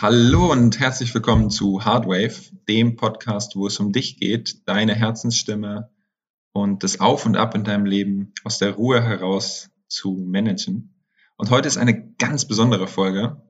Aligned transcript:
Hallo 0.00 0.52
und 0.52 0.78
herzlich 0.78 1.12
willkommen 1.12 1.50
zu 1.50 1.84
Hardwave, 1.84 2.36
dem 2.68 2.94
Podcast, 2.94 3.56
wo 3.56 3.66
es 3.66 3.80
um 3.80 3.90
dich 3.90 4.16
geht, 4.16 4.68
deine 4.68 4.94
Herzensstimme 4.94 5.90
und 6.52 6.84
das 6.84 7.00
Auf 7.00 7.26
und 7.26 7.36
Ab 7.36 7.56
in 7.56 7.64
deinem 7.64 7.84
Leben 7.84 8.32
aus 8.44 8.58
der 8.58 8.74
Ruhe 8.74 9.02
heraus 9.02 9.70
zu 9.88 10.12
managen. 10.12 10.94
Und 11.36 11.50
heute 11.50 11.66
ist 11.66 11.78
eine 11.78 12.12
ganz 12.12 12.46
besondere 12.46 12.86
Folge. 12.86 13.42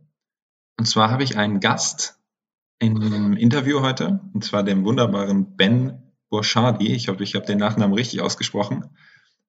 Und 0.78 0.86
zwar 0.86 1.10
habe 1.10 1.22
ich 1.22 1.36
einen 1.36 1.60
Gast 1.60 2.18
im 2.78 3.34
Interview 3.34 3.82
heute, 3.82 4.20
und 4.32 4.42
zwar 4.42 4.62
den 4.62 4.86
wunderbaren 4.86 5.54
Ben 5.54 6.14
Burshadi. 6.30 6.94
Ich 6.94 7.08
hoffe, 7.08 7.24
ich 7.24 7.34
habe 7.34 7.44
den 7.44 7.58
Nachnamen 7.58 7.92
richtig 7.92 8.22
ausgesprochen. 8.22 8.86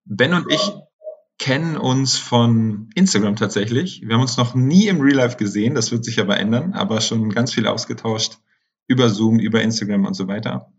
Ben 0.04 0.34
und 0.34 0.52
ich 0.52 0.73
kennen 1.40 1.78
uns 1.78 2.18
von 2.18 2.90
Instagram 2.96 3.38
tatsächlich. 3.38 4.02
Wir 4.06 4.14
haben 4.14 4.22
uns 4.22 4.38
noch 4.38 4.54
nie 4.54 4.88
im 4.88 5.02
Real 5.02 5.16
Life 5.16 5.38
gesehen, 5.38 5.74
das 5.74 5.92
wird 5.92 6.06
sich 6.06 6.20
aber 6.20 6.38
ändern, 6.38 6.74
aber 6.74 7.02
schon 7.02 7.30
ganz 7.30 7.54
viel 7.54 7.66
ausgetauscht 7.66 8.38
über 8.88 9.10
Zoom, 9.10 9.40
über 9.40 9.62
Instagram 9.62 10.06
und 10.06 10.14
so 10.14 10.28
weiter. 10.28 10.72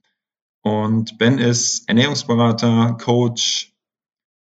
Und 0.63 1.17
Ben 1.17 1.39
ist 1.39 1.89
Ernährungsberater, 1.89 2.99
Coach. 3.01 3.73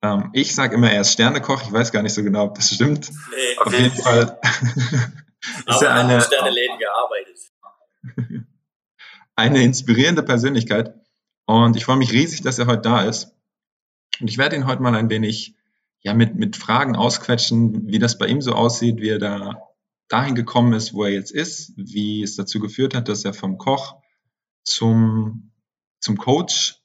Ähm, 0.02 0.32
ich 0.34 0.56
sage 0.56 0.76
immer, 0.76 0.92
er 0.92 1.02
ist 1.02 1.14
Sternekoch. 1.14 1.62
Ich 1.64 1.72
weiß 1.72 1.92
gar 1.92 2.02
nicht 2.02 2.14
so 2.14 2.24
genau, 2.24 2.46
ob 2.46 2.56
das 2.56 2.74
stimmt. 2.74 3.12
Nee. 3.12 3.58
Auf 3.60 3.74
jeden 3.74 3.96
Fall 3.96 4.40
ist 5.68 5.82
er 5.82 5.94
eine 5.94 6.22
Sterneläden 6.22 6.80
gearbeitet. 6.80 8.48
eine 9.36 9.64
inspirierende 9.64 10.24
Persönlichkeit. 10.24 10.96
Und 11.46 11.76
ich 11.76 11.86
freue 11.86 11.98
mich 11.98 12.12
riesig, 12.12 12.42
dass 12.42 12.58
er 12.58 12.66
heute 12.66 12.82
da 12.82 13.02
ist. 13.02 13.36
Und 14.20 14.30
ich 14.30 14.40
werde 14.40 14.56
ihn 14.56 14.66
heute 14.66 14.82
mal 14.82 14.96
ein 14.96 15.12
wenig 15.12 15.56
ja, 16.02 16.14
mit, 16.14 16.36
mit 16.36 16.56
Fragen 16.56 16.96
ausquetschen, 16.96 17.88
wie 17.88 18.00
das 18.00 18.18
bei 18.18 18.28
ihm 18.28 18.42
so 18.42 18.54
aussieht, 18.54 19.02
wie 19.02 19.10
er 19.10 19.20
da 19.20 19.62
dahin 20.08 20.36
gekommen 20.36 20.74
ist, 20.74 20.94
wo 20.94 21.04
er 21.04 21.12
jetzt 21.12 21.32
ist, 21.32 21.74
wie 21.76 22.24
es 22.24 22.36
dazu 22.36 22.60
geführt 22.60 22.96
hat, 22.96 23.10
dass 23.10 23.26
er 23.26 23.34
vom 23.34 23.58
Koch 23.58 24.02
zum, 24.64 25.52
zum 26.00 26.18
Coach 26.18 26.76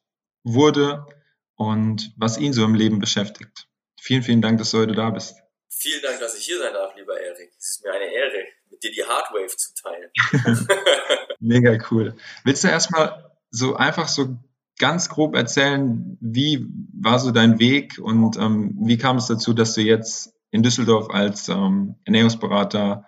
wurde 0.42 1.06
und 1.54 2.12
was 2.16 2.38
ihn 2.38 2.52
so 2.52 2.64
im 2.64 2.74
Leben 2.74 2.98
beschäftigt. 2.98 3.68
Vielen, 4.00 4.22
vielen 4.22 4.42
Dank, 4.42 4.58
dass 4.58 4.72
du 4.72 4.78
heute 4.78 4.94
da 4.94 5.10
bist. 5.10 5.36
Vielen 5.68 6.02
Dank, 6.02 6.18
dass 6.20 6.36
ich 6.36 6.44
hier 6.44 6.58
sein 6.58 6.72
darf, 6.72 6.94
lieber 6.96 7.18
Erik. 7.20 7.52
Es 7.58 7.70
ist 7.70 7.84
mir 7.84 7.92
eine 7.92 8.12
Ehre, 8.12 8.44
mit 8.70 8.82
dir 8.82 8.90
die 8.90 9.04
Hardwave 9.04 9.56
zu 9.56 9.72
teilen. 9.74 10.10
Mega 11.40 11.78
cool. 11.90 12.16
Willst 12.44 12.64
du 12.64 12.68
erstmal 12.68 13.30
so 13.50 13.76
einfach 13.76 14.08
so 14.08 14.36
ganz 14.78 15.08
grob 15.08 15.34
erzählen, 15.34 16.18
wie 16.20 16.66
war 16.92 17.18
so 17.18 17.30
dein 17.30 17.58
Weg 17.58 17.98
und 17.98 18.36
ähm, 18.36 18.76
wie 18.82 18.98
kam 18.98 19.16
es 19.16 19.26
dazu, 19.26 19.52
dass 19.52 19.74
du 19.74 19.82
jetzt 19.82 20.32
in 20.50 20.62
Düsseldorf 20.62 21.10
als 21.10 21.48
ähm, 21.48 21.96
Ernährungsberater, 22.04 23.06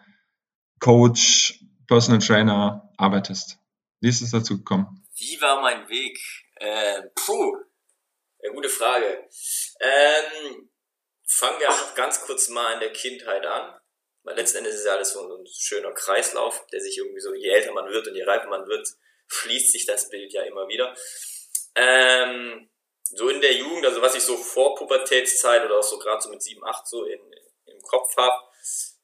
Coach, 0.80 1.64
Personal 1.86 2.20
Trainer 2.20 2.92
arbeitest? 2.96 3.58
Wie 4.00 4.08
ist 4.08 4.22
es 4.22 4.30
dazu 4.30 4.58
gekommen? 4.58 5.04
Wie 5.16 5.40
war 5.40 5.60
mein 5.60 5.88
Weg? 5.88 6.18
Äh, 6.56 7.02
puh, 7.14 7.56
eine 8.42 8.54
gute 8.54 8.68
Frage. 8.68 9.28
Ähm, 9.80 10.68
fangen 11.26 11.60
wir 11.60 11.68
einfach 11.68 11.94
ganz 11.94 12.20
kurz 12.20 12.48
mal 12.48 12.74
in 12.74 12.80
der 12.80 12.92
Kindheit 12.92 13.44
an. 13.46 13.74
Weil 14.24 14.36
letzten 14.36 14.58
Endes 14.58 14.76
ist 14.76 14.86
ja 14.86 14.94
alles 14.94 15.12
so 15.12 15.20
ein 15.20 15.46
schöner 15.46 15.92
Kreislauf, 15.92 16.66
der 16.72 16.80
sich 16.80 16.96
irgendwie 16.96 17.20
so, 17.20 17.34
je 17.34 17.48
älter 17.48 17.72
man 17.72 17.90
wird 17.90 18.08
und 18.08 18.14
je 18.14 18.24
reifer 18.24 18.48
man 18.48 18.66
wird, 18.66 18.88
schließt 19.28 19.72
sich 19.72 19.84
das 19.84 20.08
Bild 20.08 20.32
ja 20.32 20.42
immer 20.42 20.66
wieder. 20.66 20.94
Ähm, 21.74 22.68
so 23.02 23.28
in 23.28 23.40
der 23.40 23.54
Jugend, 23.54 23.86
also 23.86 24.02
was 24.02 24.14
ich 24.14 24.22
so 24.22 24.36
vor 24.36 24.74
Pubertätszeit 24.74 25.64
oder 25.64 25.78
auch 25.78 25.82
so 25.82 25.98
gerade 25.98 26.22
so 26.22 26.30
mit 26.30 26.42
7, 26.42 26.64
8 26.64 26.86
so 26.86 27.04
in, 27.04 27.20
im 27.66 27.82
Kopf 27.82 28.16
habe, 28.16 28.42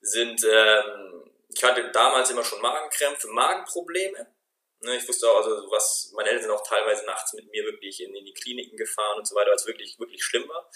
sind, 0.00 0.44
ähm, 0.44 1.30
ich 1.48 1.62
hatte 1.62 1.90
damals 1.90 2.30
immer 2.30 2.44
schon 2.44 2.60
Magenkrämpfe, 2.60 3.28
Magenprobleme. 3.28 4.34
Ne, 4.82 4.96
ich 4.96 5.06
wusste 5.06 5.28
auch, 5.28 5.36
also 5.36 5.70
was, 5.70 6.10
meine 6.14 6.30
Eltern 6.30 6.44
sind 6.44 6.52
auch 6.52 6.66
teilweise 6.66 7.04
nachts 7.04 7.34
mit 7.34 7.50
mir 7.50 7.64
wirklich 7.64 8.00
in, 8.02 8.14
in 8.14 8.24
die 8.24 8.32
Kliniken 8.32 8.78
gefahren 8.78 9.18
und 9.18 9.28
so 9.28 9.34
weiter, 9.34 9.50
weil 9.50 9.56
es 9.56 9.66
wirklich, 9.66 9.98
wirklich 9.98 10.24
schlimm 10.24 10.48
war. 10.48 10.70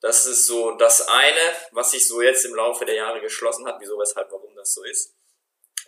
Das 0.00 0.24
ist 0.24 0.46
so 0.46 0.72
das 0.72 1.06
eine, 1.06 1.56
was 1.72 1.90
sich 1.90 2.08
so 2.08 2.22
jetzt 2.22 2.46
im 2.46 2.54
Laufe 2.54 2.86
der 2.86 2.94
Jahre 2.94 3.20
geschlossen 3.20 3.66
hat, 3.66 3.76
wieso, 3.80 3.98
weshalb, 3.98 4.32
warum 4.32 4.56
das 4.56 4.72
so 4.72 4.82
ist. 4.84 5.14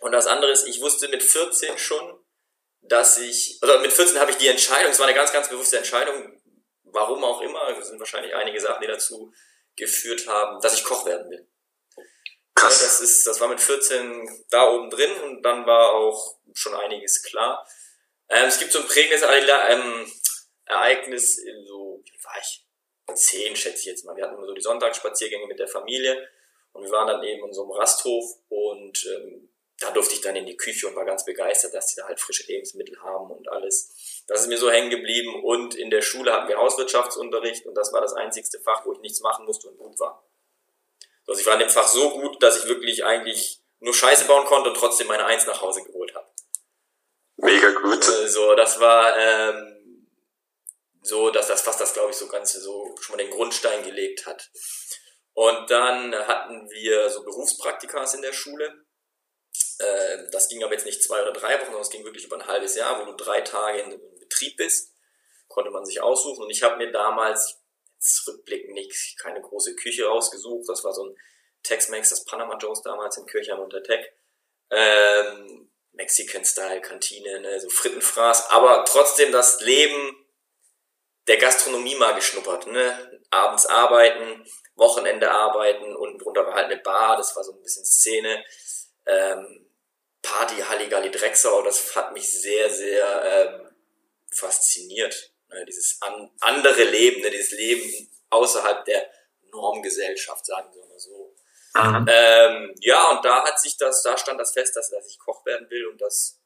Und 0.01 0.11
das 0.11 0.27
andere 0.27 0.51
ist, 0.51 0.67
ich 0.67 0.81
wusste 0.81 1.07
mit 1.07 1.23
14 1.23 1.77
schon, 1.79 2.22
dass 2.83 3.17
ich, 3.17 3.59
also 3.61 3.79
mit 3.79 3.91
14 3.91 4.19
habe 4.19 4.31
ich 4.31 4.37
die 4.37 4.47
Entscheidung, 4.47 4.91
es 4.91 4.99
war 4.99 5.07
eine 5.07 5.15
ganz, 5.15 5.31
ganz 5.31 5.49
bewusste 5.49 5.77
Entscheidung, 5.77 6.39
warum 6.83 7.23
auch 7.23 7.41
immer, 7.41 7.69
es 7.77 7.87
sind 7.87 7.99
wahrscheinlich 7.99 8.35
einige 8.35 8.59
Sachen, 8.59 8.81
die 8.81 8.87
dazu 8.87 9.33
geführt 9.75 10.27
haben, 10.27 10.61
dass 10.61 10.75
ich 10.75 10.83
Koch 10.83 11.05
werden 11.05 11.29
will. 11.29 11.47
Krass. 12.55 12.81
das 12.81 13.01
ist, 13.01 13.25
das 13.25 13.39
war 13.39 13.47
mit 13.47 13.59
14 13.59 14.45
da 14.49 14.69
oben 14.69 14.89
drin 14.89 15.11
und 15.23 15.41
dann 15.41 15.65
war 15.65 15.93
auch 15.93 16.37
schon 16.53 16.75
einiges 16.75 17.23
klar. 17.23 17.65
Ähm, 18.29 18.45
es 18.47 18.59
gibt 18.59 18.71
so 18.71 18.79
ein 18.79 18.87
prägendes 18.87 19.23
ähm, 19.23 20.11
Ereignis, 20.65 21.39
in 21.39 21.65
so, 21.65 22.01
wie 22.03 22.23
war 22.23 22.37
ich? 22.39 22.65
Zehn, 23.15 23.55
schätze 23.55 23.79
ich 23.79 23.85
jetzt 23.85 24.05
mal. 24.05 24.15
Wir 24.15 24.23
hatten 24.23 24.35
immer 24.35 24.45
so 24.45 24.53
die 24.53 24.61
Sonntagsspaziergänge 24.61 25.47
mit 25.47 25.59
der 25.59 25.67
Familie 25.67 26.27
und 26.71 26.83
wir 26.83 26.91
waren 26.91 27.07
dann 27.07 27.23
eben 27.23 27.45
in 27.45 27.53
so 27.53 27.63
einem 27.63 27.71
Rasthof 27.71 28.23
und 28.49 29.05
ähm, 29.05 29.52
da 29.79 29.91
durfte 29.91 30.15
ich 30.15 30.21
dann 30.21 30.35
in 30.35 30.45
die 30.45 30.57
Küche 30.57 30.87
und 30.87 30.95
war 30.95 31.05
ganz 31.05 31.25
begeistert, 31.25 31.73
dass 31.73 31.87
die 31.87 31.95
da 31.95 32.07
halt 32.07 32.19
frische 32.19 32.45
Lebensmittel 32.47 33.01
haben 33.01 33.31
und 33.31 33.49
alles. 33.49 34.23
Das 34.27 34.41
ist 34.41 34.47
mir 34.47 34.57
so 34.57 34.71
hängen 34.71 34.89
geblieben 34.89 35.43
und 35.43 35.75
in 35.75 35.89
der 35.89 36.01
Schule 36.01 36.31
hatten 36.31 36.47
wir 36.47 36.57
Hauswirtschaftsunterricht 36.57 37.65
und 37.65 37.75
das 37.75 37.91
war 37.91 38.01
das 38.01 38.13
einzigste 38.13 38.59
Fach, 38.59 38.85
wo 38.85 38.93
ich 38.93 38.99
nichts 38.99 39.21
machen 39.21 39.45
musste 39.45 39.69
und 39.69 39.77
gut 39.77 39.99
war. 39.99 40.23
Also 41.27 41.39
ich 41.39 41.47
war 41.47 41.53
in 41.53 41.61
dem 41.61 41.69
Fach 41.69 41.87
so 41.87 42.11
gut, 42.11 42.41
dass 42.41 42.59
ich 42.59 42.67
wirklich 42.67 43.03
eigentlich 43.03 43.61
nur 43.79 43.93
Scheiße 43.93 44.25
bauen 44.25 44.45
konnte 44.45 44.69
und 44.69 44.77
trotzdem 44.77 45.07
meine 45.07 45.25
Eins 45.25 45.45
nach 45.45 45.61
Hause 45.61 45.83
geholt 45.83 46.13
habe. 46.15 46.27
Mega 47.37 47.71
gut. 47.71 48.03
So, 48.03 48.13
also, 48.13 48.55
das 48.55 48.79
war 48.79 49.17
ähm, 49.17 50.07
so, 51.01 51.29
dass 51.29 51.47
das 51.47 51.61
fast 51.61 51.81
das, 51.81 51.93
glaube 51.93 52.11
ich, 52.11 52.15
so 52.15 52.27
ganz 52.27 52.53
so 52.53 52.95
schon 53.01 53.17
mal 53.17 53.23
den 53.23 53.31
Grundstein 53.31 53.83
gelegt 53.83 54.25
hat. 54.25 54.49
Und 55.33 55.69
dann 55.69 56.15
hatten 56.15 56.69
wir 56.69 57.09
so 57.09 57.23
Berufspraktikas 57.23 58.13
in 58.13 58.21
der 58.21 58.33
Schule 58.33 58.82
äh, 59.83 60.29
das 60.31 60.49
ging 60.49 60.63
aber 60.63 60.73
jetzt 60.73 60.85
nicht 60.85 61.03
zwei 61.03 61.21
oder 61.21 61.33
drei 61.33 61.55
Wochen, 61.55 61.65
sondern 61.65 61.81
es 61.81 61.89
ging 61.89 62.03
wirklich 62.03 62.25
über 62.25 62.37
ein 62.37 62.47
halbes 62.47 62.75
Jahr, 62.75 62.99
wo 62.99 63.11
du 63.11 63.15
drei 63.15 63.41
Tage 63.41 63.79
in 63.79 64.01
Betrieb 64.19 64.57
bist. 64.57 64.93
Konnte 65.47 65.71
man 65.71 65.85
sich 65.85 66.01
aussuchen. 66.01 66.43
Und 66.43 66.49
ich 66.49 66.63
habe 66.63 66.77
mir 66.77 66.91
damals, 66.91 67.61
jetzt 67.95 68.27
rückblickend 68.27 68.73
nicht, 68.73 69.17
keine 69.19 69.41
große 69.41 69.75
Küche 69.75 70.05
rausgesucht. 70.05 70.67
Das 70.67 70.83
war 70.83 70.93
so 70.93 71.05
ein 71.05 71.17
Tex-Mex, 71.63 72.09
das 72.09 72.25
Panama 72.25 72.57
Joe's 72.57 72.81
damals 72.81 73.17
in 73.17 73.25
Kirchheim 73.25 73.59
unter 73.59 73.83
Tech. 73.83 74.05
Ähm, 74.69 75.69
Mexican-Style-Kantine, 75.91 77.41
ne, 77.41 77.59
so 77.59 77.69
Frittenfraß. 77.69 78.49
Aber 78.49 78.83
trotzdem 78.85 79.31
das 79.31 79.61
Leben 79.61 80.17
der 81.27 81.37
Gastronomie 81.37 81.95
mal 81.95 82.15
geschnuppert. 82.15 82.67
Ne? 82.67 83.21
Abends 83.29 83.65
arbeiten, 83.65 84.45
Wochenende 84.75 85.31
arbeiten 85.31 85.95
und 85.95 86.17
drunter 86.19 86.45
war 86.45 86.55
halt 86.55 86.65
eine 86.65 86.81
Bar, 86.81 87.15
das 87.17 87.35
war 87.35 87.43
so 87.43 87.53
ein 87.53 87.61
bisschen 87.61 87.85
Szene. 87.85 88.43
Ähm, 89.05 89.62
Party 90.33 90.55
Halligalli 90.61 91.11
Drecksau, 91.11 91.61
das 91.61 91.95
hat 91.95 92.11
mich 92.11 92.27
sehr, 92.41 92.67
sehr 92.67 93.23
ähm, 93.23 93.75
fasziniert. 94.31 95.31
Ne? 95.49 95.63
Dieses 95.65 96.01
an, 96.01 96.31
andere 96.39 96.85
Leben, 96.85 97.21
ne? 97.21 97.29
dieses 97.29 97.51
Leben 97.51 98.09
außerhalb 98.31 98.83
der 98.85 99.11
Normgesellschaft, 99.51 100.43
sagen 100.45 100.73
wir 100.73 100.83
mal 100.85 100.99
so. 100.99 101.35
Ähm, 101.75 102.73
ja, 102.81 103.09
und 103.11 103.23
da 103.23 103.43
hat 103.43 103.59
sich 103.59 103.77
das, 103.77 104.01
da 104.01 104.17
stand 104.17 104.39
das 104.39 104.53
fest, 104.53 104.75
dass, 104.75 104.89
dass 104.89 105.07
ich 105.07 105.19
Koch 105.19 105.45
werden 105.45 105.69
will 105.69 105.85
und 105.87 106.01
das, 106.01 106.39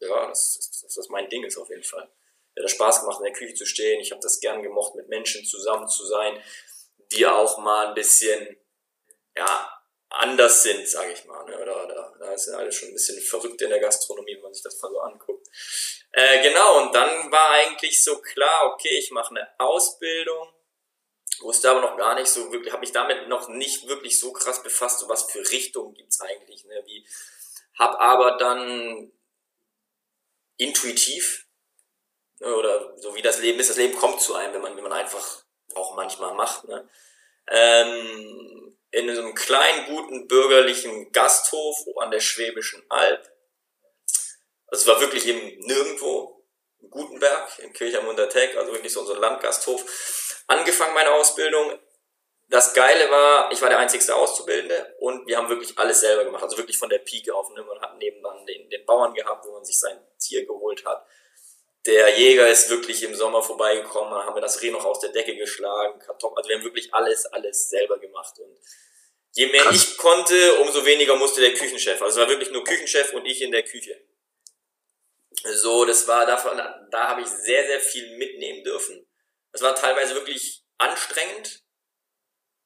ja, 0.00 0.28
das, 0.28 0.82
das, 0.82 0.94
das 0.94 1.08
mein 1.08 1.28
Ding 1.30 1.44
ist 1.44 1.56
auf 1.56 1.70
jeden 1.70 1.84
Fall. 1.84 2.10
Mir 2.54 2.64
hat 2.64 2.70
Spaß 2.70 3.00
gemacht, 3.00 3.18
in 3.20 3.24
der 3.24 3.32
Küche 3.32 3.54
zu 3.54 3.64
stehen. 3.64 4.00
Ich 4.00 4.12
habe 4.12 4.20
das 4.20 4.40
gern 4.40 4.62
gemocht, 4.62 4.94
mit 4.94 5.08
Menschen 5.08 5.44
zusammen 5.46 5.88
zu 5.88 6.04
sein, 6.04 6.42
die 7.12 7.26
auch 7.26 7.56
mal 7.58 7.88
ein 7.88 7.94
bisschen, 7.94 8.58
ja, 9.34 9.81
anders 10.12 10.62
sind, 10.62 10.86
sage 10.88 11.12
ich 11.12 11.24
mal. 11.24 11.44
Ne? 11.44 11.58
Oder, 11.60 11.84
oder 11.84 12.14
da 12.18 12.32
ist 12.32 12.46
ja 12.46 12.54
alles 12.54 12.74
schon 12.74 12.88
ein 12.88 12.94
bisschen 12.94 13.20
verrückt 13.20 13.60
in 13.62 13.70
der 13.70 13.80
Gastronomie, 13.80 14.34
wenn 14.34 14.42
man 14.42 14.54
sich 14.54 14.62
das 14.62 14.80
mal 14.80 14.90
so 14.90 15.00
anguckt. 15.00 15.46
Äh, 16.12 16.42
genau, 16.42 16.82
und 16.82 16.94
dann 16.94 17.32
war 17.32 17.50
eigentlich 17.50 18.02
so 18.02 18.20
klar, 18.20 18.72
okay, 18.72 18.98
ich 18.98 19.10
mache 19.10 19.30
eine 19.30 19.48
Ausbildung, 19.58 20.52
wusste 21.40 21.70
aber 21.70 21.80
noch 21.80 21.96
gar 21.96 22.14
nicht 22.14 22.28
so 22.28 22.52
wirklich, 22.52 22.72
habe 22.72 22.82
mich 22.82 22.92
damit 22.92 23.28
noch 23.28 23.48
nicht 23.48 23.88
wirklich 23.88 24.18
so 24.20 24.32
krass 24.32 24.62
befasst, 24.62 25.00
so 25.00 25.08
was 25.08 25.30
für 25.30 25.40
Richtungen 25.50 25.94
gibt's 25.94 26.20
eigentlich, 26.20 26.64
ne? 26.64 26.82
wie, 26.84 27.06
hab 27.78 27.98
aber 27.98 28.36
dann 28.36 29.10
intuitiv, 30.58 31.46
ne? 32.40 32.54
oder 32.54 32.98
so 32.98 33.14
wie 33.14 33.22
das 33.22 33.40
Leben 33.40 33.58
ist, 33.58 33.70
das 33.70 33.78
Leben 33.78 33.96
kommt 33.96 34.20
zu 34.20 34.34
einem, 34.34 34.52
wenn 34.52 34.62
man, 34.62 34.76
wenn 34.76 34.84
man 34.84 34.92
einfach 34.92 35.44
auch 35.74 35.94
manchmal 35.96 36.34
macht, 36.34 36.64
ne? 36.68 36.86
ähm, 37.48 38.61
in 38.92 39.14
so 39.14 39.22
einem 39.22 39.34
kleinen, 39.34 39.86
guten, 39.86 40.28
bürgerlichen 40.28 41.10
Gasthof 41.12 41.76
an 42.00 42.10
der 42.10 42.20
Schwäbischen 42.20 42.82
Alb. 42.88 43.28
Also 44.66 44.82
es 44.82 44.86
war 44.86 45.00
wirklich 45.00 45.26
im 45.26 45.58
Nirgendwo, 45.66 46.46
in 46.78 46.90
Gutenberg, 46.90 47.58
in 47.58 47.72
Kirchheim 47.72 48.06
unter 48.06 48.28
Teck, 48.28 48.56
also 48.56 48.72
wirklich 48.72 48.92
so 48.92 49.10
ein 49.10 49.20
Landgasthof. 49.20 50.44
Angefangen 50.46 50.94
meine 50.94 51.12
Ausbildung, 51.12 51.78
das 52.48 52.74
Geile 52.74 53.10
war, 53.10 53.50
ich 53.50 53.62
war 53.62 53.70
der 53.70 53.78
einzigste 53.78 54.14
Auszubildende 54.14 54.94
und 55.00 55.26
wir 55.26 55.38
haben 55.38 55.48
wirklich 55.48 55.78
alles 55.78 56.00
selber 56.00 56.24
gemacht. 56.24 56.42
Also 56.42 56.58
wirklich 56.58 56.76
von 56.76 56.90
der 56.90 56.98
Pike 56.98 57.34
auf. 57.34 57.48
Ne? 57.50 57.62
Man 57.62 57.80
hat 57.80 57.96
nebenan 57.96 58.44
den, 58.44 58.68
den 58.68 58.84
Bauern 58.84 59.14
gehabt, 59.14 59.46
wo 59.46 59.52
man 59.52 59.64
sich 59.64 59.80
sein 59.80 59.98
Tier 60.18 60.44
geholt 60.44 60.84
hat. 60.84 61.06
Der 61.86 62.16
Jäger 62.16 62.48
ist 62.48 62.70
wirklich 62.70 63.02
im 63.02 63.14
Sommer 63.14 63.42
vorbeigekommen, 63.42 64.12
dann 64.12 64.24
haben 64.24 64.36
wir 64.36 64.40
das 64.40 64.62
Reh 64.62 64.70
noch 64.70 64.84
aus 64.84 65.00
der 65.00 65.10
Decke 65.10 65.34
geschlagen, 65.36 65.98
Kartoffeln, 65.98 66.36
also 66.36 66.48
wir 66.48 66.56
haben 66.56 66.64
wirklich 66.64 66.94
alles, 66.94 67.26
alles 67.26 67.70
selber 67.70 67.98
gemacht. 67.98 68.38
Und 68.38 68.56
je 69.32 69.46
mehr 69.46 69.62
Krass. 69.62 69.74
ich 69.74 69.96
konnte, 69.96 70.60
umso 70.60 70.84
weniger 70.84 71.16
musste 71.16 71.40
der 71.40 71.54
Küchenchef. 71.54 72.00
Also 72.00 72.20
es 72.20 72.24
war 72.24 72.30
wirklich 72.30 72.52
nur 72.52 72.62
Küchenchef 72.62 73.12
und 73.14 73.26
ich 73.26 73.42
in 73.42 73.50
der 73.50 73.64
Küche. 73.64 74.00
So, 75.44 75.84
das 75.84 76.06
war 76.06 76.24
davon, 76.24 76.56
da 76.90 77.08
habe 77.08 77.22
ich 77.22 77.26
sehr, 77.26 77.66
sehr 77.66 77.80
viel 77.80 78.16
mitnehmen 78.16 78.62
dürfen. 78.62 79.04
Es 79.50 79.60
war 79.60 79.74
teilweise 79.74 80.14
wirklich 80.14 80.62
anstrengend 80.78 81.62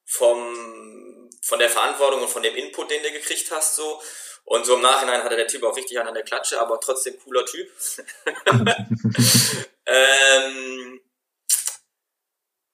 vom, 0.05 1.31
von 1.43 1.59
der 1.59 1.71
Verantwortung 1.71 2.23
und 2.23 2.29
von 2.29 2.43
dem 2.43 2.55
Input, 2.55 2.91
den 2.91 3.03
du 3.03 3.12
gekriegt 3.12 3.51
hast, 3.51 3.77
so. 3.77 4.03
Und 4.47 4.65
so 4.65 4.77
im 4.77 4.81
Nachhinein 4.81 5.25
hatte 5.25 5.35
der 5.35 5.49
Typ 5.49 5.65
auch 5.65 5.77
richtig 5.77 5.99
an 5.99 6.15
der 6.15 6.23
Klatsche, 6.23 6.61
aber 6.61 6.79
trotzdem 6.79 7.19
cooler 7.19 7.45
Typ. 7.45 7.69
ähm, 9.87 11.01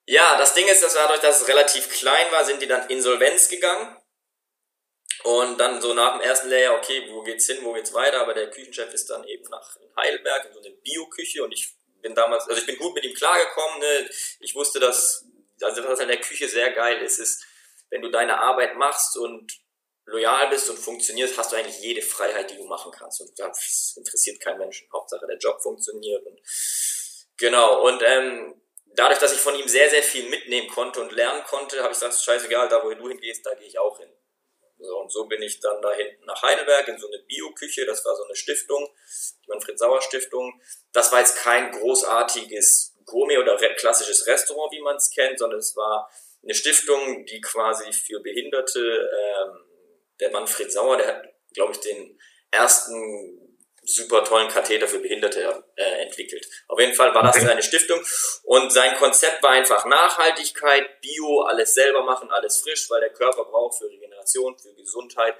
ja, 0.05 0.37
das 0.37 0.53
Ding 0.53 0.67
ist, 0.67 0.83
dass 0.83 0.93
dadurch, 0.93 1.19
dass 1.21 1.41
es 1.41 1.47
relativ 1.47 1.89
klein 1.89 2.31
war, 2.31 2.45
sind 2.45 2.61
die 2.61 2.67
dann 2.67 2.87
Insolvenz 2.89 3.49
gegangen. 3.49 3.97
Und 5.23 5.57
dann 5.57 5.81
so 5.81 5.95
nach 5.95 6.19
dem 6.19 6.21
ersten 6.21 6.49
Layer, 6.49 6.75
okay, 6.75 7.07
wo 7.09 7.23
geht's 7.23 7.47
hin, 7.47 7.57
wo 7.63 7.73
geht's 7.73 7.93
weiter? 7.93 8.21
Aber 8.21 8.35
der 8.35 8.51
Küchenchef 8.51 8.93
ist 8.93 9.09
dann 9.09 9.23
eben 9.23 9.49
nach 9.49 9.75
Heidelberg 9.97 10.45
in 10.45 10.53
so 10.53 10.59
eine 10.59 10.71
Bio-Küche 10.75 11.43
und 11.43 11.53
ich 11.53 11.73
bin 12.03 12.13
damals, 12.13 12.47
also 12.47 12.61
ich 12.61 12.67
bin 12.67 12.77
gut 12.77 12.93
mit 12.93 13.03
ihm 13.03 13.15
klargekommen. 13.15 13.79
Ne? 13.79 14.09
Ich 14.41 14.53
wusste, 14.53 14.79
dass, 14.79 15.25
also 15.59 15.83
was 15.85 15.99
an 16.01 16.09
der 16.09 16.21
Küche 16.21 16.47
sehr 16.47 16.71
geil 16.71 17.01
ist, 17.01 17.17
ist, 17.17 17.43
wenn 17.89 18.03
du 18.03 18.09
deine 18.09 18.39
Arbeit 18.39 18.75
machst 18.75 19.17
und 19.17 19.62
loyal 20.05 20.49
bist 20.49 20.69
und 20.69 20.77
funktionierst, 20.77 21.37
hast 21.37 21.51
du 21.51 21.55
eigentlich 21.55 21.79
jede 21.79 22.01
Freiheit, 22.01 22.49
die 22.51 22.57
du 22.57 22.65
machen 22.65 22.91
kannst. 22.91 23.21
Und 23.21 23.37
das 23.37 23.93
interessiert 23.95 24.39
keinen 24.41 24.59
Menschen. 24.59 24.87
Hauptsache 24.91 25.25
der 25.27 25.37
Job 25.37 25.61
funktioniert. 25.61 26.25
Und 26.25 26.39
genau. 27.37 27.85
Und 27.87 28.01
ähm, 28.05 28.61
dadurch, 28.95 29.19
dass 29.19 29.33
ich 29.33 29.39
von 29.39 29.55
ihm 29.55 29.67
sehr, 29.67 29.89
sehr 29.89 30.03
viel 30.03 30.29
mitnehmen 30.29 30.67
konnte 30.67 31.01
und 31.01 31.11
lernen 31.11 31.43
konnte, 31.43 31.81
habe 31.81 31.93
ich 31.93 31.99
gesagt, 31.99 32.21
scheißegal, 32.21 32.69
da 32.69 32.83
wo 32.83 32.93
du 32.93 33.09
hingehst, 33.09 33.45
da 33.45 33.53
gehe 33.55 33.67
ich 33.67 33.79
auch 33.79 33.97
hin. 33.99 34.09
So, 34.79 34.97
und 34.99 35.11
so 35.11 35.25
bin 35.27 35.41
ich 35.41 35.61
dann 35.61 35.81
da 35.81 35.93
hinten 35.93 36.25
nach 36.25 36.41
Heidelberg 36.41 36.87
in 36.89 36.97
so 36.97 37.07
eine 37.07 37.19
Bio-Küche, 37.19 37.85
das 37.85 38.03
war 38.03 38.15
so 38.17 38.25
eine 38.25 38.35
Stiftung, 38.35 38.89
die 39.45 39.49
Manfred-Sauer-Stiftung. 39.49 40.61
Das 40.91 41.11
war 41.11 41.19
jetzt 41.19 41.37
kein 41.37 41.71
großartiges 41.71 42.97
Gourmet- 43.05 43.37
oder 43.37 43.55
klassisches 43.75 44.27
Restaurant, 44.27 44.73
wie 44.73 44.81
man 44.81 44.97
es 44.97 45.09
kennt, 45.11 45.39
sondern 45.39 45.59
es 45.59 45.75
war 45.77 46.11
eine 46.43 46.53
Stiftung, 46.53 47.25
die 47.25 47.39
quasi 47.39 47.93
für 47.93 48.19
Behinderte 48.19 48.81
ähm, 48.81 49.62
der 50.23 50.31
Manfred 50.31 50.71
Sauer, 50.71 50.97
der 50.97 51.07
hat, 51.07 51.23
glaube 51.53 51.73
ich, 51.73 51.79
den 51.81 52.17
ersten 52.49 53.39
super 53.85 54.23
tollen 54.23 54.47
Katheter 54.47 54.87
für 54.87 54.99
Behinderte 54.99 55.65
äh, 55.75 56.03
entwickelt. 56.03 56.47
Auf 56.69 56.79
jeden 56.79 56.93
Fall 56.93 57.13
war 57.13 57.23
das 57.23 57.35
seine 57.35 57.61
Stiftung 57.61 57.99
und 58.43 58.71
sein 58.71 58.95
Konzept 58.95 59.43
war 59.43 59.49
einfach 59.49 59.85
Nachhaltigkeit, 59.85 61.01
Bio, 61.01 61.41
alles 61.41 61.73
selber 61.73 62.03
machen, 62.03 62.31
alles 62.31 62.61
frisch, 62.61 62.89
weil 62.89 63.01
der 63.01 63.11
Körper 63.11 63.43
braucht 63.43 63.77
für 63.77 63.89
Regeneration, 63.89 64.57
für 64.57 64.73
Gesundheit 64.75 65.35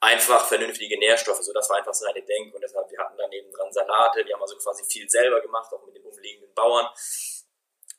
einfach 0.00 0.46
vernünftige 0.46 0.98
Nährstoffe. 0.98 1.42
So, 1.42 1.54
das 1.54 1.70
war 1.70 1.78
einfach 1.78 1.94
seine 1.94 2.22
Denk 2.22 2.54
und 2.54 2.60
deshalb, 2.60 2.90
wir 2.90 2.98
hatten 2.98 3.16
daneben 3.16 3.50
dran 3.50 3.72
Salate, 3.72 4.24
wir 4.26 4.34
haben 4.34 4.42
also 4.42 4.56
quasi 4.58 4.84
viel 4.84 5.08
selber 5.08 5.40
gemacht, 5.40 5.72
auch 5.72 5.86
mit 5.86 5.96
den 5.96 6.04
umliegenden 6.04 6.52
Bauern. 6.52 6.86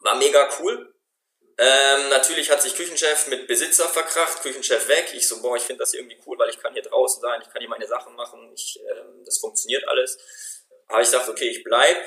War 0.02 0.16
mega 0.16 0.48
cool. 0.60 0.94
Ähm, 1.62 2.08
natürlich 2.08 2.50
hat 2.50 2.62
sich 2.62 2.74
Küchenchef 2.74 3.28
mit 3.28 3.46
Besitzer 3.46 3.90
verkracht, 3.90 4.42
Küchenchef 4.42 4.88
weg. 4.88 5.12
Ich 5.14 5.28
so, 5.28 5.42
boah, 5.42 5.58
ich 5.58 5.64
finde 5.64 5.82
das 5.82 5.94
irgendwie 5.94 6.18
cool, 6.26 6.40
weil 6.40 6.50
ich 6.50 6.58
kann 6.58 6.72
hier 6.72 6.84
draußen 6.84 7.22
sein, 7.22 7.42
ich 7.42 7.52
kann 7.52 7.60
hier 7.60 7.68
meine 7.68 7.86
Sachen 7.86 8.16
machen, 8.16 8.50
ich, 8.56 8.80
ähm, 8.80 9.26
das 9.26 9.40
funktioniert 9.40 9.86
alles. 9.90 10.18
Aber 10.88 11.02
ich 11.02 11.10
dachte, 11.10 11.30
okay, 11.30 11.50
ich 11.50 11.64
bleib. 11.66 11.98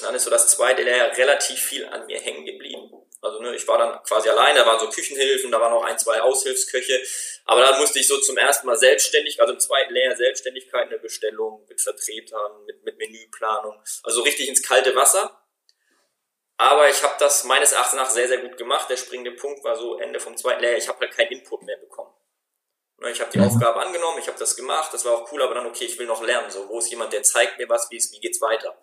Dann 0.00 0.14
ist 0.14 0.24
so 0.24 0.30
das 0.30 0.48
zweite 0.48 0.82
Lehr 0.82 1.16
relativ 1.18 1.58
viel 1.58 1.84
an 1.84 2.06
mir 2.06 2.18
hängen 2.18 2.46
geblieben. 2.46 2.90
Also 3.20 3.40
ne, 3.40 3.54
ich 3.54 3.66
war 3.68 3.76
dann 3.76 4.02
quasi 4.04 4.28
alleine, 4.30 4.60
da 4.60 4.66
waren 4.66 4.78
so 4.78 4.88
Küchenhilfen, 4.88 5.50
da 5.50 5.60
waren 5.60 5.72
noch 5.72 5.84
ein, 5.84 5.98
zwei 5.98 6.20
Aushilfsköche. 6.22 7.02
Aber 7.44 7.60
dann 7.60 7.78
musste 7.78 7.98
ich 7.98 8.08
so 8.08 8.18
zum 8.18 8.38
ersten 8.38 8.66
Mal 8.66 8.76
selbstständig, 8.76 9.40
also 9.40 9.52
im 9.52 9.60
zweiten 9.60 9.92
Lehr 9.92 10.16
Selbstständigkeit, 10.16 10.86
eine 10.86 10.98
Bestellung 10.98 11.64
mit 11.68 11.80
Vertretern, 11.80 12.64
mit, 12.64 12.84
mit 12.84 12.96
Menüplanung. 12.96 13.82
Also 14.02 14.22
richtig 14.22 14.48
ins 14.48 14.62
kalte 14.62 14.94
Wasser. 14.94 15.45
Aber 16.58 16.88
ich 16.88 17.02
habe 17.02 17.14
das 17.18 17.44
meines 17.44 17.72
Erachtens 17.72 18.00
nach 18.00 18.10
sehr, 18.10 18.28
sehr 18.28 18.38
gut 18.38 18.56
gemacht. 18.56 18.88
Der 18.88 18.96
springende 18.96 19.32
Punkt 19.32 19.62
war 19.62 19.76
so 19.76 19.98
Ende 19.98 20.20
vom 20.20 20.36
zweiten 20.36 20.60
Lehrjahr. 20.62 20.78
Ich 20.78 20.88
habe 20.88 21.00
halt 21.00 21.14
keinen 21.14 21.32
Input 21.32 21.62
mehr 21.62 21.76
bekommen. 21.76 22.12
Ne, 22.98 23.10
ich 23.10 23.20
habe 23.20 23.30
die 23.30 23.38
mhm. 23.38 23.48
Aufgabe 23.48 23.80
angenommen, 23.80 24.18
ich 24.18 24.26
habe 24.26 24.38
das 24.38 24.56
gemacht, 24.56 24.92
das 24.94 25.04
war 25.04 25.12
auch 25.12 25.30
cool, 25.30 25.42
aber 25.42 25.54
dann, 25.54 25.66
okay, 25.66 25.84
ich 25.84 25.98
will 25.98 26.06
noch 26.06 26.22
lernen. 26.22 26.50
So, 26.50 26.68
wo 26.68 26.78
ist 26.78 26.90
jemand, 26.90 27.12
der 27.12 27.22
zeigt 27.22 27.58
mir 27.58 27.68
was, 27.68 27.90
wie, 27.90 27.98
wie 27.98 28.20
geht's 28.20 28.40
weiter? 28.40 28.80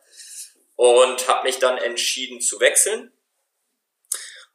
Und 0.75 1.27
habe 1.27 1.47
mich 1.47 1.59
dann 1.59 1.77
entschieden 1.77 2.41
zu 2.41 2.59
wechseln. 2.59 3.11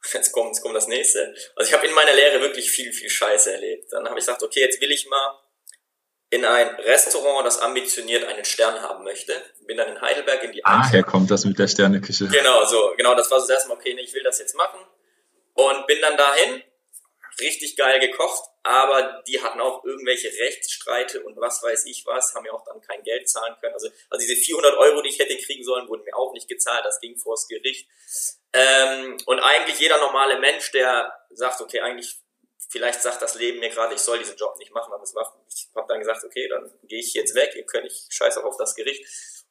Jetzt 0.13 0.31
kommt, 0.31 0.55
jetzt 0.55 0.61
kommt 0.61 0.75
das 0.75 0.87
nächste. 0.87 1.35
Also 1.57 1.69
ich 1.69 1.73
habe 1.73 1.85
in 1.85 1.93
meiner 1.93 2.13
Lehre 2.13 2.39
wirklich 2.39 2.71
viel, 2.71 2.93
viel 2.93 3.09
Scheiße 3.09 3.51
erlebt. 3.51 3.91
Dann 3.91 4.05
habe 4.05 4.17
ich 4.17 4.25
gesagt, 4.25 4.41
okay, 4.41 4.61
jetzt 4.61 4.79
will 4.79 4.91
ich 4.91 5.07
mal 5.07 5.39
in 6.31 6.45
ein 6.45 6.75
Restaurant, 6.75 7.45
das 7.45 7.59
ambitioniert 7.59 8.23
einen 8.23 8.45
Stern 8.45 8.81
haben 8.81 9.03
möchte. 9.03 9.33
Bin 9.65 9.77
dann 9.77 9.89
in 9.89 10.01
Heidelberg 10.01 10.43
in 10.43 10.51
die 10.51 10.63
Ah, 10.63 10.87
her 10.87 11.03
kommt 11.03 11.31
das 11.31 11.45
mit 11.45 11.57
der 11.57 11.67
Sterneküche. 11.67 12.27
Genau, 12.27 12.65
so, 12.65 12.93
genau, 12.97 13.15
das 13.15 13.31
war 13.31 13.39
so 13.39 13.47
das 13.47 13.57
erste 13.57 13.69
Mal, 13.69 13.75
okay, 13.75 13.93
nee, 13.95 14.01
ich 14.01 14.13
will 14.13 14.23
das 14.23 14.39
jetzt 14.39 14.55
machen. 14.55 14.79
Und 15.55 15.87
bin 15.87 15.99
dann 16.01 16.17
dahin, 16.17 16.63
richtig 17.39 17.75
geil 17.75 17.99
gekocht, 17.99 18.43
aber 18.63 19.23
die 19.27 19.41
hatten 19.41 19.59
auch 19.61 19.83
irgendwelche 19.83 20.27
Rechtsstreite 20.27 21.23
und 21.23 21.37
was 21.37 21.63
weiß 21.63 21.85
ich 21.85 22.05
was, 22.05 22.35
haben 22.35 22.45
ja 22.45 22.51
auch 22.51 22.65
dann 22.65 22.81
kein 22.81 23.01
Geld 23.03 23.29
zahlen 23.29 23.55
können. 23.59 23.73
Also, 23.73 23.89
also 24.09 24.25
diese 24.25 24.39
400 24.39 24.77
Euro, 24.77 25.01
die 25.01 25.09
ich 25.09 25.19
hätte 25.19 25.37
kriegen 25.37 25.63
sollen, 25.63 25.87
wurden 25.87 26.03
mir 26.03 26.15
auch 26.15 26.33
nicht 26.33 26.47
gezahlt, 26.47 26.85
das 26.85 26.99
ging 26.99 27.17
vors 27.17 27.47
Gericht. 27.47 27.87
Ähm, 28.53 29.17
und 29.25 29.39
eigentlich 29.39 29.79
jeder 29.79 29.97
normale 29.99 30.39
Mensch, 30.39 30.71
der 30.71 31.13
sagt, 31.31 31.61
okay, 31.61 31.79
eigentlich 31.79 32.19
vielleicht 32.69 33.01
sagt 33.01 33.21
das 33.21 33.35
Leben 33.35 33.59
mir 33.59 33.69
gerade, 33.69 33.95
ich 33.95 33.99
soll 33.99 34.19
diesen 34.19 34.37
Job 34.37 34.57
nicht 34.57 34.71
machen, 34.71 34.93
aber 34.93 35.03
es 35.03 35.13
macht, 35.13 35.33
ich 35.49 35.67
habe 35.75 35.87
dann 35.87 35.99
gesagt, 35.99 36.23
okay, 36.23 36.47
dann 36.47 36.71
gehe 36.83 36.99
ich 36.99 37.13
jetzt 37.13 37.35
weg, 37.35 37.53
ihr 37.55 37.65
könnt, 37.65 37.87
ich 37.87 38.05
scheiße 38.09 38.39
auch 38.39 38.45
auf 38.45 38.57
das 38.57 38.75
Gericht. 38.75 39.03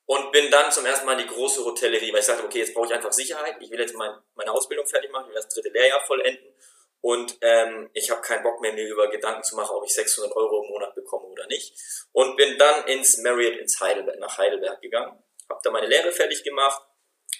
Und 0.06 0.32
bin 0.32 0.50
dann 0.50 0.72
zum 0.72 0.86
ersten 0.86 1.04
Mal 1.04 1.20
in 1.20 1.26
die 1.26 1.34
große 1.34 1.62
Hotellerie, 1.64 2.12
weil 2.12 2.20
ich 2.20 2.26
sagte, 2.26 2.44
okay, 2.44 2.60
jetzt 2.60 2.72
brauche 2.72 2.86
ich 2.86 2.94
einfach 2.94 3.12
Sicherheit, 3.12 3.56
ich 3.60 3.70
will 3.70 3.80
jetzt 3.80 3.94
mein, 3.94 4.16
meine 4.36 4.52
Ausbildung 4.52 4.86
fertig 4.86 5.10
machen, 5.10 5.24
ich 5.24 5.34
will 5.34 5.42
das 5.42 5.48
dritte 5.48 5.68
Lehrjahr 5.68 6.00
vollenden. 6.06 6.54
Und 7.00 7.36
ähm, 7.42 7.90
ich 7.92 8.10
habe 8.10 8.22
keinen 8.22 8.42
Bock 8.42 8.60
mehr, 8.60 8.72
mir 8.72 8.88
über 8.88 9.08
Gedanken 9.10 9.42
zu 9.44 9.54
machen, 9.54 9.76
ob 9.76 9.84
ich 9.84 9.94
600 9.94 10.34
Euro 10.34 10.64
im 10.64 10.70
Monat 10.70 10.94
bekomme 10.94 11.26
oder 11.26 11.46
nicht. 11.46 11.74
Und 12.12 12.36
bin 12.36 12.56
dann 12.58 12.86
ins 12.86 13.18
Marriott 13.18 13.56
ins 13.58 13.80
Heidelberg, 13.80 14.18
nach 14.18 14.38
Heidelberg 14.38 14.80
gegangen, 14.80 15.22
habe 15.48 15.60
da 15.62 15.70
meine 15.70 15.86
Lehre 15.86 16.10
fertig 16.10 16.42
gemacht, 16.42 16.82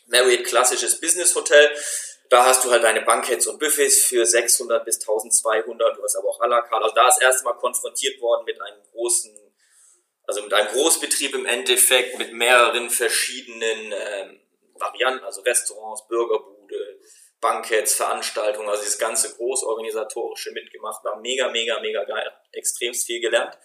Marriott 0.07 0.45
klassisches 0.45 1.01
Business 1.01 1.35
Hotel, 1.35 1.75
da 2.31 2.45
hast 2.45 2.65
du 2.65 2.71
halt 2.71 2.85
deine 2.85 3.03
Bankheads 3.03 3.47
und 3.47 3.59
Buffets 3.59 4.05
für 4.05 4.27
600 4.27 4.85
bis 4.85 5.01
1200, 5.01 5.97
du 5.97 6.03
hast 6.03 6.17
aber 6.17 6.29
auch 6.29 6.41
à 6.41 6.47
la 6.47 6.61
carte. 6.63 6.85
Also 6.85 6.95
da 6.95 7.09
ist 7.09 7.23
erst 7.23 7.45
mal 7.45 7.55
konfrontiert 7.55 8.21
worden 8.21 8.45
mit 8.45 8.61
einem 8.61 8.83
großen, 8.93 9.35
also 10.25 10.43
mit 10.43 10.53
einem 10.53 10.69
Großbetrieb 10.69 11.35
im 11.35 11.47
Endeffekt, 11.47 12.19
mit 12.19 12.33
mehreren 12.33 12.91
verschiedenen 12.91 13.93
ähm, 13.93 14.41
Varianten, 14.75 15.25
also 15.25 15.41
Restaurants, 15.41 16.07
Burgerbude, 16.07 17.01
Bankheads, 17.41 17.95
Veranstaltungen, 17.95 18.69
also 18.69 18.83
dieses 18.83 18.99
ganze 18.99 19.35
großorganisatorische 19.35 20.53
mitgemacht, 20.53 21.05
war 21.05 21.21
mega, 21.21 21.49
mega, 21.49 21.81
mega 21.81 22.05
geil, 22.05 22.31
extremst 22.53 23.07
viel 23.07 23.21
gelernt. 23.21 23.57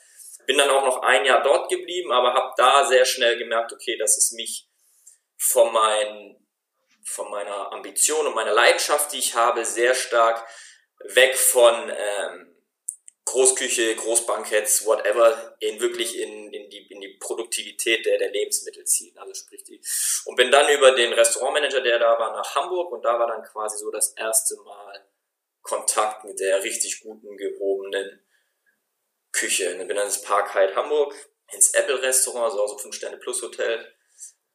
Bin 0.45 0.57
dann 0.57 0.69
auch 0.69 0.85
noch 0.85 1.01
ein 1.01 1.25
Jahr 1.25 1.41
dort 1.41 1.69
geblieben, 1.69 2.11
aber 2.11 2.33
habe 2.33 2.53
da 2.57 2.85
sehr 2.85 3.05
schnell 3.05 3.37
gemerkt, 3.37 3.73
okay, 3.73 3.97
das 3.97 4.17
ist 4.17 4.33
mich 4.33 4.69
von 5.37 5.71
meinen 5.73 6.42
von 7.05 7.29
meiner 7.29 7.71
Ambition 7.71 8.25
und 8.25 8.35
meiner 8.35 8.53
Leidenschaft, 8.53 9.11
die 9.13 9.19
ich 9.19 9.35
habe, 9.35 9.65
sehr 9.65 9.93
stark 9.93 10.47
weg 10.99 11.37
von 11.37 11.91
ähm, 11.95 12.53
Großküche, 13.25 13.95
Großbanketts, 13.95 14.85
whatever, 14.85 15.55
in 15.59 15.79
wirklich 15.79 16.19
in, 16.19 16.53
in, 16.53 16.69
die, 16.69 16.87
in 16.91 16.99
die 16.99 17.17
Produktivität 17.19 18.05
der, 18.05 18.17
der 18.17 18.31
Lebensmittel 18.31 18.83
ziehen. 18.85 19.17
Also 19.17 19.33
sprich 19.33 19.63
die. 19.63 19.81
Und 20.25 20.35
bin 20.35 20.51
dann 20.51 20.69
über 20.69 20.91
den 20.91 21.13
Restaurantmanager, 21.13 21.81
der 21.81 21.99
da 21.99 22.19
war, 22.19 22.33
nach 22.33 22.55
Hamburg 22.55 22.91
und 22.91 23.03
da 23.03 23.17
war 23.17 23.27
dann 23.27 23.43
quasi 23.43 23.77
so 23.77 23.91
das 23.91 24.13
erste 24.13 24.55
Mal 24.57 25.07
Kontakt 25.61 26.25
mit 26.25 26.39
der 26.39 26.61
richtig 26.63 26.99
guten, 27.01 27.37
gehobenen 27.37 28.21
Küche. 29.31 29.71
Und 29.71 29.87
bin 29.87 29.95
dann 29.95 30.07
ins 30.07 30.21
Parkheit 30.21 30.75
Hamburg, 30.75 31.15
ins 31.53 31.73
Apple 31.73 32.01
Restaurant, 32.01 32.45
also, 32.45 32.61
also 32.61 32.77
5 32.77 32.93
Sterne 32.93 33.17
Plus 33.17 33.41
Hotel, 33.41 33.93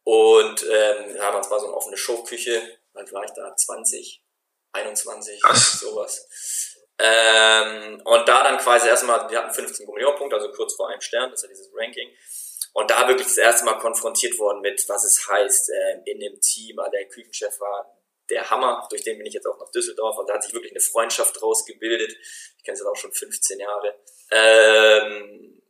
und 0.09 0.63
ähm, 0.63 1.17
ja, 1.17 1.31
das 1.33 1.51
war 1.51 1.61
so 1.61 1.67
eine 1.67 1.75
offene 1.75 1.99
Showküche. 1.99 2.63
Dann 2.95 3.13
war 3.13 3.25
ich 3.25 3.31
da 3.33 3.55
20, 3.55 4.25
21, 4.73 5.39
sowas. 5.79 6.27
Ähm, 6.99 8.01
und 8.07 8.27
da 8.27 8.43
dann 8.43 8.57
quasi 8.57 8.89
erstmal, 8.89 9.29
wir 9.29 9.39
hatten 9.39 9.53
15 9.53 9.87
Millionenpunkte, 9.87 10.37
also 10.37 10.51
kurz 10.53 10.75
vor 10.77 10.89
einem 10.89 11.03
Stern, 11.03 11.31
das 11.31 11.43
ist 11.43 11.43
ja 11.43 11.49
dieses 11.51 11.71
Ranking. 11.75 12.09
Und 12.73 12.91
da 12.91 13.07
wirklich 13.07 13.27
das 13.27 13.37
erste 13.37 13.67
Mal 13.67 13.79
konfrontiert 13.81 14.39
worden 14.39 14.63
mit, 14.63 14.83
was 14.89 15.05
es 15.05 15.29
heißt, 15.29 15.69
äh, 15.69 16.01
in 16.07 16.21
dem 16.21 16.41
Team, 16.41 16.79
der 16.91 17.05
Küchenchef 17.09 17.61
war 17.61 17.95
der 18.31 18.49
Hammer, 18.49 18.87
durch 18.89 19.03
den 19.03 19.19
bin 19.19 19.27
ich 19.27 19.35
jetzt 19.35 19.47
auch 19.47 19.59
nach 19.59 19.71
Düsseldorf 19.73 20.17
und 20.17 20.31
da 20.31 20.35
hat 20.35 20.43
sich 20.43 20.55
wirklich 20.55 20.73
eine 20.73 20.81
Freundschaft 20.81 21.39
draus 21.39 21.67
gebildet. 21.67 22.17
Ich 22.57 22.65
kenne 22.65 22.73
es 22.73 22.81
jetzt 22.81 22.89
auch 22.89 22.97
schon 22.97 23.13
15 23.13 23.61
Jahre. 23.61 23.95
Ähm, 24.31 25.63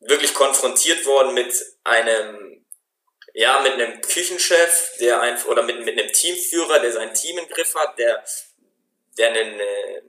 wirklich 0.00 0.34
konfrontiert 0.34 1.06
worden 1.06 1.34
mit 1.34 1.54
einem, 1.84 2.49
ja, 3.34 3.60
mit 3.60 3.72
einem 3.72 4.00
Küchenchef, 4.00 4.96
der 4.98 5.20
einfach, 5.20 5.48
oder 5.48 5.62
mit, 5.62 5.84
mit 5.84 5.98
einem 5.98 6.12
Teamführer, 6.12 6.80
der 6.80 6.92
sein 6.92 7.14
Team 7.14 7.38
im 7.38 7.48
Griff 7.48 7.74
hat, 7.74 7.98
der, 7.98 8.24
der 9.18 9.28
eine, 9.28 10.02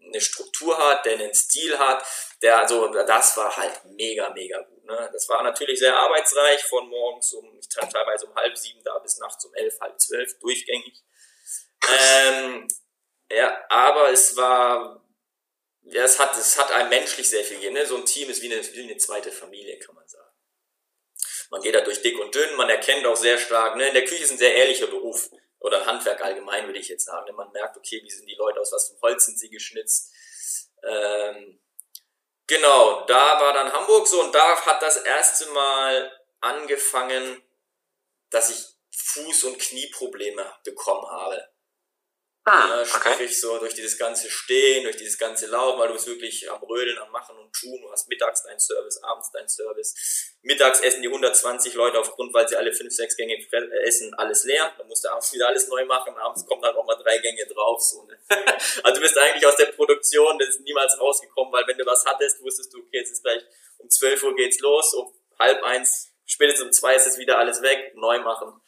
eine 0.00 0.20
Struktur 0.20 0.76
hat, 0.78 1.04
der 1.04 1.14
einen 1.14 1.34
Stil 1.34 1.78
hat, 1.78 2.04
der, 2.42 2.60
also, 2.60 2.88
das 2.88 3.36
war 3.36 3.56
halt 3.56 3.84
mega, 3.84 4.30
mega 4.30 4.60
gut, 4.60 4.84
ne. 4.84 5.10
Das 5.12 5.28
war 5.28 5.42
natürlich 5.42 5.78
sehr 5.78 5.96
arbeitsreich 5.96 6.62
von 6.64 6.88
morgens 6.88 7.32
um, 7.32 7.58
ich 7.58 7.68
teilweise 7.68 8.26
um 8.26 8.34
halb 8.34 8.56
sieben 8.56 8.82
da 8.84 8.98
bis 8.98 9.18
nachts 9.18 9.44
um 9.44 9.54
elf, 9.54 9.80
halb 9.80 9.98
zwölf, 10.00 10.38
durchgängig. 10.40 11.02
Ähm, 11.88 12.68
ja, 13.30 13.64
aber 13.68 14.10
es 14.10 14.36
war, 14.36 15.02
ja, 15.82 16.04
es 16.04 16.18
hat, 16.18 16.36
es 16.36 16.58
hat 16.58 16.70
einem 16.72 16.88
menschlich 16.88 17.28
sehr 17.28 17.44
viel 17.44 17.56
gegeben. 17.56 17.74
Ne? 17.74 17.86
So 17.86 17.96
ein 17.96 18.06
Team 18.06 18.30
ist 18.30 18.42
wie 18.42 18.52
eine, 18.52 18.62
wie 18.74 18.82
eine 18.82 18.96
zweite 18.96 19.32
Familie, 19.32 19.78
kann 19.78 19.94
man 19.94 20.06
sagen. 20.06 20.23
Man 21.50 21.60
geht 21.60 21.74
da 21.74 21.80
durch 21.80 22.02
dick 22.02 22.18
und 22.18 22.34
dünn, 22.34 22.56
man 22.56 22.68
erkennt 22.68 23.06
auch 23.06 23.16
sehr 23.16 23.38
stark, 23.38 23.76
ne? 23.76 23.88
in 23.88 23.94
der 23.94 24.04
Küche 24.04 24.24
ist 24.24 24.32
ein 24.32 24.38
sehr 24.38 24.54
ehrlicher 24.54 24.86
Beruf 24.86 25.30
oder 25.60 25.86
Handwerk 25.86 26.22
allgemein, 26.22 26.66
würde 26.66 26.78
ich 26.78 26.88
jetzt 26.88 27.06
sagen. 27.06 27.26
Ne? 27.26 27.32
Man 27.32 27.52
merkt, 27.52 27.76
okay, 27.76 28.00
wie 28.02 28.10
sind 28.10 28.28
die 28.28 28.36
Leute 28.36 28.60
aus 28.60 28.72
was 28.72 28.90
für 28.90 29.00
Holz 29.00 29.26
sind 29.26 29.38
sie 29.38 29.50
geschnitzt. 29.50 30.12
Ähm, 30.82 31.60
genau, 32.46 33.04
da 33.06 33.40
war 33.40 33.52
dann 33.52 33.72
Hamburg 33.72 34.06
so 34.06 34.20
und 34.20 34.34
da 34.34 34.60
hat 34.64 34.82
das 34.82 34.98
erste 34.98 35.46
Mal 35.50 36.12
angefangen, 36.40 37.42
dass 38.30 38.50
ich 38.50 38.74
Fuß- 38.94 39.46
und 39.46 39.58
Knieprobleme 39.58 40.54
bekommen 40.64 41.08
habe. 41.10 41.48
Ah, 42.46 42.82
okay. 42.82 43.14
Sprich 43.14 43.40
so 43.40 43.58
durch 43.58 43.72
dieses 43.72 43.96
ganze 43.96 44.30
Stehen, 44.30 44.82
durch 44.82 44.96
dieses 44.96 45.16
ganze 45.16 45.46
Laufen, 45.46 45.80
weil 45.80 45.88
du 45.88 45.94
bist 45.94 46.06
wirklich 46.06 46.50
am 46.50 46.62
Rödeln, 46.62 46.98
am 46.98 47.10
Machen 47.10 47.38
und 47.38 47.50
Tun. 47.54 47.80
Du 47.80 47.90
hast 47.90 48.06
mittags 48.06 48.42
deinen 48.42 48.60
Service, 48.60 49.02
abends 49.02 49.32
deinen 49.32 49.48
Service. 49.48 50.34
Mittags 50.42 50.80
essen 50.80 51.00
die 51.00 51.08
120 51.08 51.72
Leute 51.72 51.98
aufgrund, 51.98 52.34
weil 52.34 52.46
sie 52.46 52.56
alle 52.56 52.70
5, 52.70 52.94
6 52.94 53.16
Gänge 53.16 53.38
essen, 53.84 54.12
alles 54.14 54.44
leer. 54.44 54.74
Dann 54.76 54.86
musst 54.88 55.04
du 55.04 55.08
abends 55.08 55.32
wieder 55.32 55.48
alles 55.48 55.68
neu 55.68 55.86
machen. 55.86 56.14
Abends 56.18 56.44
kommen 56.44 56.60
dann 56.60 56.76
auch 56.76 56.84
mal 56.84 57.02
drei 57.02 57.16
Gänge 57.16 57.46
drauf. 57.46 57.80
So, 57.80 58.04
ne? 58.04 58.18
also 58.82 58.94
du 58.94 59.00
bist 59.00 59.16
eigentlich 59.16 59.46
aus 59.46 59.56
der 59.56 59.66
Produktion, 59.66 60.38
das 60.38 60.50
ist 60.50 60.60
niemals 60.60 61.00
rausgekommen, 61.00 61.50
weil 61.50 61.66
wenn 61.66 61.78
du 61.78 61.86
was 61.86 62.04
hattest, 62.04 62.42
wusstest 62.42 62.74
du, 62.74 62.80
okay, 62.80 62.98
jetzt 62.98 63.10
ist 63.10 63.22
gleich 63.22 63.42
um 63.78 63.88
12 63.88 64.22
Uhr 64.22 64.36
geht's 64.36 64.60
los, 64.60 64.92
um 64.92 65.14
halb 65.38 65.62
eins, 65.62 66.12
spätestens 66.26 66.66
um 66.66 66.72
zwei 66.72 66.94
ist 66.94 67.06
es 67.06 67.16
wieder 67.16 67.38
alles 67.38 67.62
weg, 67.62 67.92
neu 67.94 68.18
machen. 68.20 68.60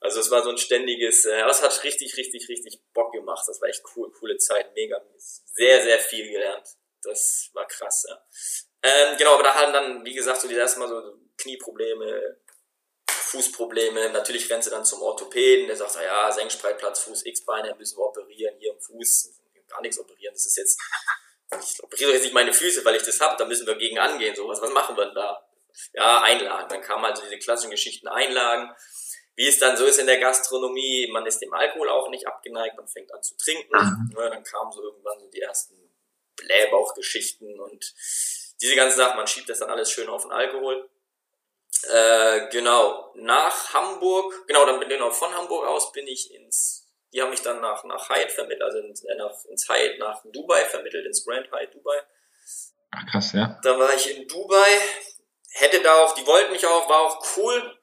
Also 0.00 0.20
es 0.20 0.30
war 0.30 0.42
so 0.42 0.50
ein 0.50 0.58
ständiges, 0.58 1.24
äh, 1.24 1.42
es 1.48 1.62
hat 1.62 1.84
richtig, 1.84 2.16
richtig, 2.16 2.48
richtig 2.48 2.80
Bock 2.92 3.12
gemacht. 3.12 3.44
Das 3.46 3.60
war 3.60 3.68
echt 3.68 3.82
cool, 3.96 4.12
coole 4.12 4.36
Zeit, 4.38 4.74
mega, 4.74 5.00
sehr, 5.16 5.82
sehr 5.82 5.98
viel 5.98 6.30
gelernt. 6.30 6.66
Das 7.02 7.50
war 7.54 7.66
krass, 7.66 8.06
ja. 8.08 8.20
Ähm, 8.82 9.16
genau, 9.16 9.34
aber 9.34 9.44
da 9.44 9.54
haben 9.54 9.72
dann, 9.72 10.04
wie 10.04 10.14
gesagt, 10.14 10.40
so 10.40 10.48
die 10.48 10.56
ersten 10.56 10.80
Mal 10.80 10.88
so 10.88 11.18
Knieprobleme, 11.38 12.38
Fußprobleme. 13.08 14.10
Natürlich 14.10 14.50
rennst 14.50 14.68
du 14.68 14.70
dann 14.70 14.84
zum 14.84 15.02
Orthopäden, 15.02 15.66
der 15.66 15.76
sagt, 15.76 15.96
ja, 15.96 16.30
Senkspreitplatz, 16.30 17.00
Fuß, 17.00 17.24
X-Beine, 17.26 17.74
müssen 17.76 17.98
wir 17.98 18.04
operieren, 18.04 18.54
hier 18.58 18.72
im 18.72 18.80
Fuß, 18.80 19.34
gar 19.68 19.80
nichts 19.80 19.98
operieren. 19.98 20.34
Das 20.34 20.46
ist 20.46 20.56
jetzt, 20.56 20.80
ich 21.60 21.82
operiere 21.82 22.12
jetzt 22.12 22.22
nicht 22.22 22.34
meine 22.34 22.52
Füße, 22.52 22.84
weil 22.84 22.96
ich 22.96 23.02
das 23.02 23.20
habe, 23.20 23.36
da 23.36 23.44
müssen 23.44 23.66
wir 23.66 23.76
gegen 23.76 23.98
angehen, 23.98 24.36
sowas. 24.36 24.60
Was 24.60 24.70
machen 24.70 24.96
wir 24.96 25.06
denn 25.06 25.14
da? 25.14 25.48
Ja, 25.92 26.22
Einlagen. 26.22 26.68
Dann 26.68 26.80
kamen 26.82 27.04
halt 27.04 27.16
so 27.16 27.24
diese 27.24 27.38
klassischen 27.38 27.70
Geschichten, 27.70 28.08
Einlagen 28.08 28.74
wie 29.36 29.46
es 29.46 29.58
dann 29.58 29.76
so 29.76 29.84
ist 29.84 29.98
in 29.98 30.06
der 30.06 30.18
Gastronomie, 30.18 31.08
man 31.12 31.26
ist 31.26 31.40
dem 31.40 31.52
Alkohol 31.52 31.90
auch 31.90 32.08
nicht 32.08 32.26
abgeneigt, 32.26 32.76
man 32.76 32.88
fängt 32.88 33.12
an 33.12 33.22
zu 33.22 33.36
trinken. 33.36 33.76
Mhm. 33.76 34.14
Ja, 34.16 34.30
dann 34.30 34.42
kamen 34.42 34.72
so 34.72 34.82
irgendwann 34.82 35.20
so 35.20 35.28
die 35.28 35.42
ersten 35.42 35.74
Blähbauchgeschichten 36.36 37.60
und 37.60 37.94
diese 38.60 38.74
ganzen 38.74 38.96
Sachen, 38.96 39.16
man 39.16 39.26
schiebt 39.26 39.48
das 39.48 39.58
dann 39.58 39.70
alles 39.70 39.90
schön 39.90 40.08
auf 40.08 40.22
den 40.22 40.32
Alkohol. 40.32 40.88
Äh, 41.82 42.48
genau, 42.50 43.12
nach 43.16 43.74
Hamburg, 43.74 44.46
genau, 44.46 44.64
dann 44.64 44.80
bin 44.80 44.90
ich 44.90 44.98
noch 44.98 45.12
von 45.12 45.32
Hamburg 45.34 45.66
aus 45.66 45.92
bin 45.92 46.06
ich 46.06 46.32
ins, 46.34 46.88
die 47.12 47.20
haben 47.20 47.30
mich 47.30 47.42
dann 47.42 47.60
nach, 47.60 47.84
nach 47.84 48.08
Hyatt 48.08 48.32
vermittelt, 48.32 48.62
also 48.62 48.78
ins, 48.78 49.04
äh, 49.04 49.14
nach, 49.16 49.44
ins 49.44 49.68
Hyatt 49.68 49.98
nach 49.98 50.22
Dubai 50.24 50.64
vermittelt, 50.64 51.04
ins 51.04 51.24
Grand 51.24 51.50
Hyatt 51.52 51.74
Dubai. 51.74 52.02
Ach, 52.90 53.06
krass, 53.10 53.32
ja. 53.34 53.60
Da 53.62 53.78
war 53.78 53.94
ich 53.94 54.16
in 54.16 54.26
Dubai, 54.26 54.80
hätte 55.50 55.82
da 55.82 56.02
auch, 56.02 56.14
die 56.14 56.26
wollten 56.26 56.52
mich 56.52 56.66
auch, 56.66 56.88
war 56.88 57.00
auch 57.00 57.36
cool, 57.36 57.75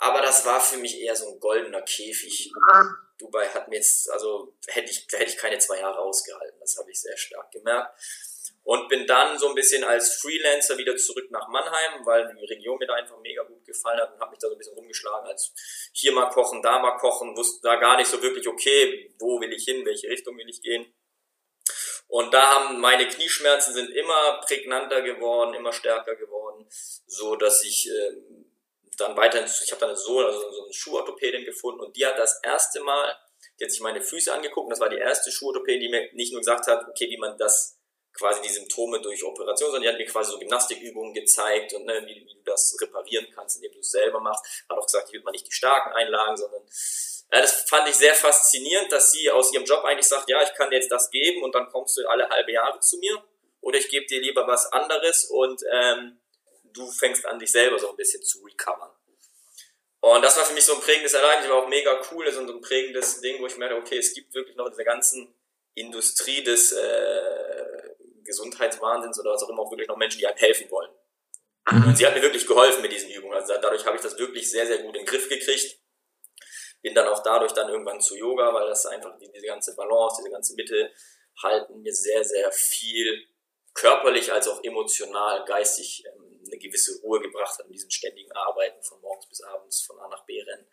aber 0.00 0.22
das 0.22 0.46
war 0.46 0.60
für 0.60 0.78
mich 0.78 0.98
eher 0.98 1.14
so 1.14 1.28
ein 1.28 1.38
goldener 1.38 1.82
Käfig. 1.82 2.50
Dubai 3.18 3.46
hat 3.48 3.68
mir 3.68 3.76
jetzt, 3.76 4.10
also 4.10 4.54
hätte 4.66 4.90
ich, 4.90 5.06
hätte 5.12 5.30
ich 5.30 5.36
keine 5.36 5.58
zwei 5.58 5.78
Jahre 5.78 5.98
ausgehalten. 5.98 6.58
Das 6.58 6.78
habe 6.78 6.90
ich 6.90 6.98
sehr 6.98 7.16
stark 7.18 7.52
gemerkt. 7.52 7.94
Und 8.62 8.88
bin 8.88 9.06
dann 9.06 9.38
so 9.38 9.48
ein 9.48 9.54
bisschen 9.54 9.84
als 9.84 10.14
Freelancer 10.16 10.78
wieder 10.78 10.96
zurück 10.96 11.30
nach 11.30 11.48
Mannheim, 11.48 12.04
weil 12.06 12.34
die 12.34 12.46
Region 12.46 12.78
mir 12.78 12.86
da 12.86 12.94
einfach 12.94 13.18
mega 13.20 13.42
gut 13.42 13.62
gefallen 13.66 14.00
hat 14.00 14.14
und 14.14 14.20
habe 14.20 14.30
mich 14.30 14.38
da 14.38 14.48
so 14.48 14.54
ein 14.54 14.58
bisschen 14.58 14.74
rumgeschlagen, 14.74 15.28
als 15.28 15.52
hier 15.92 16.12
mal 16.12 16.30
kochen, 16.30 16.62
da 16.62 16.78
mal 16.78 16.96
kochen, 16.96 17.36
wusste 17.36 17.60
da 17.62 17.76
gar 17.76 17.98
nicht 17.98 18.08
so 18.08 18.22
wirklich, 18.22 18.48
okay, 18.48 19.14
wo 19.18 19.38
will 19.40 19.52
ich 19.52 19.64
hin, 19.64 19.84
welche 19.84 20.08
Richtung 20.08 20.36
will 20.38 20.48
ich 20.48 20.62
gehen. 20.62 20.90
Und 22.08 22.32
da 22.32 22.54
haben 22.54 22.80
meine 22.80 23.06
Knieschmerzen 23.06 23.74
sind 23.74 23.90
immer 23.90 24.40
prägnanter 24.46 25.02
geworden, 25.02 25.54
immer 25.54 25.72
stärker 25.72 26.16
geworden, 26.16 26.66
so 27.06 27.36
dass 27.36 27.62
ich 27.64 27.88
äh, 27.88 28.16
dann 29.00 29.16
weiterhin, 29.16 29.48
ich 29.48 29.70
habe 29.72 29.80
dann 29.80 29.96
so, 29.96 30.18
also 30.20 30.38
so 30.52 30.64
eine 30.64 30.72
Schuhorthopädin 30.72 31.44
gefunden 31.44 31.80
und 31.80 31.96
die 31.96 32.06
hat 32.06 32.18
das 32.18 32.40
erste 32.42 32.80
Mal, 32.80 33.16
die 33.58 33.64
hat 33.64 33.70
sich 33.70 33.80
meine 33.80 34.00
Füße 34.00 34.32
angeguckt 34.32 34.64
und 34.64 34.70
das 34.70 34.80
war 34.80 34.88
die 34.88 34.98
erste 34.98 35.30
Schuhorthopädin, 35.30 35.80
die 35.80 35.88
mir 35.88 36.08
nicht 36.12 36.32
nur 36.32 36.40
gesagt 36.40 36.66
hat, 36.66 36.86
okay, 36.88 37.08
wie 37.08 37.18
man 37.18 37.36
das 37.38 37.80
quasi 38.12 38.42
die 38.42 38.48
Symptome 38.48 39.00
durch 39.00 39.24
Operation, 39.24 39.70
sondern 39.70 39.82
die 39.82 39.88
hat 39.88 39.98
mir 39.98 40.06
quasi 40.06 40.32
so 40.32 40.38
Gymnastikübungen 40.38 41.14
gezeigt 41.14 41.72
und 41.74 41.84
ne, 41.84 42.02
wie, 42.06 42.26
wie, 42.26 42.34
du 42.34 42.42
das 42.44 42.76
reparieren 42.80 43.26
kannst, 43.34 43.56
indem 43.56 43.72
du 43.72 43.78
es 43.78 43.90
selber 43.90 44.20
machst. 44.20 44.64
Hat 44.68 44.76
auch 44.76 44.86
gesagt, 44.86 45.08
hier 45.08 45.18
wird 45.18 45.24
man 45.24 45.32
nicht 45.32 45.46
die 45.46 45.52
starken 45.52 45.92
Einlagen, 45.92 46.36
sondern 46.36 46.62
ja, 47.32 47.40
das 47.40 47.62
fand 47.68 47.88
ich 47.88 47.94
sehr 47.94 48.14
faszinierend, 48.14 48.90
dass 48.90 49.12
sie 49.12 49.30
aus 49.30 49.52
ihrem 49.52 49.64
Job 49.64 49.84
eigentlich 49.84 50.08
sagt, 50.08 50.28
ja, 50.28 50.42
ich 50.42 50.52
kann 50.54 50.70
dir 50.70 50.76
jetzt 50.76 50.90
das 50.90 51.10
geben 51.10 51.42
und 51.42 51.54
dann 51.54 51.68
kommst 51.68 51.96
du 51.96 52.06
alle 52.08 52.28
halbe 52.28 52.52
Jahre 52.52 52.80
zu 52.80 52.98
mir 52.98 53.22
oder 53.60 53.78
ich 53.78 53.88
gebe 53.88 54.06
dir 54.06 54.20
lieber 54.20 54.46
was 54.46 54.70
anderes 54.72 55.26
und 55.26 55.62
ähm, 55.70 56.19
du 56.72 56.90
fängst 56.90 57.24
an, 57.26 57.38
dich 57.38 57.50
selber 57.50 57.78
so 57.78 57.90
ein 57.90 57.96
bisschen 57.96 58.22
zu 58.22 58.42
recovern. 58.44 58.90
Und 60.00 60.22
das 60.22 60.36
war 60.36 60.44
für 60.44 60.54
mich 60.54 60.64
so 60.64 60.74
ein 60.74 60.80
prägendes 60.80 61.12
Ereignis, 61.12 61.50
war 61.50 61.62
auch 61.62 61.68
mega 61.68 62.00
cool, 62.10 62.30
so 62.32 62.40
ein 62.40 62.60
prägendes 62.62 63.20
Ding, 63.20 63.40
wo 63.40 63.46
ich 63.46 63.56
merke, 63.58 63.76
okay, 63.76 63.98
es 63.98 64.14
gibt 64.14 64.34
wirklich 64.34 64.56
noch 64.56 64.66
in 64.66 64.72
dieser 64.72 64.84
ganzen 64.84 65.34
Industrie 65.74 66.42
des 66.42 66.72
äh, 66.72 67.90
Gesundheitswahnsinns 68.24 69.20
oder 69.20 69.32
was 69.32 69.42
auch 69.42 69.50
immer 69.50 69.62
auch 69.62 69.70
wirklich 69.70 69.88
noch 69.88 69.96
Menschen, 69.96 70.18
die 70.18 70.26
einem 70.26 70.38
helfen 70.38 70.70
wollen. 70.70 70.90
Mhm. 71.70 71.88
Und 71.88 71.96
sie 71.96 72.06
hat 72.06 72.14
mir 72.14 72.22
wirklich 72.22 72.46
geholfen 72.46 72.80
mit 72.80 72.92
diesen 72.92 73.10
Übungen. 73.10 73.34
Also 73.34 73.54
dadurch 73.60 73.84
habe 73.84 73.96
ich 73.96 74.02
das 74.02 74.18
wirklich 74.18 74.50
sehr, 74.50 74.66
sehr 74.66 74.78
gut 74.78 74.96
in 74.96 75.04
den 75.04 75.06
Griff 75.06 75.28
gekriegt. 75.28 75.78
Bin 76.82 76.94
dann 76.94 77.08
auch 77.08 77.22
dadurch 77.22 77.52
dann 77.52 77.68
irgendwann 77.68 78.00
zu 78.00 78.16
Yoga, 78.16 78.54
weil 78.54 78.66
das 78.66 78.86
einfach 78.86 79.18
diese 79.18 79.46
ganze 79.46 79.76
Balance, 79.76 80.22
diese 80.22 80.30
ganze 80.30 80.54
Mitte 80.54 80.90
halten 81.42 81.82
mir 81.82 81.92
sehr, 81.92 82.24
sehr 82.24 82.50
viel 82.52 83.26
körperlich 83.74 84.32
als 84.32 84.48
auch 84.48 84.64
emotional, 84.64 85.44
geistig 85.44 86.04
ähm, 86.06 86.19
eine 86.50 86.58
gewisse 86.58 87.00
Ruhe 87.00 87.20
gebracht 87.20 87.58
hat 87.58 87.66
in 87.66 87.72
diesem 87.72 87.90
ständigen 87.90 88.32
Arbeiten 88.32 88.82
von 88.82 89.00
morgens 89.00 89.28
bis 89.28 89.40
abends 89.42 89.82
von 89.82 89.98
A 90.00 90.08
nach 90.08 90.24
B 90.24 90.40
rennen. 90.42 90.66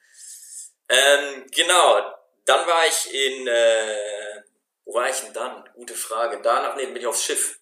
Ähm, 0.90 1.48
genau, 1.52 2.16
dann 2.46 2.66
war 2.66 2.88
ich 2.88 3.14
in, 3.14 3.48
äh, 3.48 4.44
wo 4.86 4.94
war 4.94 5.10
ich 5.10 5.20
denn 5.20 5.34
dann? 5.34 5.70
Gute 5.74 5.96
Frage. 5.96 6.42
Danach 6.42 6.76
nee, 6.76 6.86
bin 6.86 6.98
ich 6.98 7.08
aufs 7.08 7.24
Schiff. 7.24 7.60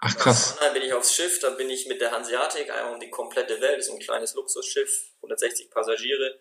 Ach 0.00 0.16
krass. 0.16 0.56
Dann 0.60 0.74
bin 0.74 0.82
ich 0.82 0.92
aufs 0.92 1.14
Schiff, 1.14 1.40
dann 1.40 1.56
bin 1.56 1.70
ich 1.70 1.86
mit 1.86 2.00
der 2.00 2.12
Hanseatic 2.12 2.70
einmal 2.70 2.94
um 2.94 3.00
die 3.00 3.10
komplette 3.10 3.60
Welt, 3.60 3.78
ist 3.78 3.90
ein 3.90 3.98
kleines 3.98 4.34
Luxusschiff, 4.34 5.12
160 5.16 5.70
Passagiere, 5.70 6.38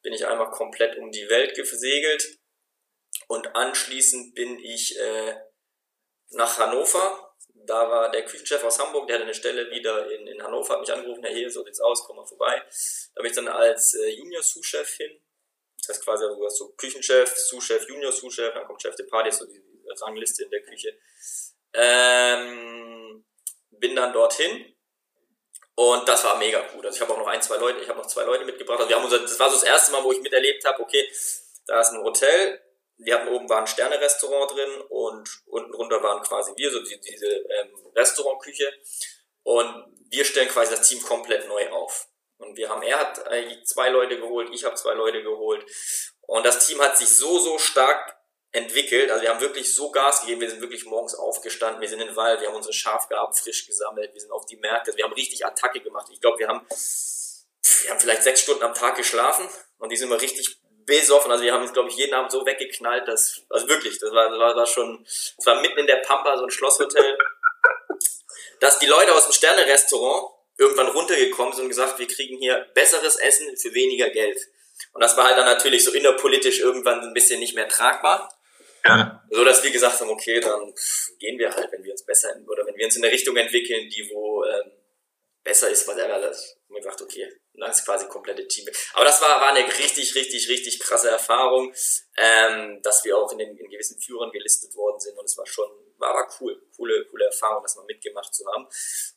bin 0.00 0.12
ich 0.12 0.26
einmal 0.26 0.50
komplett 0.50 0.96
um 0.96 1.10
die 1.10 1.28
Welt 1.28 1.54
gesegelt 1.54 2.38
und 3.26 3.56
anschließend 3.56 4.34
bin 4.34 4.58
ich 4.60 4.98
äh, 4.98 5.36
nach 6.30 6.58
Hannover 6.58 7.31
da 7.66 7.88
war 7.88 8.10
der 8.10 8.24
Küchenchef 8.24 8.62
aus 8.64 8.78
Hamburg, 8.78 9.06
der 9.06 9.16
hatte 9.16 9.24
eine 9.24 9.34
Stelle 9.34 9.70
wieder 9.70 10.10
in, 10.10 10.26
in 10.26 10.42
Hannover, 10.42 10.74
hat 10.74 10.80
mich 10.80 10.92
angerufen, 10.92 11.24
hier, 11.26 11.50
so 11.50 11.64
sieht's 11.64 11.80
aus, 11.80 12.04
komm 12.04 12.16
mal 12.16 12.26
vorbei. 12.26 12.62
Da 13.14 13.22
bin 13.22 13.30
ich 13.30 13.36
dann 13.36 13.48
als 13.48 13.94
äh, 13.94 14.08
Junior-Sous-Chef 14.08 14.88
hin. 14.96 15.20
Das 15.78 15.96
heißt 15.96 16.04
quasi, 16.04 16.24
du 16.24 16.44
hast 16.44 16.58
so 16.58 16.70
Küchenchef, 16.72 17.36
Sous-Chef, 17.36 17.88
Junior-Sous-Chef, 17.88 18.54
dann 18.54 18.66
kommt 18.66 18.82
Chef 18.82 18.94
de 18.96 19.06
Party, 19.06 19.30
so 19.30 19.46
die 19.46 19.62
Rangliste 20.00 20.44
in 20.44 20.50
der 20.50 20.62
Küche. 20.62 20.96
Ähm, 21.74 23.24
bin 23.70 23.96
dann 23.96 24.12
dorthin 24.12 24.74
und 25.74 26.06
das 26.08 26.24
war 26.24 26.36
mega 26.36 26.64
cool. 26.74 26.86
Also 26.86 26.96
ich 26.96 27.00
habe 27.02 27.12
auch 27.12 27.18
noch 27.18 27.26
ein, 27.26 27.42
zwei 27.42 27.56
Leute, 27.56 27.80
ich 27.80 27.88
habe 27.88 27.98
noch 27.98 28.06
zwei 28.06 28.24
Leute 28.24 28.44
mitgebracht. 28.44 28.78
Also 28.78 28.88
wir 28.88 28.96
haben 28.96 29.04
unser, 29.04 29.20
das 29.20 29.38
war 29.38 29.50
so 29.50 29.56
das 29.56 29.64
erste 29.64 29.92
Mal, 29.92 30.04
wo 30.04 30.12
ich 30.12 30.20
miterlebt 30.20 30.64
habe, 30.64 30.80
okay, 30.82 31.10
da 31.66 31.80
ist 31.80 31.90
ein 31.90 32.02
Hotel, 32.02 32.60
wir 33.04 33.14
hatten 33.14 33.28
oben 33.28 33.48
war 33.48 33.60
ein 33.60 33.66
Sterne-Restaurant 33.66 34.50
drin 34.52 34.80
und 34.88 35.28
unten 35.46 35.74
runter 35.74 36.02
waren 36.02 36.22
quasi 36.22 36.52
wir, 36.56 36.70
so 36.70 36.82
die, 36.82 37.00
diese 37.00 37.26
ähm, 37.26 37.74
Restaurantküche. 37.96 38.72
Und 39.42 39.84
wir 40.10 40.24
stellen 40.24 40.48
quasi 40.48 40.74
das 40.74 40.88
Team 40.88 41.02
komplett 41.02 41.48
neu 41.48 41.68
auf. 41.70 42.08
Und 42.38 42.56
wir 42.56 42.68
haben, 42.68 42.82
er 42.82 42.98
hat 42.98 43.26
eigentlich 43.28 43.64
zwei 43.66 43.88
Leute 43.88 44.18
geholt, 44.18 44.50
ich 44.52 44.64
habe 44.64 44.74
zwei 44.74 44.94
Leute 44.94 45.22
geholt. 45.22 45.64
Und 46.22 46.44
das 46.44 46.66
Team 46.66 46.80
hat 46.80 46.96
sich 46.96 47.08
so, 47.08 47.38
so 47.38 47.58
stark 47.58 48.16
entwickelt. 48.52 49.10
Also 49.10 49.22
wir 49.22 49.30
haben 49.30 49.40
wirklich 49.40 49.74
so 49.74 49.90
Gas 49.90 50.20
gegeben. 50.20 50.42
Wir 50.42 50.50
sind 50.50 50.60
wirklich 50.60 50.84
morgens 50.84 51.14
aufgestanden. 51.14 51.80
Wir 51.80 51.88
sind 51.88 52.00
in 52.00 52.08
den 52.08 52.16
Wald. 52.16 52.40
Wir 52.40 52.48
haben 52.48 52.56
unsere 52.56 52.72
Schafgaben 52.72 53.32
frisch 53.34 53.66
gesammelt. 53.66 54.12
Wir 54.12 54.20
sind 54.20 54.30
auf 54.30 54.46
die 54.46 54.56
Märkte. 54.56 54.94
Wir 54.96 55.04
haben 55.04 55.14
richtig 55.14 55.44
Attacke 55.44 55.80
gemacht. 55.80 56.08
Ich 56.12 56.20
glaube, 56.20 56.38
wir 56.38 56.48
haben, 56.48 56.66
wir 56.68 57.90
haben 57.90 58.00
vielleicht 58.00 58.22
sechs 58.22 58.42
Stunden 58.42 58.62
am 58.62 58.74
Tag 58.74 58.96
geschlafen 58.96 59.48
und 59.78 59.90
die 59.90 59.96
sind 59.96 60.08
immer 60.08 60.20
richtig 60.20 60.61
besoffen. 61.00 61.30
Also 61.30 61.44
wir 61.44 61.52
haben 61.52 61.62
uns, 61.62 61.72
glaube 61.72 61.88
ich, 61.88 61.96
jeden 61.96 62.14
Abend 62.14 62.30
so 62.30 62.44
weggeknallt, 62.44 63.08
dass, 63.08 63.42
also 63.48 63.68
wirklich, 63.68 63.98
das 63.98 64.10
war, 64.10 64.30
war, 64.38 64.54
war 64.54 64.66
schon, 64.66 65.02
das 65.04 65.46
war 65.46 65.60
mitten 65.60 65.78
in 65.78 65.86
der 65.86 65.96
Pampa, 65.96 66.36
so 66.36 66.44
ein 66.44 66.50
Schlosshotel, 66.50 67.18
dass 68.60 68.78
die 68.78 68.86
Leute 68.86 69.14
aus 69.14 69.24
dem 69.24 69.32
Sterne-Restaurant 69.32 70.34
irgendwann 70.58 70.88
runtergekommen 70.88 71.52
sind 71.54 71.64
und 71.64 71.68
gesagt, 71.70 71.98
wir 71.98 72.06
kriegen 72.06 72.38
hier 72.38 72.66
besseres 72.74 73.16
Essen 73.16 73.56
für 73.56 73.72
weniger 73.74 74.10
Geld. 74.10 74.38
Und 74.92 75.02
das 75.02 75.16
war 75.16 75.24
halt 75.24 75.38
dann 75.38 75.46
natürlich 75.46 75.84
so 75.84 75.92
innerpolitisch 75.92 76.60
irgendwann 76.60 77.00
ein 77.00 77.14
bisschen 77.14 77.40
nicht 77.40 77.54
mehr 77.54 77.68
tragbar. 77.68 78.28
Ja. 78.84 79.22
So 79.30 79.44
dass 79.44 79.62
wir 79.62 79.70
gesagt 79.70 80.00
haben, 80.00 80.10
okay, 80.10 80.40
dann 80.40 80.74
gehen 81.18 81.38
wir 81.38 81.54
halt, 81.54 81.70
wenn 81.72 81.84
wir 81.84 81.92
uns 81.92 82.04
besser 82.04 82.34
oder 82.46 82.66
wenn 82.66 82.76
wir 82.76 82.84
uns 82.84 82.96
in 82.96 83.04
eine 83.04 83.12
Richtung 83.12 83.36
entwickeln, 83.36 83.88
die 83.88 84.10
wo 84.12 84.44
ähm, 84.44 84.72
besser 85.44 85.70
ist, 85.70 85.86
was 85.88 85.96
er 85.96 86.20
das. 86.20 86.58
Und 86.68 86.74
wir 86.74 86.82
gesagt, 86.82 87.00
okay, 87.00 87.32
das 87.54 87.80
ist 87.80 87.84
quasi 87.84 88.06
komplette 88.06 88.46
Team. 88.48 88.66
Aber 88.94 89.04
das 89.04 89.20
war, 89.20 89.40
war 89.40 89.50
eine 89.50 89.66
richtig, 89.66 90.14
richtig, 90.14 90.48
richtig 90.48 90.80
krasse 90.80 91.10
Erfahrung, 91.10 91.72
ähm, 92.16 92.80
dass 92.82 93.04
wir 93.04 93.16
auch 93.16 93.30
in 93.32 93.38
den 93.38 93.56
in 93.56 93.70
gewissen 93.70 94.00
Führern 94.00 94.30
gelistet 94.30 94.74
worden 94.74 94.98
sind. 95.00 95.18
Und 95.18 95.24
es 95.24 95.36
war 95.36 95.46
schon, 95.46 95.68
war, 95.98 96.14
war 96.14 96.28
cool, 96.40 96.60
coole, 96.76 97.04
coole 97.06 97.26
Erfahrung, 97.26 97.62
das 97.62 97.76
mal 97.76 97.84
mitgemacht 97.84 98.34
zu 98.34 98.46
haben. 98.46 98.66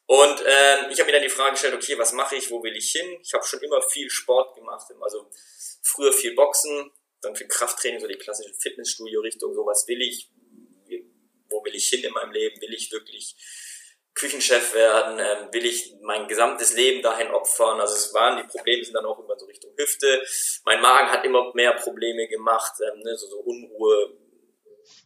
Und 0.06 0.44
ähm, 0.46 0.92
ich 0.92 1.00
habe 1.00 1.06
mir 1.06 1.14
dann 1.14 1.24
die 1.24 1.30
Frage 1.30 1.52
gestellt, 1.52 1.74
okay, 1.74 1.98
was 1.98 2.12
mache 2.14 2.36
ich, 2.36 2.52
wo 2.52 2.62
will 2.62 2.76
ich 2.76 2.92
hin? 2.92 3.20
Ich 3.22 3.34
habe 3.34 3.46
schon 3.46 3.62
immer 3.62 3.82
viel 3.82 4.10
Sport 4.10 4.56
gemacht, 4.56 4.86
also 5.02 5.30
früher 5.82 6.12
viel 6.12 6.36
Boxen, 6.36 6.92
dann 7.22 7.36
viel 7.36 7.48
Krafttraining, 7.48 8.00
so 8.00 8.08
die 8.08 8.18
klassische 8.18 8.54
Fitnessstudio-Richtung, 8.54 9.54
so 9.54 9.66
was 9.66 9.88
will 9.88 10.02
ich, 10.02 10.30
wo 11.50 11.64
will 11.64 11.76
ich 11.76 11.88
hin 11.88 12.04
in 12.04 12.12
meinem 12.12 12.32
Leben, 12.32 12.60
will 12.62 12.74
ich 12.74 12.92
wirklich 12.92 13.36
Küchenchef 14.16 14.74
werden, 14.74 15.20
ähm, 15.20 15.50
will 15.52 15.66
ich 15.66 15.94
mein 16.02 16.28
gesamtes 16.28 16.74
Leben 16.74 17.04
dahin 17.04 17.32
opfern. 17.32 17.82
Also 17.82 17.96
es 17.96 18.14
waren, 18.14 18.38
die 18.38 18.48
Probleme 18.48 18.84
sind 18.84 18.94
dann 18.94 19.06
auch 19.06 19.18
irgendwann 19.18 19.38
so 19.38 19.46
Richtung 19.46 19.72
Hüfte. 19.78 20.24
Mein 20.64 20.82
Magen 20.82 21.12
hat 21.12 21.26
immer 21.26 21.54
mehr 21.54 21.74
Probleme 21.74 22.28
gemacht, 22.30 22.74
ähm, 22.80 23.02
ne, 23.02 23.16
so, 23.18 23.28
so 23.28 23.38
Unruhe. 23.40 24.18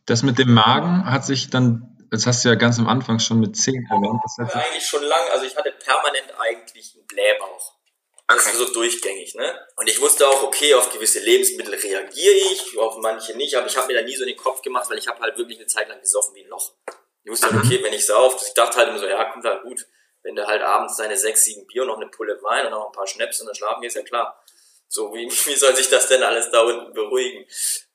Das 0.05 0.21
mit 0.21 0.37
dem 0.37 0.53
Magen 0.53 1.09
hat 1.09 1.25
sich 1.25 1.49
dann, 1.49 1.97
das 2.11 2.27
hast 2.27 2.45
du 2.45 2.49
ja 2.49 2.55
ganz 2.55 2.77
am 2.77 2.87
Anfang 2.87 3.17
schon 3.17 3.39
mit 3.39 3.57
10 3.57 3.87
erwähnt. 3.89 4.21
Das 4.23 4.53
hat 4.53 4.63
eigentlich 4.63 4.85
schon 4.85 5.03
lange, 5.03 5.31
also 5.31 5.45
ich 5.45 5.55
hatte 5.57 5.71
permanent 5.71 6.31
eigentlich 6.37 6.93
einen 6.95 7.07
Blähbauch. 7.07 7.79
Das 8.27 8.45
ist 8.45 8.57
so 8.59 8.71
durchgängig, 8.71 9.33
ne? 9.33 9.59
Und 9.75 9.89
ich 9.89 9.99
wusste 9.99 10.27
auch, 10.27 10.43
okay, 10.43 10.75
auf 10.75 10.93
gewisse 10.93 11.19
Lebensmittel 11.19 11.73
reagiere 11.73 12.35
ich, 12.51 12.77
auf 12.77 12.97
manche 13.01 13.35
nicht, 13.35 13.55
aber 13.55 13.65
ich 13.65 13.75
habe 13.75 13.87
mir 13.87 13.99
da 13.99 14.05
nie 14.05 14.15
so 14.15 14.21
in 14.21 14.29
den 14.29 14.37
Kopf 14.37 14.61
gemacht, 14.61 14.87
weil 14.87 14.99
ich 14.99 15.07
habe 15.07 15.19
halt 15.19 15.35
wirklich 15.35 15.57
eine 15.57 15.65
Zeit 15.65 15.89
lang 15.89 15.99
gesoffen 15.99 16.35
wie 16.35 16.43
ein 16.43 16.49
Loch. 16.49 16.73
Ich 17.29 17.33
wusste 17.33 17.51
halt, 17.51 17.63
okay, 17.63 17.83
wenn 17.83 17.93
ich 17.93 18.07
sauf, 18.07 18.41
ich 18.43 18.55
dachte 18.55 18.77
halt 18.77 18.89
immer 18.89 18.97
so, 18.97 19.05
ja, 19.05 19.23
kommt 19.25 19.45
halt 19.45 19.61
gut. 19.61 19.85
Wenn 20.23 20.35
du 20.35 20.47
halt 20.47 20.63
abends 20.63 20.97
deine 20.97 21.15
sechs, 21.15 21.43
sieben 21.43 21.67
Bier 21.67 21.83
und 21.83 21.89
noch 21.89 21.97
eine 21.97 22.07
Pulle 22.07 22.41
Wein 22.41 22.65
und 22.65 22.71
noch 22.71 22.87
ein 22.87 22.91
paar 22.91 23.05
Schnaps 23.05 23.39
und 23.39 23.45
dann 23.45 23.55
schlafen 23.55 23.81
gehst, 23.81 23.95
ja 23.95 24.01
klar. 24.01 24.43
So, 24.87 25.13
wie, 25.13 25.29
wie 25.45 25.55
soll 25.55 25.75
sich 25.75 25.89
das 25.89 26.07
denn 26.07 26.23
alles 26.23 26.49
da 26.49 26.61
unten 26.61 26.91
beruhigen? 26.91 27.45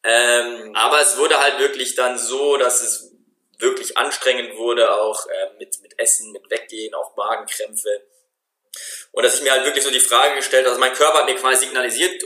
Ähm, 0.04 0.70
aber 0.76 1.00
es 1.00 1.16
wurde 1.16 1.40
halt 1.40 1.58
wirklich 1.58 1.96
dann 1.96 2.16
so, 2.16 2.56
dass 2.58 2.80
es 2.80 3.10
wirklich 3.58 3.98
anstrengend 3.98 4.56
wurde, 4.56 4.94
auch 5.00 5.26
äh, 5.26 5.58
mit, 5.58 5.80
mit 5.82 5.98
Essen, 5.98 6.30
mit 6.30 6.48
Weggehen, 6.48 6.94
auch 6.94 7.16
Magenkrämpfe. 7.16 8.06
Und 9.10 9.24
dass 9.24 9.34
ich 9.34 9.42
mir 9.42 9.50
halt 9.50 9.64
wirklich 9.64 9.82
so 9.82 9.90
die 9.90 9.98
Frage 9.98 10.36
gestellt 10.36 10.64
habe, 10.64 10.76
also 10.76 10.80
mein 10.80 10.94
Körper 10.94 11.18
hat 11.18 11.26
mir 11.26 11.34
quasi 11.34 11.66
signalisiert, 11.66 12.22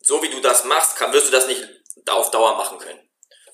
so 0.00 0.22
wie 0.22 0.28
du 0.28 0.40
das 0.40 0.64
machst, 0.64 0.96
kann, 0.96 1.14
wirst 1.14 1.28
du 1.28 1.32
das 1.32 1.46
nicht 1.46 1.66
auf 2.10 2.30
Dauer 2.30 2.56
machen 2.56 2.78
können. 2.78 3.09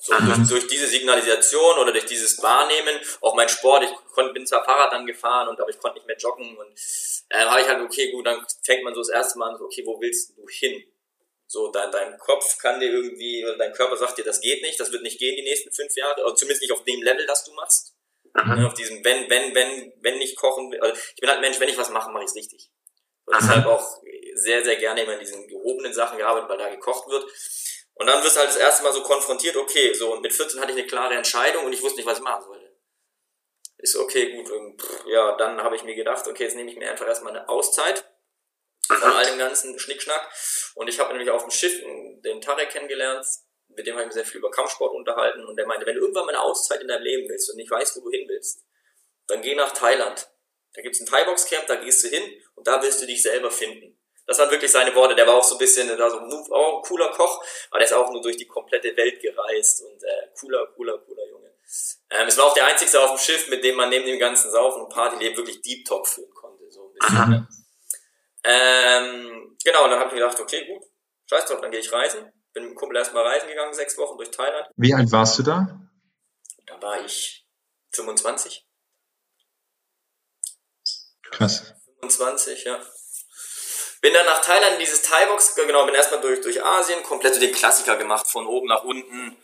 So, 0.06 0.14
durch, 0.14 0.48
durch, 0.48 0.66
diese 0.68 0.86
Signalisation 0.86 1.78
oder 1.78 1.90
durch 1.90 2.06
dieses 2.06 2.40
Wahrnehmen, 2.40 3.00
auch 3.22 3.34
mein 3.34 3.48
Sport, 3.48 3.82
ich 3.82 3.90
konnte, 4.12 4.32
bin 4.32 4.46
zwar 4.46 4.64
Fahrrad 4.64 4.92
dann 4.92 5.04
gefahren 5.04 5.48
und 5.48 5.60
aber 5.60 5.68
ich 5.68 5.80
konnte 5.80 5.98
nicht 5.98 6.06
mehr 6.06 6.16
joggen 6.16 6.56
und 6.56 6.68
äh, 7.30 7.44
habe 7.44 7.60
ich 7.60 7.66
halt, 7.66 7.82
okay, 7.82 8.12
gut, 8.12 8.24
dann 8.24 8.46
fängt 8.62 8.84
man 8.84 8.94
so 8.94 9.00
das 9.00 9.08
erste 9.08 9.38
Mal 9.38 9.50
an, 9.50 9.58
so, 9.58 9.64
okay, 9.64 9.82
wo 9.84 10.00
willst 10.00 10.36
du 10.36 10.46
hin? 10.48 10.84
So, 11.48 11.72
dein, 11.72 11.90
dein 11.90 12.18
Kopf 12.18 12.58
kann 12.58 12.78
dir 12.78 12.90
irgendwie, 12.90 13.44
oder 13.44 13.56
dein 13.56 13.72
Körper 13.72 13.96
sagt 13.96 14.18
dir, 14.18 14.24
das 14.24 14.40
geht 14.40 14.62
nicht, 14.62 14.78
das 14.78 14.92
wird 14.92 15.02
nicht 15.02 15.18
gehen 15.18 15.36
die 15.36 15.42
nächsten 15.42 15.72
fünf 15.72 15.94
Jahre, 15.96 16.24
oder 16.24 16.36
zumindest 16.36 16.62
nicht 16.62 16.72
auf 16.72 16.84
dem 16.84 17.02
Level, 17.02 17.26
das 17.26 17.44
du 17.44 17.52
machst. 17.54 17.94
Mhm. 18.34 18.66
Auf 18.66 18.74
diesem, 18.74 19.04
wenn, 19.04 19.28
wenn, 19.28 19.54
wenn, 19.54 19.92
wenn 20.02 20.18
nicht 20.18 20.36
kochen, 20.36 20.72
also 20.80 20.94
ich 21.14 21.20
bin 21.20 21.30
halt 21.30 21.40
Mensch, 21.40 21.58
wenn 21.58 21.68
ich 21.68 21.78
was 21.78 21.90
mache, 21.90 22.10
mache 22.10 22.24
ich 22.24 22.30
es 22.30 22.36
richtig. 22.36 22.70
Und 23.24 23.34
deshalb 23.40 23.66
auch 23.66 24.02
sehr, 24.34 24.64
sehr 24.64 24.76
gerne 24.76 25.02
immer 25.02 25.14
in 25.14 25.20
diesen 25.20 25.48
gehobenen 25.48 25.92
Sachen 25.92 26.18
gearbeitet, 26.18 26.48
weil 26.48 26.58
da 26.58 26.68
gekocht 26.68 27.08
wird. 27.08 27.24
Und 27.96 28.06
dann 28.06 28.22
wirst 28.22 28.36
du 28.36 28.40
halt 28.40 28.50
das 28.50 28.58
erste 28.58 28.82
Mal 28.82 28.92
so 28.92 29.02
konfrontiert, 29.02 29.56
okay, 29.56 29.92
so, 29.94 30.12
und 30.12 30.20
mit 30.20 30.32
14 30.32 30.60
hatte 30.60 30.72
ich 30.72 30.78
eine 30.78 30.86
klare 30.86 31.14
Entscheidung 31.14 31.64
und 31.64 31.72
ich 31.72 31.82
wusste 31.82 31.96
nicht, 31.96 32.06
was 32.06 32.18
ich 32.18 32.24
machen 32.24 32.44
sollte. 32.44 32.76
Ist 33.78 33.96
okay, 33.96 34.32
gut, 34.32 34.50
und, 34.50 34.82
ja, 35.06 35.36
dann 35.36 35.62
habe 35.62 35.76
ich 35.76 35.82
mir 35.82 35.94
gedacht, 35.94 36.26
okay, 36.28 36.44
jetzt 36.44 36.56
nehme 36.56 36.70
ich 36.70 36.76
mir 36.76 36.90
einfach 36.90 37.06
erstmal 37.06 37.34
eine 37.34 37.48
Auszeit 37.48 38.04
von 38.86 39.02
all 39.02 39.26
dem 39.26 39.38
ganzen 39.38 39.78
Schnickschnack. 39.78 40.30
Und 40.74 40.88
ich 40.88 41.00
habe 41.00 41.10
nämlich 41.12 41.30
auf 41.30 41.42
dem 41.42 41.50
Schiff 41.50 41.82
den 42.22 42.40
Tarek 42.40 42.70
kennengelernt, 42.70 43.26
mit 43.68 43.86
dem 43.86 43.94
habe 43.94 44.02
ich 44.02 44.06
mich 44.08 44.14
sehr 44.14 44.24
viel 44.24 44.38
über 44.38 44.50
Kampfsport 44.50 44.94
unterhalten 44.94 45.44
und 45.44 45.56
der 45.56 45.66
meinte, 45.66 45.86
wenn 45.86 45.94
du 45.94 46.02
irgendwann 46.02 46.26
mal 46.26 46.34
eine 46.34 46.42
Auszeit 46.42 46.80
in 46.80 46.88
deinem 46.88 47.02
Leben 47.02 47.28
willst 47.28 47.50
und 47.50 47.56
nicht 47.56 47.70
weißt, 47.70 47.96
wo 47.96 48.00
du 48.00 48.10
hin 48.10 48.28
willst, 48.28 48.64
dann 49.26 49.42
geh 49.42 49.54
nach 49.54 49.72
Thailand. 49.72 50.28
Da 50.74 50.82
gibt's 50.82 51.00
ein 51.00 51.06
Thai-Box-Camp, 51.06 51.66
da 51.66 51.76
gehst 51.76 52.04
du 52.04 52.08
hin 52.08 52.42
und 52.54 52.66
da 52.66 52.82
wirst 52.82 53.00
du 53.02 53.06
dich 53.06 53.22
selber 53.22 53.50
finden. 53.50 53.95
Das 54.26 54.38
waren 54.38 54.50
wirklich 54.50 54.70
seine 54.70 54.94
Worte. 54.94 55.14
Der 55.14 55.26
war 55.26 55.34
auch 55.34 55.44
so 55.44 55.54
ein 55.54 55.58
bisschen 55.58 55.88
da 55.88 56.10
so 56.10 56.18
auch 56.18 56.78
ein 56.78 56.82
cooler 56.82 57.10
Koch, 57.10 57.42
aber 57.70 57.78
der 57.78 57.86
ist 57.86 57.92
auch 57.94 58.10
nur 58.10 58.22
durch 58.22 58.36
die 58.36 58.46
komplette 58.46 58.96
Welt 58.96 59.20
gereist 59.20 59.82
und 59.82 60.02
äh, 60.02 60.28
cooler, 60.38 60.66
cooler, 60.74 60.98
cooler 60.98 61.26
Junge. 61.28 61.52
Ähm, 62.10 62.26
es 62.28 62.36
war 62.36 62.46
auch 62.46 62.54
der 62.54 62.66
einzige 62.66 63.00
auf 63.00 63.10
dem 63.10 63.18
Schiff, 63.18 63.48
mit 63.48 63.62
dem 63.62 63.76
man 63.76 63.88
neben 63.88 64.06
dem 64.06 64.18
ganzen 64.18 64.50
Saufen 64.50 64.82
und 64.82 64.92
Partyleben 64.92 65.36
wirklich 65.36 65.62
Deep 65.62 65.84
Talk 65.84 66.08
führen 66.08 66.32
konnte. 66.34 66.70
So 66.70 66.88
ein 66.88 66.92
bisschen. 66.92 67.30
Ne? 67.30 67.48
Ähm, 68.44 69.56
genau, 69.64 69.84
und 69.84 69.90
dann 69.90 70.00
habe 70.00 70.10
ich 70.10 70.14
gedacht, 70.14 70.38
okay, 70.40 70.66
gut, 70.66 70.82
scheiß 71.28 71.46
drauf, 71.46 71.60
dann 71.60 71.70
gehe 71.70 71.80
ich 71.80 71.92
reisen. 71.92 72.32
Bin 72.52 72.64
mit 72.64 72.72
dem 72.72 72.76
Kumpel 72.76 72.96
erstmal 72.96 73.24
reisen 73.24 73.48
gegangen, 73.48 73.74
sechs 73.74 73.98
Wochen 73.98 74.16
durch 74.16 74.30
Thailand. 74.30 74.68
Wie 74.76 74.94
alt 74.94 75.10
warst 75.12 75.38
du 75.38 75.42
da? 75.42 75.80
Da 76.66 76.82
war 76.82 77.04
ich 77.04 77.46
25. 77.92 78.66
Krass. 81.30 81.74
25, 82.00 82.64
ja. 82.64 82.80
Bin 84.06 84.14
dann 84.14 84.26
nach 84.26 84.40
Thailand 84.40 84.74
in 84.74 84.78
dieses 84.78 85.02
Thai-Box, 85.02 85.56
genau, 85.56 85.84
bin 85.84 85.92
erstmal 85.96 86.20
durch, 86.20 86.40
durch 86.40 86.64
Asien, 86.64 87.02
komplett 87.02 87.34
so 87.34 87.40
den 87.40 87.50
Klassiker 87.50 87.96
gemacht, 87.96 88.28
von 88.28 88.46
oben 88.46 88.68
nach 88.68 88.84
unten, 88.84 89.36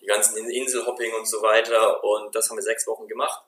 die 0.00 0.06
ganzen 0.06 0.44
Inselhopping 0.50 1.14
und 1.14 1.24
so 1.24 1.40
weiter. 1.40 2.02
Und 2.02 2.34
das 2.34 2.50
haben 2.50 2.56
wir 2.56 2.64
sechs 2.64 2.84
Wochen 2.88 3.06
gemacht. 3.06 3.44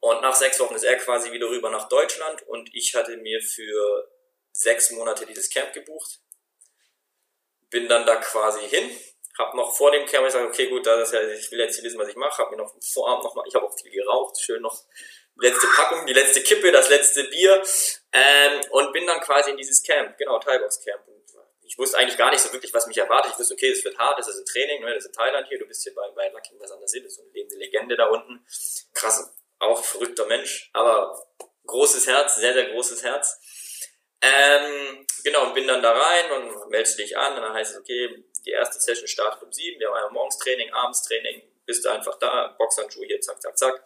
Und 0.00 0.20
nach 0.20 0.34
sechs 0.34 0.60
Wochen 0.60 0.74
ist 0.74 0.84
er 0.84 0.98
quasi 0.98 1.32
wieder 1.32 1.48
rüber 1.48 1.70
nach 1.70 1.88
Deutschland 1.88 2.46
und 2.46 2.68
ich 2.74 2.94
hatte 2.94 3.16
mir 3.16 3.40
für 3.40 4.06
sechs 4.52 4.90
Monate 4.90 5.24
dieses 5.24 5.48
Camp 5.48 5.72
gebucht. 5.72 6.20
Bin 7.70 7.88
dann 7.88 8.04
da 8.04 8.16
quasi 8.16 8.68
hin, 8.68 8.90
hab 9.38 9.54
noch 9.54 9.74
vor 9.74 9.92
dem 9.92 10.04
Camp 10.04 10.26
gesagt, 10.26 10.44
okay, 10.44 10.68
gut, 10.68 10.84
das 10.84 11.08
ist 11.08 11.14
ja, 11.14 11.22
ich 11.22 11.50
will 11.50 11.60
jetzt 11.60 11.82
wissen, 11.82 11.98
was 11.98 12.08
ich 12.08 12.16
mache, 12.16 12.42
hab 12.42 12.50
mir 12.50 12.58
noch 12.58 12.74
vorab 12.82 13.22
noch 13.22 13.34
mal, 13.34 13.46
ich 13.48 13.54
habe 13.54 13.64
auch 13.64 13.74
viel 13.74 13.90
geraucht, 13.90 14.38
schön 14.38 14.60
noch 14.60 14.78
letzte 15.38 15.66
Packung, 15.68 16.06
die 16.06 16.12
letzte 16.12 16.42
Kippe, 16.42 16.72
das 16.72 16.88
letzte 16.88 17.24
Bier 17.24 17.62
ähm, 18.12 18.60
und 18.70 18.92
bin 18.92 19.06
dann 19.06 19.20
quasi 19.20 19.50
in 19.50 19.56
dieses 19.56 19.82
Camp, 19.82 20.16
genau, 20.18 20.38
Thai-Box 20.38 20.84
Camp. 20.84 21.02
Ich 21.68 21.76
wusste 21.78 21.98
eigentlich 21.98 22.16
gar 22.16 22.30
nicht 22.30 22.40
so 22.40 22.52
wirklich, 22.52 22.72
was 22.72 22.86
mich 22.86 22.96
erwartet. 22.96 23.32
Ich 23.32 23.38
wusste, 23.38 23.54
okay, 23.54 23.70
es 23.70 23.84
wird 23.84 23.98
hart, 23.98 24.18
es 24.20 24.28
ist 24.28 24.38
ein 24.38 24.46
Training, 24.46 24.82
ne, 24.82 24.94
das 24.94 25.04
ist 25.04 25.10
in 25.10 25.12
Thailand 25.12 25.48
hier, 25.48 25.58
du 25.58 25.66
bist 25.66 25.82
hier 25.82 25.94
bei, 25.94 26.08
bei 26.14 26.28
Lucky 26.28 26.54
was 26.58 26.70
anderes 26.70 26.92
das 26.92 27.02
ist 27.02 27.16
so 27.16 27.22
eine 27.22 27.32
lebende 27.32 27.56
Legende 27.56 27.96
da 27.96 28.06
unten. 28.06 28.46
Krass, 28.94 29.34
auch 29.58 29.84
verrückter 29.84 30.26
Mensch, 30.26 30.70
aber 30.72 31.20
großes 31.66 32.06
Herz, 32.06 32.36
sehr, 32.36 32.54
sehr 32.54 32.70
großes 32.70 33.02
Herz. 33.02 33.40
Ähm, 34.22 35.06
genau, 35.24 35.46
und 35.46 35.54
bin 35.54 35.66
dann 35.66 35.82
da 35.82 35.92
rein 35.92 36.30
und 36.32 36.70
meldest 36.70 36.98
dich 36.98 37.16
an 37.16 37.34
und 37.34 37.42
dann 37.42 37.52
heißt 37.52 37.72
es, 37.74 37.80
okay, 37.80 38.24
die 38.46 38.50
erste 38.50 38.80
Session 38.80 39.08
startet 39.08 39.42
um 39.42 39.52
sieben, 39.52 39.78
wir 39.80 39.88
haben 39.88 39.96
ja 39.96 40.10
morgens 40.10 40.38
Training, 40.38 40.72
abends 40.72 41.02
Training, 41.02 41.42
bist 41.66 41.84
du 41.84 41.90
einfach 41.90 42.18
da, 42.18 42.54
Boxhandschuhe 42.58 43.06
hier, 43.06 43.20
zack, 43.20 43.42
zack, 43.42 43.58
zack. 43.58 43.84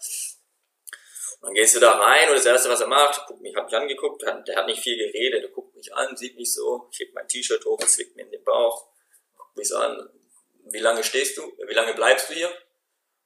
Dann 1.42 1.55
gehst 1.55 1.74
du 1.74 1.81
da 1.81 1.92
rein 1.92 2.29
und 2.29 2.35
das 2.35 2.44
erste, 2.44 2.68
was 2.68 2.81
er 2.81 2.87
macht, 2.87 3.26
guckt 3.26 3.40
mich, 3.40 3.57
hat 3.57 3.64
mich 3.64 3.74
angeguckt, 3.74 4.20
der 4.22 4.35
hat, 4.35 4.46
der 4.46 4.57
hat 4.57 4.66
nicht 4.66 4.83
viel 4.83 4.96
geredet, 4.96 5.42
der 5.42 5.50
guckt 5.50 5.74
mich 5.74 5.92
an, 5.94 6.14
sieht 6.16 6.37
mich 6.37 6.53
so, 6.53 6.88
ich 6.92 7.00
heb 7.00 7.14
mein 7.14 7.26
T-Shirt 7.26 7.64
hoch, 7.64 7.79
zwickt 7.79 8.14
mir 8.14 8.24
in 8.24 8.31
den 8.31 8.44
Bauch, 8.44 8.88
guckt 9.37 9.57
mich 9.57 9.68
so 9.68 9.76
an, 9.79 10.11
wie 10.66 10.81
lange 10.81 11.03
stehst 11.03 11.38
du, 11.38 11.53
wie 11.66 11.74
lange 11.74 11.94
bleibst 11.94 12.29
du 12.29 12.35
hier? 12.35 12.53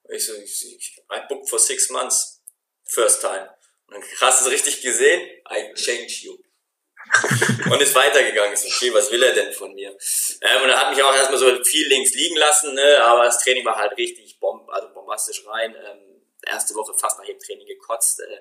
Und 0.05 0.15
ich 0.15 0.27
so, 0.27 0.35
ich, 0.35 0.77
ich, 0.77 1.03
I 1.13 1.21
booked 1.29 1.49
for 1.49 1.59
six 1.59 1.91
months, 1.91 2.43
first 2.85 3.21
time. 3.21 3.51
Und 3.89 3.95
dann 3.95 4.05
hast 4.21 4.41
du 4.43 4.47
es 4.47 4.53
richtig 4.53 4.81
gesehen, 4.81 5.21
I 5.51 5.75
change 5.75 6.21
you. 6.23 6.39
und 7.71 7.83
ist 7.83 7.95
weitergegangen. 7.95 8.53
Ist 8.53 8.65
okay, 8.65 8.93
was 8.95 9.11
will 9.11 9.23
er 9.23 9.33
denn 9.33 9.53
von 9.53 9.75
mir? 9.75 9.91
Ähm, 9.91 10.63
und 10.63 10.71
er 10.71 10.81
hat 10.81 10.91
mich 10.91 11.03
auch 11.03 11.15
erstmal 11.15 11.39
so 11.39 11.65
viel 11.65 11.87
links 11.89 12.15
liegen 12.15 12.37
lassen, 12.37 12.75
ne? 12.75 13.03
aber 13.03 13.25
das 13.25 13.43
Training 13.43 13.65
war 13.65 13.77
halt 13.77 13.97
richtig 13.99 14.39
bomb, 14.41 14.69
also 14.71 14.89
bombastisch 14.93 15.47
rein. 15.47 15.75
Ähm, 15.75 16.14
erste 16.45 16.75
Woche 16.75 16.95
fast 16.95 17.19
nach 17.19 17.27
dem 17.27 17.39
Training 17.39 17.67
gekotzt. 17.67 18.21
Äh, 18.21 18.41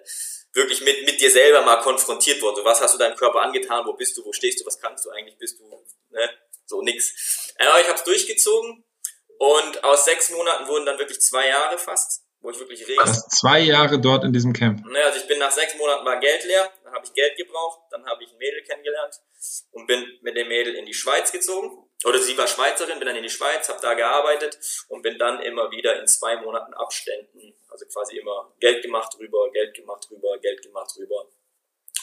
wirklich 0.54 0.82
mit, 0.82 1.06
mit 1.06 1.20
dir 1.20 1.32
selber 1.32 1.62
mal 1.62 1.82
konfrontiert 1.82 2.42
worden. 2.42 2.58
So, 2.58 2.66
was 2.66 2.82
hast 2.82 2.94
du 2.94 2.98
deinem 2.98 3.16
Körper 3.16 3.42
angetan? 3.42 3.86
Wo 3.86 3.94
bist 3.94 4.16
du? 4.18 4.26
Wo 4.26 4.34
stehst 4.34 4.62
du? 4.62 4.66
Was 4.66 4.80
kannst 4.80 5.06
du 5.06 5.10
eigentlich? 5.10 5.38
Bist 5.38 5.60
du, 5.60 5.68
ne? 6.10 6.30
So 6.66 6.82
nix. 6.82 7.54
Aber 7.60 7.82
ich 7.82 7.88
habe 7.88 7.98
es 7.98 8.04
durchgezogen 8.04 8.84
und 9.38 9.84
aus 9.84 10.06
sechs 10.06 10.30
Monaten 10.30 10.68
wurden 10.68 10.86
dann 10.86 10.98
wirklich 10.98 11.20
zwei 11.20 11.48
Jahre 11.48 11.78
fast, 11.78 12.24
wo 12.40 12.52
ich 12.52 12.60
wirklich 12.60 12.82
regelmäßig... 12.82 13.16
Du 13.16 13.22
hast 13.26 13.40
zwei 13.40 13.60
Jahre 13.60 14.00
dort 14.00 14.24
in 14.24 14.32
diesem 14.32 14.54
Camp? 14.54 14.86
Naja, 14.86 15.08
also 15.08 15.20
ich 15.20 15.28
bin 15.28 15.40
nach 15.40 15.52
sechs 15.52 15.76
Monaten 15.76 16.06
war 16.06 16.20
Geld 16.20 16.46
leer, 16.46 16.72
dann 16.84 16.94
habe 16.94 17.06
ich 17.06 17.14
Geld 17.14 17.36
gebraucht, 17.38 17.82
dann 17.92 18.06
habe 18.06 18.24
ich 18.24 18.32
ein 18.32 18.38
Mädel 18.38 18.64
kennengelernt 18.64 19.16
und 19.72 19.88
bin 19.88 20.06
mit 20.22 20.38
dem 20.38 20.48
Mädel 20.48 20.76
in 20.76 20.86
die 20.86 20.94
Schweiz 20.94 21.32
gezogen. 21.32 21.83
Oder 22.06 22.20
sie 22.20 22.38
war 22.38 22.48
Schweizerin, 22.48 23.00
bin 23.00 23.08
dann 23.08 23.16
in 23.16 23.24
die 23.24 23.30
Schweiz, 23.30 23.70
habe 23.70 23.82
da 23.82 23.94
gearbeitet 23.94 24.60
und 24.90 25.02
bin 25.02 25.18
dann 25.18 25.42
immer 25.42 25.72
wieder 25.72 26.00
in 26.00 26.08
zwei 26.08 26.38
Monaten 26.38 26.74
Abständen, 26.74 27.56
also 27.70 27.86
quasi 27.86 28.18
immer 28.18 28.54
Geld 28.60 28.84
gemacht 28.84 29.16
rüber, 29.20 29.50
Geld 29.52 29.76
gemacht 29.76 30.08
rüber, 30.12 30.38
Geld 30.40 30.62
gemacht 30.62 30.92
rüber. 30.98 31.28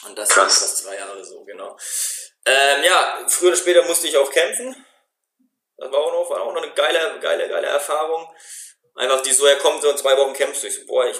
Und 0.07 0.17
das 0.17 0.35
war 0.35 0.45
fast 0.45 0.77
zwei 0.77 0.95
Jahre 0.95 1.23
so, 1.23 1.43
genau. 1.43 1.77
Ähm, 2.45 2.83
ja, 2.83 3.25
früher 3.27 3.49
oder 3.49 3.57
später 3.57 3.83
musste 3.83 4.07
ich 4.07 4.17
auch 4.17 4.31
kämpfen. 4.31 4.75
Das 5.77 5.91
war 5.91 5.99
auch 5.99 6.11
noch, 6.11 6.29
war 6.29 6.41
auch 6.41 6.53
noch 6.53 6.61
eine 6.61 6.73
geile, 6.73 7.19
geile, 7.19 7.47
geile 7.47 7.67
Erfahrung. 7.67 8.27
Einfach 8.95 9.21
die 9.21 9.31
so, 9.31 9.45
er 9.45 9.57
kommt 9.57 9.81
so 9.81 9.89
in 9.89 9.97
zwei 9.97 10.17
Wochen 10.17 10.33
kämpfst 10.33 10.63
du. 10.63 10.67
Ich 10.67 10.75
so, 10.75 10.85
boah, 10.85 11.05
ich, 11.05 11.17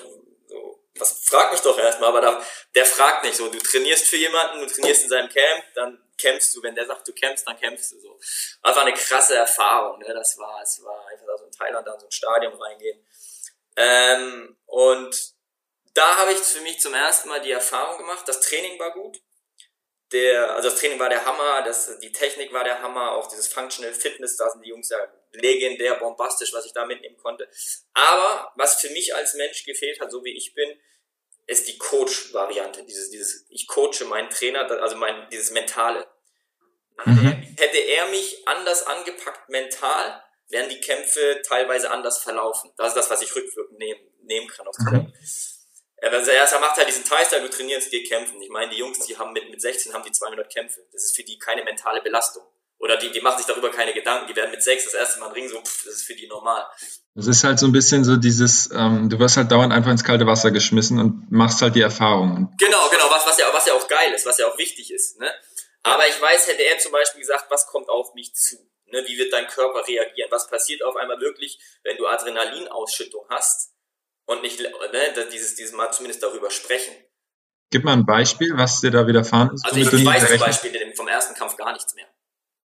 so, 0.48 0.80
was, 0.96 1.24
frag 1.26 1.52
mich 1.52 1.62
doch 1.62 1.78
erstmal, 1.78 2.10
aber 2.10 2.22
da, 2.22 2.46
der 2.76 2.86
fragt 2.86 3.24
nicht 3.24 3.36
so, 3.36 3.48
du 3.48 3.60
trainierst 3.60 4.08
für 4.08 4.17
jemanden, 4.17 4.60
du 4.60 4.67
trainierst 4.67 5.04
in 5.04 5.10
seinem 5.10 5.30
Camp, 5.30 5.63
dann 5.76 6.04
kämpfst 6.22 6.56
du, 6.56 6.64
wenn 6.64 6.76
der 6.76 6.86
sagt, 6.86 7.08
du 7.08 7.14
kämpfst, 7.14 7.48
dann 7.48 7.60
kämpfst 7.60 7.92
du 7.94 8.00
so. 8.00 8.20
Einfach 8.62 8.82
eine 8.82 8.94
krasse 8.94 9.36
Erfahrung, 9.36 10.00
ne? 10.00 10.14
das 10.14 10.38
war, 10.38 10.62
es 10.62 10.82
war 10.84 11.08
einfach 11.08 11.26
da 11.26 11.38
so 11.38 11.46
in 11.46 11.52
Thailand, 11.52 11.88
da 11.88 11.94
in 11.94 12.00
so 12.00 12.08
ein 12.08 12.12
Stadion 12.12 12.54
reingehen. 12.54 13.06
Ähm, 13.76 14.58
und 14.66 15.34
da 15.94 16.18
habe 16.18 16.34
ich 16.34 16.40
für 16.40 16.62
mich 16.62 16.80
zum 16.80 16.94
ersten 16.94 17.30
Mal 17.30 17.42
die 17.42 17.52
Erfahrung 17.52 17.98
gemacht, 17.98 18.28
das 18.28 18.42
Training 18.42 18.80
war 18.80 18.92
gut. 18.92 19.22
Der, 20.12 20.56
also 20.56 20.70
das 20.70 20.80
Training 20.80 21.00
war 21.00 21.10
der 21.10 21.26
Hammer, 21.26 21.62
das, 21.64 21.98
die 22.00 22.12
Technik 22.12 22.52
war 22.52 22.66
der 22.66 22.82
Hammer, 22.82 23.14
auch 23.14 23.28
dieses 23.28 23.48
Functional 23.48 23.94
Fitness, 23.94 24.36
da 24.36 24.50
sind 24.50 24.64
die 24.64 24.70
Jungs 24.70 24.90
ja 24.90 24.98
legendär, 25.32 25.96
bombastisch, 25.96 26.54
was 26.54 26.66
ich 26.66 26.74
da 26.74 26.86
mitnehmen 26.86 27.18
konnte. 27.18 27.50
Aber 27.94 28.52
was 28.56 28.82
für 28.82 28.90
mich 28.90 29.16
als 29.16 29.36
Mensch 29.36 29.64
gefehlt 29.64 30.02
hat, 30.02 30.12
so 30.12 30.24
wie 30.26 30.36
ich 30.36 30.54
bin, 30.54 30.78
ist 31.48 31.68
die 31.68 31.78
Coach-Variante, 31.78 32.84
dieses, 32.84 33.10
dieses, 33.10 33.46
ich 33.50 33.68
coache 33.68 34.06
meinen 34.06 34.30
Trainer, 34.30 34.70
also 34.82 34.96
mein, 34.96 35.30
dieses 35.30 35.52
Mentale. 35.52 36.08
Mhm. 37.06 37.56
Hätte 37.58 37.78
er 37.78 38.08
mich 38.08 38.48
anders 38.48 38.86
angepackt 38.86 39.50
mental, 39.50 40.24
wären 40.50 40.70
die 40.70 40.80
Kämpfe 40.80 41.42
teilweise 41.48 41.92
anders 41.92 42.20
verlaufen. 42.20 42.72
Das 42.78 42.90
ist 42.90 42.98
das, 42.98 43.10
was 43.10 43.22
ich 43.22 43.36
rückwirkend 43.36 43.80
nehmen, 43.80 44.02
nehmen 44.24 44.48
kann 44.48 44.68
aus 44.68 44.78
mhm. 44.80 45.12
Er, 45.98 46.12
also 46.12 46.32
er 46.32 46.60
macht 46.60 46.78
halt 46.78 46.88
diesen 46.88 47.06
Teil, 47.06 47.26
du 47.42 47.50
trainierst, 47.50 47.92
geh 47.92 48.04
kämpfen. 48.04 48.42
Ich 48.42 48.50
meine, 48.50 48.72
die 48.72 48.78
Jungs, 48.78 49.00
die 49.06 49.18
haben 49.18 49.34
mit, 49.34 49.50
mit 49.52 49.62
16 49.62 49.94
haben 49.94 50.04
die 50.04 50.12
200 50.12 50.52
Kämpfe. 50.52 50.82
Das 50.92 51.04
ist 51.04 51.16
für 51.16 51.24
die 51.24 51.38
keine 51.38 51.64
mentale 51.64 52.02
Belastung. 52.02 52.44
Oder 52.80 52.98
die, 52.98 53.12
die 53.12 53.22
machen 53.22 53.38
sich 53.38 53.46
darüber 53.46 53.70
keine 53.70 53.94
Gedanken. 53.94 54.26
Die 54.28 54.36
werden 54.36 54.50
mit 54.50 54.64
sechs 54.64 54.86
das 54.86 54.96
erste 54.96 55.20
Mal 55.20 55.28
im 55.28 55.34
Ring 55.34 55.48
so, 55.48 55.62
pff, 55.62 55.86
das 55.86 55.94
ist 55.94 56.04
für 56.04 56.16
die 56.16 56.28
normal. 56.28 56.66
Es 57.14 57.28
ist 57.28 57.44
halt 57.44 57.60
so 57.60 57.68
ein 57.68 57.72
bisschen 57.72 58.04
so 58.04 58.18
dieses, 58.18 58.72
ähm, 58.74 59.08
du 59.10 59.20
wirst 59.20 59.38
halt 59.38 59.52
dauernd 59.52 59.72
einfach 59.72 59.92
ins 59.92 60.04
kalte 60.04 60.26
Wasser 60.26 60.50
geschmissen 60.50 60.98
und 61.00 61.32
machst 61.32 61.62
halt 61.62 61.76
die 61.76 61.82
Erfahrungen. 61.82 62.56
Genau, 62.58 62.90
genau, 62.90 63.04
was, 63.12 63.28
was, 63.28 63.38
ja, 63.38 63.46
was 63.54 63.68
ja 63.68 63.74
auch 63.74 63.88
geil 63.88 64.12
ist, 64.14 64.26
was 64.26 64.40
ja 64.40 64.48
auch 64.48 64.58
wichtig 64.58 64.92
ist. 64.92 65.20
Ne? 65.20 65.32
Aber 65.84 66.08
ich 66.08 66.22
weiß, 66.22 66.48
hätte 66.48 66.63
er 66.63 66.78
zum 66.80 66.91
Beispiel 66.91 67.22
gesagt, 67.22 67.46
was 67.50 67.65
kommt 67.67 67.89
auf 67.89 68.13
mich 68.13 68.34
zu? 68.34 68.58
Ne? 68.86 69.04
Wie 69.08 69.17
wird 69.17 69.34
dein 69.34 69.48
Körper 69.48 69.88
reagieren? 69.88 70.30
Was 70.32 70.48
passiert 70.48 70.84
auf 70.84 70.96
einmal 70.96 71.20
wirklich, 71.20 71.60
wenn 71.84 71.98
du 71.98 72.08
Adrenalinausschüttung 72.08 73.26
hast 73.30 73.74
und 74.26 74.41
nicht 74.41 74.60
ne, 74.60 75.28
dieses, 75.32 75.56
dieses 75.56 75.74
Mal 75.74 75.91
zumindest 75.91 76.22
darüber 76.22 76.52
sprechen? 76.52 76.96
Gib 77.72 77.84
mal 77.84 77.94
ein 77.94 78.06
Beispiel, 78.06 78.52
was 78.58 78.82
dir 78.82 78.91
da 78.91 79.08
widerfahren 79.08 79.52
ist. 79.54 79.65
Also 79.65 79.80
ich, 79.80 79.91
ich 79.91 80.06
weiß 80.06 80.28
zum 80.28 80.39
Beispiel 80.39 80.94
vom 80.96 81.08
ersten 81.08 81.36
Kampf 81.36 81.56
gar 81.56 81.72
nichts 81.72 81.96
mehr. 81.96 82.08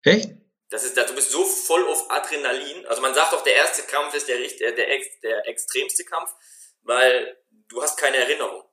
Echt? 0.03 0.31
Das 0.71 0.85
ist, 0.85 0.97
du 0.97 1.15
bist 1.15 1.31
so 1.31 1.45
voll 1.45 1.89
auf 1.89 2.11
Adrenalin. 2.11 2.85
Also 2.87 3.01
man 3.01 3.15
sagt 3.15 3.33
auch, 3.33 3.43
der 3.43 3.55
erste 3.55 3.83
Kampf 3.83 4.13
ist 4.15 4.29
der, 4.29 4.39
der, 4.39 4.73
der, 4.73 5.01
der 5.23 5.49
extremste 5.49 6.05
Kampf, 6.05 6.31
weil 6.83 7.39
du 7.69 7.81
hast 7.81 7.97
keine 7.97 8.19
Erinnerung. 8.19 8.68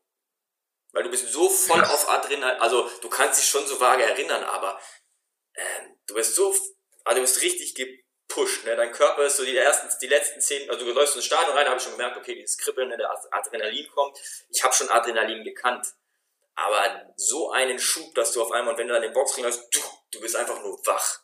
Weil 0.96 1.04
du 1.04 1.10
bist 1.10 1.28
so 1.28 1.50
voll 1.50 1.82
Krass. 1.82 1.92
auf 1.92 2.10
Adrenalin, 2.10 2.62
also 2.62 2.90
du 3.02 3.10
kannst 3.10 3.42
dich 3.42 3.50
schon 3.50 3.68
so 3.68 3.82
vage 3.82 4.04
erinnern, 4.04 4.46
aber 4.46 4.80
ähm, 5.54 5.98
du 6.08 6.14
bist 6.14 6.36
so, 6.36 6.56
also 7.04 7.16
du 7.16 7.22
bist 7.22 7.42
richtig 7.42 7.76
gepusht. 7.76 8.64
Ne? 8.64 8.78
Dein 8.78 8.94
Körper 8.94 9.26
ist 9.26 9.36
so 9.36 9.44
die 9.44 9.58
ersten, 9.58 9.90
die 10.02 10.08
letzten 10.08 10.40
zehn, 10.40 10.70
also 10.70 10.86
du 10.86 10.94
läufst 10.94 11.18
ins 11.18 11.26
Stadion 11.26 11.54
rein, 11.54 11.68
habe 11.68 11.76
ich 11.76 11.84
schon 11.84 11.92
gemerkt, 11.92 12.16
okay, 12.16 12.36
dieses 12.36 12.58
Kribbeln, 12.58 12.88
ne, 12.88 12.96
der 12.96 13.12
Adrenalin 13.32 13.90
kommt. 13.90 14.18
Ich 14.50 14.64
habe 14.64 14.74
schon 14.74 14.88
Adrenalin 14.88 15.44
gekannt. 15.44 15.86
Aber 16.56 17.12
so 17.18 17.52
einen 17.52 17.78
Schub, 17.78 18.16
dass 18.16 18.32
du 18.32 18.42
auf 18.42 18.54
einmal, 18.54 18.74
und 18.74 18.80
wenn 18.80 18.88
du 18.88 18.94
dann 18.94 19.04
den 19.04 19.12
Boxring 19.12 19.44
hast, 19.44 19.68
du, 19.76 19.82
du 20.12 20.22
bist 20.22 20.38
einfach 20.38 20.62
nur 20.62 20.80
wach. 20.86 21.20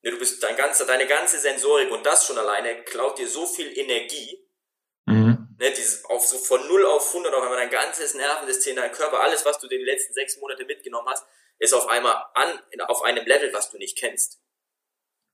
Ne, 0.00 0.12
du 0.12 0.18
bist 0.18 0.42
dein 0.42 0.56
ganzer, 0.56 0.86
deine 0.86 1.06
ganze 1.06 1.38
Sensorik 1.38 1.90
und 1.90 2.06
das 2.06 2.26
schon 2.26 2.38
alleine 2.38 2.82
klaut 2.84 3.18
dir 3.18 3.28
so 3.28 3.44
viel 3.44 3.78
Energie. 3.78 4.48
Mhm. 5.04 5.33
Ne, 5.58 5.70
dieses 5.70 6.04
auf 6.06 6.26
so 6.26 6.38
von 6.38 6.66
0 6.66 6.86
auf 6.86 7.08
100 7.08 7.32
auf 7.32 7.42
einmal 7.42 7.58
dein 7.58 7.70
ganzes 7.70 8.14
Nervensystem, 8.14 8.76
dein 8.76 8.90
Körper, 8.92 9.20
alles, 9.20 9.44
was 9.44 9.58
du 9.58 9.68
die 9.68 9.76
letzten 9.76 10.12
sechs 10.12 10.36
Monate 10.38 10.64
mitgenommen 10.64 11.08
hast, 11.08 11.24
ist 11.58 11.72
auf 11.72 11.88
einmal 11.88 12.24
an, 12.34 12.60
auf 12.88 13.02
einem 13.02 13.24
Level, 13.24 13.52
was 13.52 13.70
du 13.70 13.78
nicht 13.78 13.96
kennst. 13.96 14.40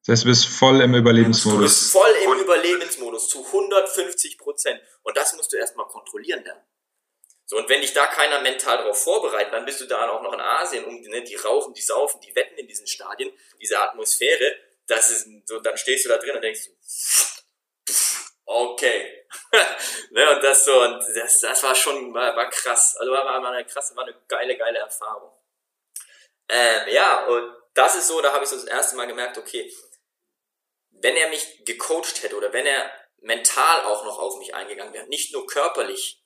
Das 0.04 0.14
heißt, 0.14 0.24
du 0.24 0.28
bist 0.28 0.46
voll 0.46 0.80
im 0.80 0.94
Überlebensmodus. 0.94 1.58
Du 1.58 1.62
bist 1.62 1.92
voll 1.92 2.10
im 2.24 2.40
Überlebensmodus 2.40 3.28
zu 3.28 3.44
150 3.44 4.38
Prozent. 4.38 4.80
Und 5.02 5.16
das 5.16 5.34
musst 5.34 5.52
du 5.52 5.56
erstmal 5.56 5.86
kontrolliien 5.86 6.42
lernen. 6.42 6.62
So, 7.44 7.56
und 7.56 7.68
wenn 7.68 7.80
dich 7.80 7.92
da 7.92 8.06
keiner 8.06 8.40
mental 8.40 8.78
darauf 8.78 9.02
vorbereitet, 9.02 9.52
dann 9.52 9.64
bist 9.64 9.80
du 9.80 9.86
da 9.86 10.08
auch 10.08 10.22
noch 10.22 10.32
in 10.32 10.40
Asien, 10.40 10.84
um, 10.84 11.00
ne, 11.00 11.22
die 11.22 11.34
rauchen, 11.34 11.74
die 11.74 11.82
saufen, 11.82 12.20
die 12.20 12.34
wetten 12.36 12.56
in 12.58 12.68
diesen 12.68 12.86
Stadien, 12.86 13.32
diese 13.60 13.80
Atmosphäre, 13.80 14.56
das 14.86 15.10
ist 15.10 15.28
so, 15.46 15.58
dann 15.58 15.76
stehst 15.76 16.04
du 16.04 16.10
da 16.10 16.18
drin 16.18 16.36
und 16.36 16.42
denkst 16.42 16.66
du, 16.66 16.70
okay. 18.50 19.26
ne, 20.10 20.34
und 20.34 20.42
das 20.42 20.64
so, 20.64 20.82
und 20.82 21.02
das, 21.14 21.40
das 21.40 21.62
war 21.62 21.74
schon, 21.74 22.12
war, 22.12 22.34
war 22.36 22.50
krass. 22.50 22.96
Also 22.98 23.12
war, 23.12 23.24
war 23.24 23.52
eine 23.52 23.64
krasse, 23.64 23.94
war 23.96 24.04
eine 24.04 24.14
geile, 24.26 24.56
geile 24.56 24.78
Erfahrung. 24.78 25.32
Ähm, 26.48 26.88
ja, 26.88 27.26
und 27.26 27.56
das 27.74 27.94
ist 27.94 28.08
so, 28.08 28.20
da 28.20 28.32
habe 28.32 28.44
ich 28.44 28.50
so 28.50 28.56
das 28.56 28.64
erste 28.64 28.96
Mal 28.96 29.06
gemerkt, 29.06 29.38
okay, 29.38 29.72
wenn 30.90 31.16
er 31.16 31.28
mich 31.28 31.64
gecoacht 31.64 32.22
hätte 32.22 32.36
oder 32.36 32.52
wenn 32.52 32.66
er 32.66 32.90
mental 33.20 33.82
auch 33.82 34.04
noch 34.04 34.18
auf 34.18 34.38
mich 34.38 34.54
eingegangen 34.54 34.92
wäre, 34.92 35.06
nicht 35.06 35.32
nur 35.32 35.46
körperlich, 35.46 36.22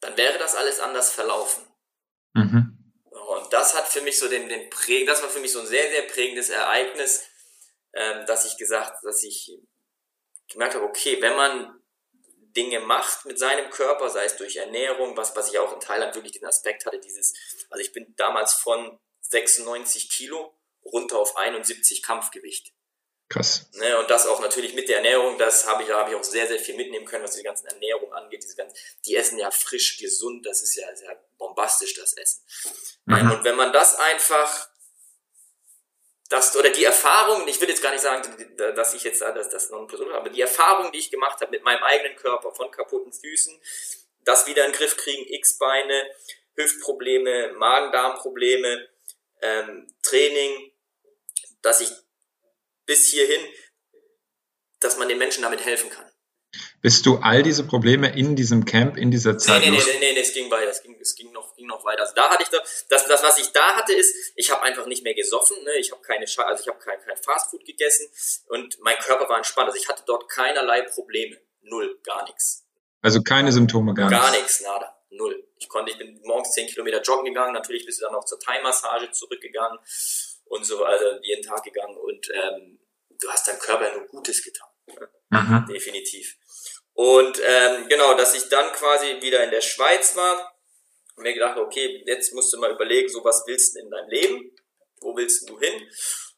dann 0.00 0.16
wäre 0.16 0.38
das 0.38 0.56
alles 0.56 0.80
anders 0.80 1.12
verlaufen. 1.12 1.64
Mhm. 2.32 2.92
Und 3.10 3.52
das 3.52 3.74
hat 3.74 3.86
für 3.86 4.00
mich 4.00 4.18
so 4.18 4.28
den, 4.28 4.48
den 4.48 4.68
Präg, 4.70 5.06
das 5.06 5.22
war 5.22 5.30
für 5.30 5.40
mich 5.40 5.52
so 5.52 5.60
ein 5.60 5.66
sehr, 5.66 5.88
sehr 5.88 6.02
prägendes 6.02 6.50
Ereignis, 6.50 7.24
ähm, 7.94 8.26
dass 8.26 8.44
ich 8.44 8.58
gesagt, 8.58 9.04
dass 9.04 9.22
ich 9.22 9.52
gemerkt 10.48 10.74
habe, 10.74 10.84
okay, 10.84 11.20
wenn 11.20 11.36
man 11.36 11.80
Dinge 12.56 12.80
macht 12.80 13.24
mit 13.24 13.38
seinem 13.38 13.70
Körper, 13.70 14.08
sei 14.08 14.24
es 14.24 14.36
durch 14.36 14.56
Ernährung, 14.56 15.16
was, 15.16 15.34
was 15.34 15.50
ich 15.50 15.58
auch 15.58 15.72
in 15.72 15.80
Thailand 15.80 16.14
wirklich 16.14 16.32
den 16.32 16.46
Aspekt 16.46 16.86
hatte, 16.86 17.00
dieses, 17.00 17.34
also 17.70 17.82
ich 17.82 17.92
bin 17.92 18.14
damals 18.16 18.54
von 18.54 18.98
96 19.22 20.08
Kilo 20.10 20.54
runter 20.84 21.18
auf 21.18 21.36
71 21.36 22.02
Kampfgewicht. 22.02 22.72
Krass. 23.28 23.70
Ne, 23.72 23.98
und 23.98 24.10
das 24.10 24.26
auch 24.26 24.40
natürlich 24.40 24.74
mit 24.74 24.88
der 24.88 24.98
Ernährung, 24.98 25.38
das 25.38 25.66
habe 25.66 25.82
ich, 25.82 25.88
da 25.88 25.98
habe 25.98 26.10
ich 26.10 26.16
auch 26.16 26.22
sehr, 26.22 26.46
sehr 26.46 26.58
viel 26.58 26.76
mitnehmen 26.76 27.06
können, 27.06 27.24
was 27.24 27.34
die 27.34 27.42
ganzen 27.42 27.66
Ernährung 27.66 28.12
angeht. 28.12 28.44
Diese 28.44 28.54
ganzen, 28.54 28.76
die 29.06 29.16
essen 29.16 29.38
ja 29.38 29.50
frisch, 29.50 29.98
gesund, 29.98 30.44
das 30.46 30.62
ist 30.62 30.76
ja 30.76 30.94
sehr 30.94 31.18
bombastisch, 31.38 31.94
das 31.94 32.12
Essen. 32.14 32.42
Mhm. 33.06 33.30
Und 33.32 33.44
wenn 33.44 33.56
man 33.56 33.72
das 33.72 33.96
einfach, 33.96 34.68
das, 36.28 36.56
oder 36.56 36.70
die 36.70 36.84
Erfahrung, 36.84 37.46
ich 37.46 37.60
will 37.60 37.68
jetzt 37.68 37.82
gar 37.82 37.92
nicht 37.92 38.00
sagen, 38.00 38.22
dass 38.56 38.94
ich 38.94 39.04
jetzt 39.04 39.20
das, 39.20 39.50
das 39.50 39.70
noch 39.70 39.80
ein 39.80 39.86
Person 39.86 40.08
habe, 40.08 40.20
aber 40.20 40.30
die 40.30 40.40
Erfahrung, 40.40 40.90
die 40.90 40.98
ich 40.98 41.10
gemacht 41.10 41.40
habe 41.40 41.50
mit 41.50 41.62
meinem 41.64 41.82
eigenen 41.82 42.16
Körper, 42.16 42.54
von 42.54 42.70
kaputten 42.70 43.12
Füßen, 43.12 43.60
das 44.24 44.46
wieder 44.46 44.64
in 44.64 44.72
den 44.72 44.76
Griff 44.76 44.96
kriegen, 44.96 45.26
X-Beine, 45.26 46.10
Hüftprobleme, 46.56 47.52
Magen-Darm-Probleme, 47.54 48.88
ähm, 49.42 49.94
Training, 50.02 50.72
dass 51.60 51.80
ich 51.80 51.90
bis 52.86 53.08
hierhin, 53.08 53.46
dass 54.80 54.96
man 54.96 55.08
den 55.08 55.18
Menschen 55.18 55.42
damit 55.42 55.64
helfen 55.64 55.90
kann. 55.90 56.10
Bist 56.84 57.06
du 57.06 57.16
all 57.16 57.42
diese 57.42 57.66
Probleme 57.66 58.14
in 58.14 58.36
diesem 58.36 58.66
Camp, 58.66 58.98
in 58.98 59.10
dieser 59.10 59.38
Zeit? 59.38 59.62
Nee, 59.62 59.70
nee, 59.70 59.78
nee, 59.78 59.98
nee, 60.00 60.12
nee, 60.12 60.20
es 60.20 60.34
ging 60.34 60.50
weiter, 60.50 60.70
es 60.70 60.82
ging, 60.82 60.94
es 61.00 61.14
ging 61.14 61.32
noch, 61.32 61.56
ging 61.56 61.66
noch 61.66 61.82
weiter. 61.82 62.02
Also 62.02 62.12
da 62.14 62.28
hatte 62.28 62.42
ich 62.42 62.50
das, 62.50 62.84
das, 62.90 63.06
das 63.06 63.22
was 63.22 63.38
ich 63.38 63.50
da 63.52 63.74
hatte, 63.74 63.94
ist, 63.94 64.14
ich 64.36 64.50
habe 64.50 64.60
einfach 64.60 64.84
nicht 64.84 65.02
mehr 65.02 65.14
gesoffen, 65.14 65.56
ne? 65.64 65.70
ich 65.78 65.90
habe 65.92 66.02
keine, 66.02 66.26
also 66.26 66.62
ich 66.62 66.68
habe 66.68 66.78
kein, 66.80 67.00
kein 67.00 67.16
Fastfood 67.16 67.64
gegessen 67.64 68.06
und 68.48 68.78
mein 68.82 68.98
Körper 68.98 69.26
war 69.30 69.38
entspannt. 69.38 69.68
Also 69.68 69.78
ich 69.78 69.88
hatte 69.88 70.02
dort 70.06 70.28
keinerlei 70.28 70.82
Probleme, 70.82 71.40
null, 71.62 71.98
gar 72.04 72.22
nichts. 72.24 72.66
Also 73.00 73.22
keine 73.22 73.50
Symptome, 73.50 73.94
gar, 73.94 74.10
nichts. 74.10 74.22
Gar 74.22 74.30
nichts, 74.32 74.60
nada, 74.60 74.94
null. 75.08 75.42
Ich 75.56 75.70
konnte, 75.70 75.90
ich 75.90 75.96
bin 75.96 76.20
morgens 76.24 76.52
zehn 76.52 76.66
Kilometer 76.66 77.00
joggen 77.00 77.24
gegangen, 77.24 77.54
natürlich 77.54 77.86
bist 77.86 78.02
du 78.02 78.04
dann 78.04 78.12
noch 78.12 78.26
zur 78.26 78.38
Thai-Massage 78.40 79.10
zurückgegangen 79.10 79.78
und 80.44 80.66
so 80.66 80.80
weiter, 80.80 81.18
jeden 81.22 81.42
Tag 81.42 81.62
gegangen 81.62 81.96
und 81.96 82.28
ähm, 82.30 82.78
du 83.08 83.30
hast 83.30 83.48
deinem 83.48 83.58
Körper 83.58 83.90
nur 83.96 84.06
Gutes 84.08 84.44
getan. 84.44 84.68
Mhm. 85.30 85.66
Definitiv. 85.66 86.36
Und 86.94 87.40
ähm, 87.44 87.88
genau, 87.88 88.14
dass 88.14 88.34
ich 88.34 88.48
dann 88.48 88.72
quasi 88.72 89.20
wieder 89.20 89.42
in 89.42 89.50
der 89.50 89.60
Schweiz 89.60 90.16
war 90.16 90.54
und 91.16 91.24
mir 91.24 91.34
gedacht, 91.34 91.58
okay, 91.58 92.02
jetzt 92.06 92.32
musst 92.32 92.52
du 92.52 92.58
mal 92.58 92.72
überlegen, 92.72 93.08
so 93.08 93.24
was 93.24 93.42
willst 93.46 93.74
du 93.74 93.80
in 93.80 93.90
deinem 93.90 94.08
Leben? 94.08 94.56
Wo 95.00 95.16
willst 95.16 95.48
du 95.48 95.58
hin? 95.58 95.88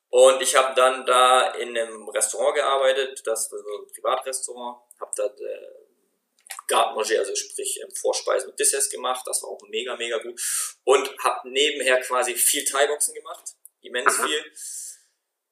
Und 0.08 0.40
ich 0.40 0.56
habe 0.56 0.74
dann 0.74 1.04
da 1.04 1.52
in 1.54 1.76
einem 1.76 2.08
Restaurant 2.08 2.54
gearbeitet, 2.54 3.20
das 3.24 3.50
war 3.52 3.58
so 3.58 3.82
ein 3.82 3.92
Privatrestaurant, 3.92 4.78
habe 4.98 5.10
da 5.14 5.26
äh, 5.26 5.86
Garde 6.68 7.18
also 7.18 7.34
sprich 7.34 7.80
ähm, 7.82 7.90
Vorspeisen 7.94 8.50
und 8.50 8.58
Desserts 8.58 8.90
gemacht, 8.90 9.22
das 9.26 9.42
war 9.42 9.50
auch 9.50 9.60
mega, 9.68 9.96
mega 9.96 10.18
gut. 10.18 10.40
Und 10.84 11.10
habe 11.18 11.50
nebenher 11.50 12.00
quasi 12.00 12.34
viel 12.34 12.64
Thai-Boxen 12.64 13.14
gemacht, 13.14 13.44
immens 13.82 14.16
viel. 14.16 14.52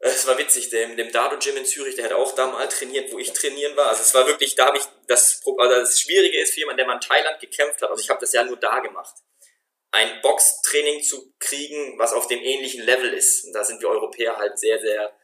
Es 0.07 0.27
war 0.27 0.37
witzig, 0.37 0.69
dem, 0.71 0.97
dem 0.97 1.11
Dado 1.11 1.39
Gym 1.39 1.57
in 1.57 1.65
Zürich, 1.65 1.95
der 1.97 2.05
hat 2.05 2.13
auch 2.13 2.35
da 2.35 2.47
mal 2.47 2.69
trainiert, 2.69 3.11
wo 3.13 3.19
ich 3.19 3.33
trainieren 3.33 3.75
war. 3.77 3.89
Also 3.89 4.03
es 4.03 4.13
war 4.13 4.27
wirklich, 4.27 4.55
da 4.55 4.67
habe 4.67 4.79
ich 4.79 4.85
das, 5.07 5.41
also 5.47 5.75
das 5.75 6.01
Schwierige 6.01 6.41
ist 6.41 6.53
für 6.53 6.61
jemanden, 6.61 6.79
der 6.79 6.87
mal 6.87 6.95
in 6.95 7.01
Thailand 7.01 7.41
gekämpft 7.41 7.81
hat, 7.81 7.89
also 7.91 8.03
ich 8.03 8.11
habe 8.11 8.21
das 8.21 8.33
ja 8.33 8.45
nur 8.45 8.59
da 8.59 8.81
gemacht 8.81 9.15
ein 9.95 10.21
Boxtraining 10.23 11.03
zu 11.03 11.33
kriegen, 11.39 11.99
was 11.99 12.13
auf 12.13 12.27
dem 12.27 12.41
ähnlichen 12.41 12.83
Level 12.83 13.15
ist. 13.15 13.45
Und 13.45 13.53
da 13.53 13.63
sind 13.63 13.81
wir 13.81 13.89
Europäer 13.89 14.37
halt 14.37 14.59
sehr, 14.59 14.81
sehr, 14.81 15.17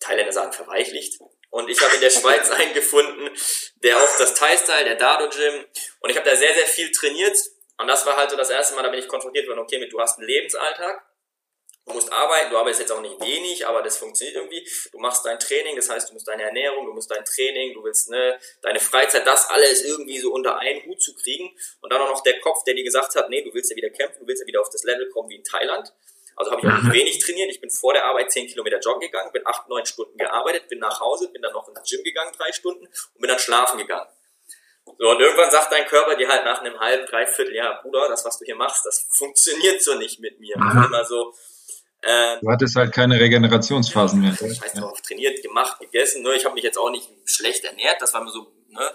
Thailänder 0.00 0.32
sagen 0.32 0.52
verweichlicht. 0.52 1.20
Und 1.50 1.70
ich 1.70 1.80
habe 1.80 1.94
in 1.94 2.00
der 2.00 2.10
Schweiz 2.10 2.50
einen 2.50 2.74
gefunden, 2.74 3.30
der 3.76 3.96
auch 3.96 4.16
das 4.18 4.34
Thai-Style, 4.34 4.84
der 4.84 4.96
Dado 4.96 5.28
Gym. 5.28 5.64
Und 6.00 6.10
ich 6.10 6.16
habe 6.16 6.28
da 6.28 6.36
sehr, 6.36 6.52
sehr 6.54 6.66
viel 6.66 6.90
trainiert. 6.90 7.36
Und 7.78 7.86
das 7.86 8.04
war 8.06 8.16
halt 8.16 8.30
so 8.30 8.36
das 8.36 8.50
erste 8.50 8.74
Mal, 8.74 8.82
da 8.82 8.88
bin 8.88 8.98
ich 8.98 9.08
konfrontiert 9.08 9.46
worden, 9.46 9.60
okay, 9.60 9.78
mit 9.78 9.92
du 9.92 10.00
hast 10.00 10.18
einen 10.18 10.26
Lebensalltag 10.26 11.07
Du 11.88 11.94
musst 11.94 12.12
arbeiten, 12.12 12.50
du 12.50 12.58
arbeitest 12.58 12.82
jetzt 12.82 12.92
auch 12.92 13.00
nicht 13.00 13.18
wenig, 13.20 13.66
aber 13.66 13.82
das 13.82 13.96
funktioniert 13.96 14.36
irgendwie. 14.36 14.66
Du 14.92 14.98
machst 14.98 15.24
dein 15.24 15.38
Training, 15.38 15.74
das 15.74 15.88
heißt, 15.88 16.10
du 16.10 16.12
musst 16.12 16.28
deine 16.28 16.42
Ernährung, 16.42 16.84
du 16.84 16.92
musst 16.92 17.10
dein 17.10 17.24
Training, 17.24 17.72
du 17.72 17.82
willst 17.82 18.10
ne, 18.10 18.38
deine 18.60 18.78
Freizeit, 18.78 19.26
das 19.26 19.48
alles 19.48 19.84
irgendwie 19.84 20.18
so 20.18 20.32
unter 20.32 20.58
einen 20.58 20.84
Hut 20.84 21.00
zu 21.00 21.14
kriegen. 21.14 21.50
Und 21.80 21.92
dann 21.92 22.02
auch 22.02 22.10
noch 22.10 22.22
der 22.22 22.40
Kopf, 22.40 22.62
der 22.64 22.74
dir 22.74 22.84
gesagt 22.84 23.14
hat, 23.14 23.30
nee, 23.30 23.42
du 23.42 23.54
willst 23.54 23.70
ja 23.70 23.76
wieder 23.76 23.90
kämpfen, 23.90 24.20
du 24.20 24.26
willst 24.26 24.42
ja 24.42 24.46
wieder 24.46 24.60
auf 24.60 24.68
das 24.70 24.84
Level 24.84 25.08
kommen 25.08 25.30
wie 25.30 25.36
in 25.36 25.44
Thailand. 25.44 25.92
Also 26.36 26.52
habe 26.52 26.60
ich 26.60 26.68
auch 26.68 26.82
nicht 26.82 26.92
wenig 26.92 27.18
trainiert. 27.18 27.50
Ich 27.50 27.60
bin 27.60 27.70
vor 27.70 27.94
der 27.94 28.04
Arbeit 28.04 28.30
zehn 28.30 28.46
Kilometer 28.46 28.78
joggen 28.78 29.00
gegangen, 29.00 29.32
bin 29.32 29.44
acht, 29.46 29.68
neun 29.68 29.84
Stunden 29.86 30.16
gearbeitet, 30.18 30.68
bin 30.68 30.78
nach 30.78 31.00
Hause, 31.00 31.30
bin 31.30 31.42
dann 31.42 31.52
noch 31.52 31.68
ins 31.68 31.82
Gym 31.88 32.04
gegangen, 32.04 32.32
drei 32.36 32.52
Stunden 32.52 32.86
und 32.86 33.20
bin 33.20 33.28
dann 33.28 33.38
schlafen 33.38 33.78
gegangen. 33.78 34.08
So, 34.98 35.10
und 35.10 35.20
irgendwann 35.20 35.50
sagt 35.50 35.72
dein 35.72 35.86
Körper 35.86 36.16
dir 36.16 36.28
halt 36.28 36.44
nach 36.44 36.60
einem 36.60 36.78
halben, 36.78 37.06
dreiviertel 37.06 37.54
Jahr, 37.54 37.82
Bruder, 37.82 38.08
das, 38.08 38.24
was 38.24 38.38
du 38.38 38.44
hier 38.44 38.56
machst, 38.56 38.86
das 38.86 39.06
funktioniert 39.10 39.82
so 39.82 39.94
nicht 39.94 40.20
mit 40.20 40.38
mir. 40.40 40.56
Mhm. 40.56 40.84
Immer 40.84 41.04
so, 41.04 41.34
ähm, 42.02 42.38
du 42.40 42.50
hattest 42.50 42.76
halt 42.76 42.92
keine 42.92 43.18
Regenerationsphasen 43.18 44.20
mehr. 44.20 44.36
Scheiß 44.36 44.74
drauf, 44.74 45.00
trainiert, 45.02 45.42
gemacht, 45.42 45.80
gegessen. 45.80 46.22
Ne? 46.22 46.34
Ich 46.36 46.44
habe 46.44 46.54
mich 46.54 46.64
jetzt 46.64 46.78
auch 46.78 46.90
nicht 46.90 47.08
schlecht 47.24 47.64
ernährt, 47.64 48.00
das 48.00 48.14
war 48.14 48.22
mir 48.22 48.30
so, 48.30 48.52
ne? 48.68 48.94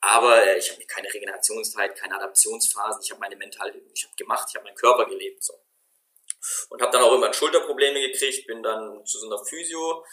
Aber 0.00 0.46
äh, 0.46 0.58
ich 0.58 0.70
habe 0.70 0.84
keine 0.84 1.12
Regenerationszeit, 1.12 1.96
keine 1.96 2.16
Adaptionsphasen. 2.16 3.02
Ich 3.02 3.10
habe 3.10 3.20
meine 3.20 3.36
mental, 3.36 3.74
ich 3.94 4.04
habe 4.04 4.14
gemacht, 4.16 4.46
ich 4.48 4.54
habe 4.54 4.64
meinen 4.64 4.76
Körper 4.76 5.06
gelebt. 5.06 5.42
So. 5.42 5.54
Und 6.68 6.80
habe 6.82 6.92
dann 6.92 7.02
auch 7.02 7.14
immer 7.14 7.32
Schulterprobleme 7.32 8.00
gekriegt, 8.00 8.46
bin 8.46 8.62
dann 8.62 9.04
zu 9.04 9.18
so 9.18 9.26
einer 9.26 9.44
Physio. 9.44 10.04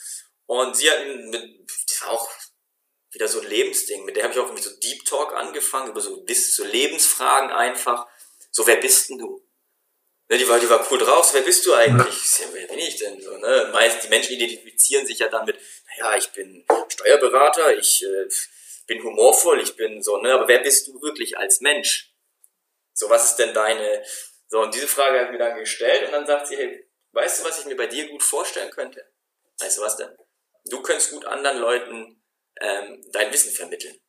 Und 0.46 0.76
sie 0.76 0.90
hatten, 0.90 1.30
mit, 1.30 1.70
das 1.88 2.02
war 2.02 2.12
auch 2.12 2.30
wieder 3.12 3.28
so 3.28 3.42
ein 3.42 3.48
Lebensding. 3.48 4.06
Mit 4.06 4.16
der 4.16 4.24
habe 4.24 4.34
ich 4.34 4.40
auch 4.40 4.52
mit 4.52 4.64
so 4.64 4.72
Deep 4.80 5.06
Talk 5.06 5.34
angefangen, 5.34 5.92
über 5.92 6.02
so 6.02 6.24
zu 6.26 6.66
Lebensfragen 6.66 7.52
einfach. 7.52 8.08
So, 8.52 8.66
wer 8.66 8.78
bist 8.78 9.10
denn 9.10 9.20
du? 9.20 9.46
Ne, 10.30 10.38
die, 10.38 10.48
war, 10.48 10.60
die 10.60 10.70
war 10.70 10.86
cool 10.90 10.98
drauf, 10.98 11.34
wer 11.34 11.42
bist 11.42 11.66
du 11.66 11.74
eigentlich? 11.74 12.40
Ja, 12.40 12.48
wer 12.54 12.68
bin 12.68 12.80
ich 12.80 12.98
denn? 12.98 13.22
So, 13.22 13.38
ne? 13.38 13.70
Meist, 13.74 14.04
die 14.04 14.08
Menschen 14.08 14.34
identifizieren 14.34 15.06
sich 15.06 15.20
ja 15.20 15.28
dann 15.28 15.46
mit, 15.46 15.60
naja, 15.88 16.18
ich 16.18 16.30
bin 16.30 16.66
Steuerberater, 16.88 17.78
ich 17.78 18.04
äh, 18.04 18.28
bin 18.88 19.04
humorvoll, 19.04 19.62
ich 19.62 19.76
bin 19.76 20.02
so, 20.02 20.18
ne? 20.18 20.34
Aber 20.34 20.48
wer 20.48 20.60
bist 20.60 20.88
du 20.88 21.02
wirklich 21.02 21.38
als 21.38 21.62
Mensch? 21.62 22.14
So, 22.94 23.10
was 23.10 23.32
ist 23.32 23.36
denn 23.38 23.54
deine. 23.54 24.04
So, 24.48 24.62
und 24.62 24.74
diese 24.74 24.88
Frage 24.88 25.26
ich 25.26 25.32
mir 25.32 25.40
dann 25.40 25.58
gestellt 25.58 26.06
und 26.06 26.12
dann 26.12 26.28
sagt 26.28 26.48
sie, 26.48 26.58
hey, 26.58 26.88
weißt 27.12 27.40
du, 27.40 27.44
was 27.46 27.60
ich 27.60 27.66
mir 27.66 27.76
bei 27.76 27.88
dir 27.88 28.08
gut 28.08 28.24
vorstellen 28.24 28.70
könnte? 28.72 29.06
Weißt 29.60 29.78
du 29.78 29.82
was 29.82 29.98
denn? 29.98 30.16
Du 30.66 30.82
könntest 30.82 31.12
gut 31.12 31.26
anderen 31.26 31.60
Leuten 31.60 32.24
ähm, 32.62 33.04
dein 33.12 33.34
Wissen 33.34 33.52
vermitteln. 33.52 34.00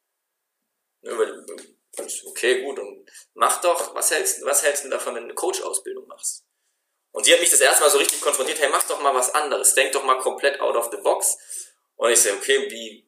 Ne, 1.03 1.19
weil, 1.19 1.45
okay, 2.27 2.63
gut, 2.63 2.79
und 2.79 3.09
mach 3.35 3.61
doch, 3.61 3.95
was 3.95 4.11
hältst, 4.11 4.45
was 4.45 4.63
hältst 4.63 4.85
du 4.85 4.89
davon, 4.89 5.15
wenn 5.15 5.23
du 5.23 5.29
eine 5.29 5.35
Coach-Ausbildung 5.35 6.07
machst? 6.07 6.45
Und 7.13 7.25
sie 7.25 7.33
hat 7.33 7.41
mich 7.41 7.51
das 7.51 7.61
erste 7.61 7.83
Mal 7.83 7.91
so 7.91 7.99
richtig 7.99 8.21
konfrontiert, 8.21 8.59
hey, 8.61 8.69
mach 8.71 8.83
doch 8.89 9.01
mal 9.01 9.15
was 9.15 9.35
anderes, 9.35 9.75
denk 9.75 9.93
doch 9.93 10.05
mal 10.05 10.19
komplett 10.19 10.61
out 10.61 10.75
of 10.75 10.91
the 10.91 10.97
box. 10.97 11.37
Und 11.95 12.11
ich 12.11 12.21
sage, 12.21 12.37
okay, 12.37 12.69
wie, 12.71 13.07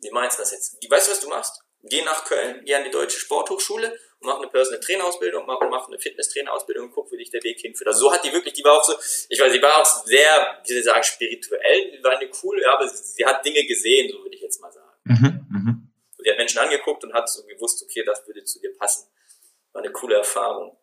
wie 0.00 0.10
meinst 0.10 0.38
du 0.38 0.42
das 0.42 0.52
jetzt? 0.52 0.78
Weißt 0.88 1.08
du, 1.08 1.12
was 1.12 1.20
du 1.20 1.28
machst? 1.28 1.60
Geh 1.82 2.00
nach 2.00 2.24
Köln, 2.24 2.62
geh 2.64 2.74
an 2.74 2.84
die 2.84 2.90
Deutsche 2.90 3.20
Sporthochschule 3.20 3.90
und 3.90 4.26
mach 4.26 4.38
eine 4.38 4.48
Personal 4.48 4.80
Trainerausbildung, 4.80 5.44
mach, 5.44 5.60
mach 5.68 5.88
eine 5.88 5.98
Fitness 5.98 6.30
Trainerausbildung 6.30 6.86
und 6.86 6.92
guck, 6.92 7.12
wie 7.12 7.18
dich 7.18 7.30
der 7.30 7.42
Weg 7.42 7.60
hinführt. 7.60 7.88
Also 7.88 8.00
so 8.00 8.12
hat 8.12 8.24
die 8.24 8.32
wirklich, 8.32 8.54
die 8.54 8.64
war 8.64 8.80
auch 8.80 8.84
so, 8.84 8.94
ich 9.28 9.38
weiß, 9.38 9.52
sie 9.52 9.60
war 9.60 9.82
auch 9.82 10.04
sehr, 10.06 10.62
wie 10.64 10.68
soll 10.68 10.78
ich 10.78 10.84
sagen, 10.84 11.02
spirituell, 11.02 11.90
die 11.90 12.02
war 12.02 12.12
eine 12.12 12.30
coole, 12.30 12.66
aber 12.72 12.88
sie 12.88 13.26
hat 13.26 13.44
Dinge 13.44 13.66
gesehen, 13.66 14.10
so 14.10 14.22
würde 14.22 14.34
ich 14.34 14.40
jetzt 14.40 14.62
mal 14.62 14.72
sagen. 14.72 14.88
Mhm, 15.04 15.46
mh 15.50 15.93
die 16.24 16.30
hat 16.30 16.38
Menschen 16.38 16.58
angeguckt 16.58 17.04
und 17.04 17.12
hat 17.12 17.28
so 17.28 17.44
gewusst, 17.44 17.82
okay, 17.82 18.02
das 18.04 18.26
würde 18.26 18.44
zu 18.44 18.60
dir 18.60 18.76
passen. 18.76 19.10
War 19.72 19.82
eine 19.82 19.92
coole 19.92 20.16
Erfahrung. 20.16 20.78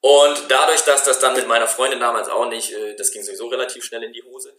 Und 0.00 0.50
dadurch, 0.50 0.80
dass 0.82 1.04
das 1.04 1.18
dann 1.18 1.34
mit 1.34 1.46
meiner 1.46 1.68
Freundin 1.68 2.00
damals 2.00 2.28
auch 2.28 2.48
nicht, 2.48 2.72
äh, 2.72 2.96
das 2.96 3.10
ging 3.10 3.22
sowieso 3.22 3.48
relativ 3.48 3.84
schnell 3.84 4.02
in 4.02 4.12
die 4.12 4.22
Hose, 4.22 4.56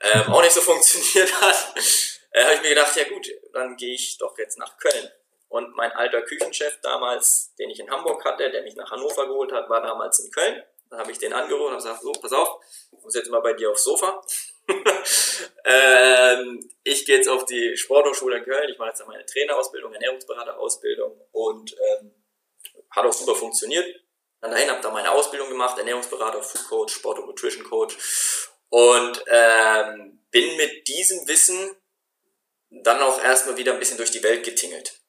ähm, 0.00 0.32
auch 0.32 0.42
nicht 0.42 0.52
so 0.52 0.60
funktioniert 0.62 1.32
hat, 1.40 1.74
äh, 2.32 2.42
habe 2.42 2.54
ich 2.54 2.62
mir 2.62 2.70
gedacht, 2.70 2.96
ja 2.96 3.04
gut, 3.04 3.28
dann 3.52 3.76
gehe 3.76 3.94
ich 3.94 4.16
doch 4.18 4.36
jetzt 4.38 4.58
nach 4.58 4.78
Köln. 4.78 5.10
Und 5.48 5.74
mein 5.76 5.92
alter 5.92 6.22
Küchenchef 6.22 6.80
damals, 6.82 7.54
den 7.58 7.70
ich 7.70 7.80
in 7.80 7.90
Hamburg 7.90 8.24
hatte, 8.24 8.50
der 8.50 8.62
mich 8.62 8.76
nach 8.76 8.90
Hannover 8.90 9.26
geholt 9.26 9.52
hat, 9.52 9.68
war 9.68 9.82
damals 9.82 10.18
in 10.20 10.30
Köln. 10.30 10.62
Dann 10.90 11.00
habe 11.00 11.10
ich 11.10 11.18
den 11.18 11.32
angerufen 11.32 11.72
und 11.72 11.76
gesagt, 11.76 12.02
so, 12.02 12.12
pass 12.12 12.32
auf, 12.32 12.60
ich 12.92 13.02
muss 13.02 13.14
jetzt 13.14 13.30
mal 13.30 13.40
bei 13.40 13.52
dir 13.52 13.70
aufs 13.70 13.84
Sofa. 13.84 14.22
ähm, 15.64 16.70
ich 16.84 17.04
gehe 17.06 17.16
jetzt 17.16 17.28
auf 17.28 17.44
die 17.44 17.76
Sporthochschule 17.76 18.38
in 18.38 18.44
Köln. 18.44 18.68
Ich 18.70 18.78
mache 18.78 18.90
jetzt 18.90 19.06
meine 19.06 19.24
Trainerausbildung, 19.24 19.92
Ernährungsberaterausbildung 19.92 21.20
und 21.32 21.76
ähm, 21.90 22.14
hat 22.90 23.04
auch 23.04 23.12
super 23.12 23.34
funktioniert. 23.34 23.86
Dann 24.40 24.52
dahin 24.52 24.70
habe 24.70 24.82
da 24.82 24.90
meine 24.90 25.10
Ausbildung 25.10 25.48
gemacht, 25.48 25.78
Ernährungsberater, 25.78 26.42
Food 26.42 26.68
Coach, 26.68 26.94
Sport- 26.94 27.18
und 27.18 27.26
Nutrition 27.26 27.64
Coach 27.64 27.96
und 28.68 29.24
ähm, 29.28 30.20
bin 30.30 30.56
mit 30.56 30.86
diesem 30.86 31.26
Wissen 31.26 31.76
dann 32.70 33.00
auch 33.00 33.22
erstmal 33.22 33.56
wieder 33.56 33.72
ein 33.72 33.78
bisschen 33.78 33.96
durch 33.96 34.10
die 34.10 34.22
Welt 34.22 34.44
getingelt. 34.44 35.00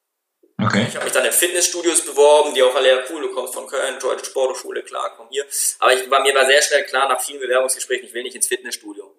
Okay. 0.62 0.86
Ich 0.88 0.94
habe 0.94 1.04
mich 1.04 1.14
dann 1.14 1.24
in 1.24 1.32
Fitnessstudios 1.32 2.04
beworben, 2.04 2.54
die 2.54 2.62
auch 2.62 2.74
alle, 2.74 2.88
ja 2.88 3.04
cool, 3.10 3.22
du 3.22 3.32
kommst 3.32 3.54
von 3.54 3.66
Köln, 3.66 3.98
Deutsche 3.98 4.26
Sporthochschule, 4.26 4.82
klar, 4.82 5.14
komm 5.16 5.28
hier. 5.30 5.46
Aber 5.78 5.94
ich 5.94 6.10
war 6.10 6.20
mir 6.20 6.34
war 6.34 6.46
sehr 6.46 6.60
schnell 6.60 6.84
klar, 6.84 7.08
nach 7.08 7.20
vielen 7.20 7.40
Bewerbungsgesprächen, 7.40 8.06
ich 8.06 8.14
will 8.14 8.22
nicht 8.22 8.36
ins 8.36 8.46
Fitnessstudio. 8.46 9.14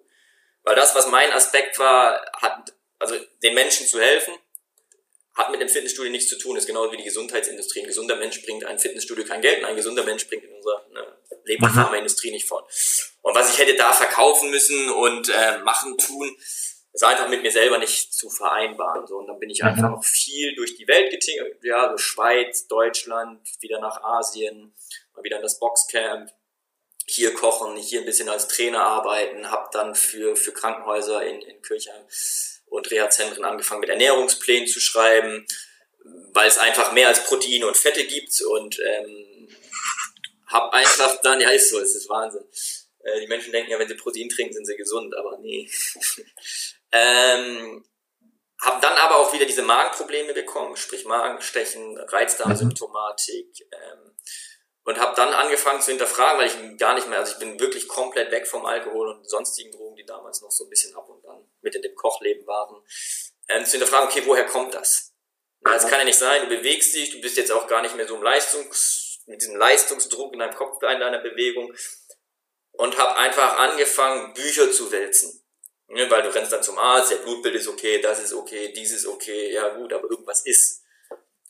Weil 0.64 0.76
das, 0.76 0.94
was 0.94 1.08
mein 1.08 1.32
Aspekt 1.32 1.78
war, 1.78 2.20
hat, 2.40 2.72
also 2.98 3.16
den 3.42 3.54
Menschen 3.54 3.86
zu 3.86 4.00
helfen, 4.00 4.34
hat 5.34 5.50
mit 5.50 5.60
dem 5.60 5.68
Fitnessstudio 5.68 6.10
nichts 6.12 6.28
zu 6.28 6.38
tun. 6.38 6.54
Das 6.54 6.64
ist 6.64 6.68
genauso 6.68 6.92
wie 6.92 6.98
die 6.98 7.04
Gesundheitsindustrie. 7.04 7.80
Ein 7.80 7.86
gesunder 7.86 8.16
Mensch 8.16 8.42
bringt 8.42 8.64
ein 8.64 8.78
Fitnessstudio 8.78 9.24
kein 9.24 9.40
Geld 9.40 9.60
und 9.60 9.64
ein 9.64 9.76
gesunder 9.76 10.04
Mensch 10.04 10.28
bringt 10.28 10.44
in 10.44 10.54
unserer 10.54 10.86
ne, 10.92 11.06
Lebensindustrie 11.44 12.30
nicht 12.30 12.46
fort. 12.46 12.70
Und 13.22 13.34
was 13.34 13.52
ich 13.52 13.58
hätte 13.58 13.74
da 13.74 13.92
verkaufen 13.92 14.50
müssen 14.50 14.90
und 14.90 15.28
äh, 15.30 15.58
machen, 15.58 15.96
tun, 15.96 16.36
ist 16.92 17.04
einfach 17.04 17.28
mit 17.28 17.42
mir 17.42 17.50
selber 17.50 17.78
nicht 17.78 18.12
zu 18.12 18.28
vereinbaren. 18.28 19.06
So, 19.06 19.16
und 19.16 19.26
dann 19.26 19.38
bin 19.38 19.48
ich 19.48 19.64
einfach 19.64 19.90
noch 19.90 20.04
viel 20.04 20.54
durch 20.54 20.76
die 20.76 20.86
Welt 20.86 21.10
getingelt, 21.10 21.58
ja, 21.62 21.90
so 21.90 21.96
Schweiz, 21.96 22.66
Deutschland, 22.66 23.40
wieder 23.60 23.80
nach 23.80 24.02
Asien, 24.02 24.74
mal 25.14 25.24
wieder 25.24 25.36
in 25.36 25.42
das 25.42 25.58
Boxcamp, 25.58 26.30
hier 27.12 27.34
kochen, 27.34 27.76
hier 27.76 28.00
ein 28.00 28.06
bisschen 28.06 28.28
als 28.28 28.48
Trainer 28.48 28.82
arbeiten, 28.82 29.50
habe 29.50 29.68
dann 29.72 29.94
für, 29.94 30.36
für 30.36 30.52
Krankenhäuser 30.52 31.24
in, 31.24 31.42
in 31.42 31.60
Kirchheim 31.62 32.02
und 32.66 32.90
Reha-Zentren 32.90 33.44
angefangen 33.44 33.80
mit 33.80 33.90
Ernährungsplänen 33.90 34.66
zu 34.66 34.80
schreiben, 34.80 35.46
weil 36.32 36.48
es 36.48 36.58
einfach 36.58 36.92
mehr 36.92 37.08
als 37.08 37.24
Proteine 37.24 37.66
und 37.66 37.76
Fette 37.76 38.04
gibt 38.04 38.40
und 38.42 38.78
ähm, 38.80 39.48
habe 40.46 40.72
einfach 40.72 41.20
dann, 41.22 41.40
ja 41.40 41.50
ist 41.50 41.70
so, 41.70 41.78
es 41.80 41.94
ist 41.94 42.08
Wahnsinn. 42.08 42.44
Äh, 43.00 43.20
die 43.20 43.26
Menschen 43.26 43.52
denken 43.52 43.70
ja, 43.70 43.78
wenn 43.78 43.88
sie 43.88 43.94
Protein 43.94 44.28
trinken, 44.28 44.54
sind 44.54 44.66
sie 44.66 44.76
gesund, 44.76 45.14
aber 45.16 45.38
nee. 45.38 45.68
ähm, 46.92 47.84
habe 48.60 48.80
dann 48.80 48.96
aber 48.96 49.16
auch 49.16 49.32
wieder 49.32 49.44
diese 49.44 49.62
Magenprobleme 49.62 50.34
bekommen, 50.34 50.76
sprich 50.76 51.04
Magenstechen, 51.04 51.98
Reizdarmsymptomatik, 51.98 53.66
ähm, 53.72 54.16
und 54.84 54.98
habe 54.98 55.14
dann 55.14 55.32
angefangen 55.32 55.80
zu 55.80 55.90
hinterfragen, 55.90 56.40
weil 56.40 56.48
ich 56.48 56.78
gar 56.78 56.94
nicht 56.94 57.08
mehr, 57.08 57.18
also 57.18 57.32
ich 57.32 57.38
bin 57.38 57.58
wirklich 57.60 57.86
komplett 57.88 58.30
weg 58.30 58.46
vom 58.46 58.66
Alkohol 58.66 59.08
und 59.10 59.28
sonstigen 59.28 59.70
Drogen, 59.70 59.96
die 59.96 60.04
damals 60.04 60.42
noch 60.42 60.50
so 60.50 60.64
ein 60.64 60.70
bisschen 60.70 60.94
ab 60.94 61.08
und 61.08 61.24
an 61.26 61.44
mit 61.60 61.74
in 61.74 61.82
dem 61.82 61.94
Kochleben 61.94 62.46
waren, 62.46 62.82
ähm, 63.48 63.64
zu 63.64 63.72
hinterfragen, 63.72 64.08
okay, 64.08 64.22
woher 64.26 64.46
kommt 64.46 64.74
das? 64.74 65.12
Das 65.60 65.86
kann 65.86 66.00
ja 66.00 66.04
nicht 66.04 66.18
sein, 66.18 66.48
du 66.48 66.56
bewegst 66.56 66.94
dich, 66.94 67.12
du 67.12 67.20
bist 67.20 67.36
jetzt 67.36 67.52
auch 67.52 67.68
gar 67.68 67.82
nicht 67.82 67.94
mehr 67.94 68.08
so 68.08 68.16
im 68.16 68.22
Leistungs, 68.22 69.20
mit 69.26 69.40
diesem 69.40 69.56
Leistungsdruck 69.56 70.32
in 70.32 70.40
deinem 70.40 70.54
Kopf, 70.54 70.82
in 70.82 71.00
deiner 71.00 71.20
Bewegung 71.20 71.72
und 72.72 72.98
habe 72.98 73.16
einfach 73.16 73.58
angefangen, 73.58 74.34
Bücher 74.34 74.72
zu 74.72 74.90
wälzen. 74.90 75.38
Ja, 75.88 76.10
weil 76.10 76.22
du 76.22 76.34
rennst 76.34 76.52
dann 76.52 76.62
zum 76.62 76.78
Arzt, 76.78 77.12
der 77.12 77.16
Blutbild 77.16 77.54
ist 77.54 77.68
okay, 77.68 78.00
das 78.00 78.18
ist 78.18 78.32
okay, 78.32 78.72
dies 78.72 78.92
ist 78.92 79.06
okay, 79.06 79.52
ja 79.52 79.68
gut, 79.68 79.92
aber 79.92 80.10
irgendwas 80.10 80.40
ist 80.46 80.81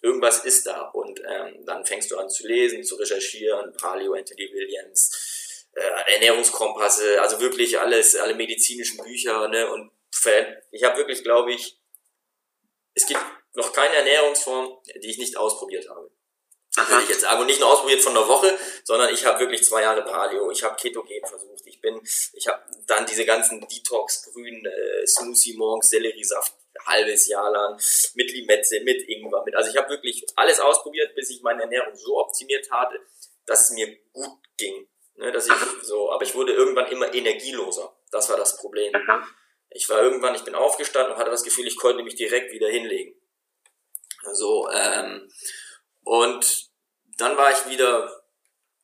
irgendwas 0.03 0.45
ist 0.45 0.67
da. 0.67 0.83
Und 0.91 1.21
ähm, 1.27 1.65
dann 1.65 1.87
fängst 1.87 2.11
du 2.11 2.19
an 2.19 2.29
zu 2.29 2.47
lesen, 2.47 2.85
zu 2.85 2.97
recherchieren, 2.97 3.73
Paleo, 3.75 4.15
Anthony 4.15 4.51
Williams, 4.53 5.67
äh, 5.75 6.15
Ernährungskompasse, 6.15 7.23
also 7.23 7.41
wirklich 7.41 7.79
alles, 7.79 8.17
alle 8.17 8.35
medizinischen 8.35 9.03
Bücher, 9.03 9.49
ne? 9.49 9.73
Und 9.73 9.91
ich 10.71 10.85
habe 10.85 10.99
wirklich, 10.99 11.25
glaube 11.25 11.53
ich, 11.53 11.81
es 12.95 13.07
gibt 13.07 13.21
noch 13.55 13.73
keine 13.73 13.97
Ernährungsform, 13.97 14.79
die 15.03 15.11
ich 15.11 15.19
nicht 15.19 15.37
ausprobiert 15.37 15.89
habe. 15.89 16.11
Würde 16.75 17.03
ich 17.03 17.09
jetzt 17.11 17.21
sagen. 17.21 17.41
Und 17.41 17.49
nicht 17.49 17.61
nur 17.61 17.71
ausprobiert 17.71 18.01
von 18.01 18.17
einer 18.17 18.27
Woche, 18.29 18.57
sondern 18.85 19.13
ich 19.13 19.27
habe 19.27 19.41
wirklich 19.41 19.63
zwei 19.63 19.83
Jahre 19.83 20.03
Paleo, 20.05 20.51
ich 20.51 20.63
habe 20.63 20.77
Ketogen 20.77 21.27
versucht, 21.27 21.67
ich 21.67 21.81
bin, 21.81 22.01
ich 22.33 22.47
habe 22.47 22.63
dann 22.87 23.05
diese 23.05 23.27
ganzen 23.27 23.61
Detox, 23.61 24.31
grünen 24.33 24.65
äh, 24.65 25.07
Smoothie 25.07 25.55
morgens, 25.57 25.91
Selleriesaft, 25.91 26.55
halbes 26.87 27.29
Jahr 27.29 27.51
lang, 27.51 27.81
mit 28.15 28.33
Limette, 28.33 28.81
mit 28.81 29.09
Ingwer, 29.09 29.43
mit, 29.45 29.55
also 29.55 29.71
ich 29.71 29.77
habe 29.77 29.91
wirklich 29.91 30.25
alles 30.37 30.61
ausprobiert, 30.61 31.15
bis 31.15 31.31
ich 31.31 31.43
meine 31.43 31.63
Ernährung 31.63 31.95
so 31.95 32.19
optimiert 32.19 32.71
hatte, 32.71 32.99
dass 33.47 33.69
es 33.69 33.71
mir 33.73 33.97
gut 34.13 34.39
ging. 34.57 34.89
Ne, 35.17 35.31
dass 35.31 35.47
ich 35.47 35.53
so, 35.83 36.11
aber 36.11 36.23
ich 36.23 36.35
wurde 36.35 36.55
irgendwann 36.55 36.91
immer 36.91 37.13
energieloser. 37.13 37.95
Das 38.11 38.31
war 38.31 38.37
das 38.37 38.57
Problem. 38.57 38.93
Ich 39.71 39.89
war 39.89 40.03
irgendwann, 40.03 40.35
ich 40.35 40.43
bin 40.43 40.55
aufgestanden 40.55 41.13
und 41.13 41.19
hatte 41.19 41.31
das 41.31 41.45
Gefühl, 41.45 41.67
ich 41.67 41.77
konnte 41.77 42.03
mich 42.03 42.15
direkt 42.15 42.51
wieder 42.53 42.69
hinlegen. 42.69 43.15
So, 44.33 44.71
ähm, 44.71 45.31
und 46.05 46.71
dann 47.19 47.37
war 47.37 47.51
ich 47.51 47.69
wieder, 47.69 48.25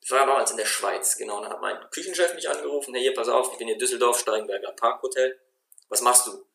ich 0.00 0.10
war 0.10 0.26
damals 0.26 0.50
in 0.50 0.56
der 0.56 0.66
Schweiz, 0.66 1.16
genau, 1.16 1.40
dann 1.40 1.50
hat 1.50 1.60
mein 1.60 1.78
Küchenchef 1.90 2.34
mich 2.34 2.48
angerufen, 2.48 2.94
hey, 2.94 3.02
hier, 3.02 3.14
pass 3.14 3.28
auf, 3.28 3.52
ich 3.52 3.58
bin 3.58 3.68
hier 3.68 3.74
in 3.74 3.80
Düsseldorf, 3.80 4.18
Steigenberger 4.18 4.72
Parkhotel. 4.72 5.40
Was 5.88 6.02
machst 6.02 6.26
du? 6.26 6.47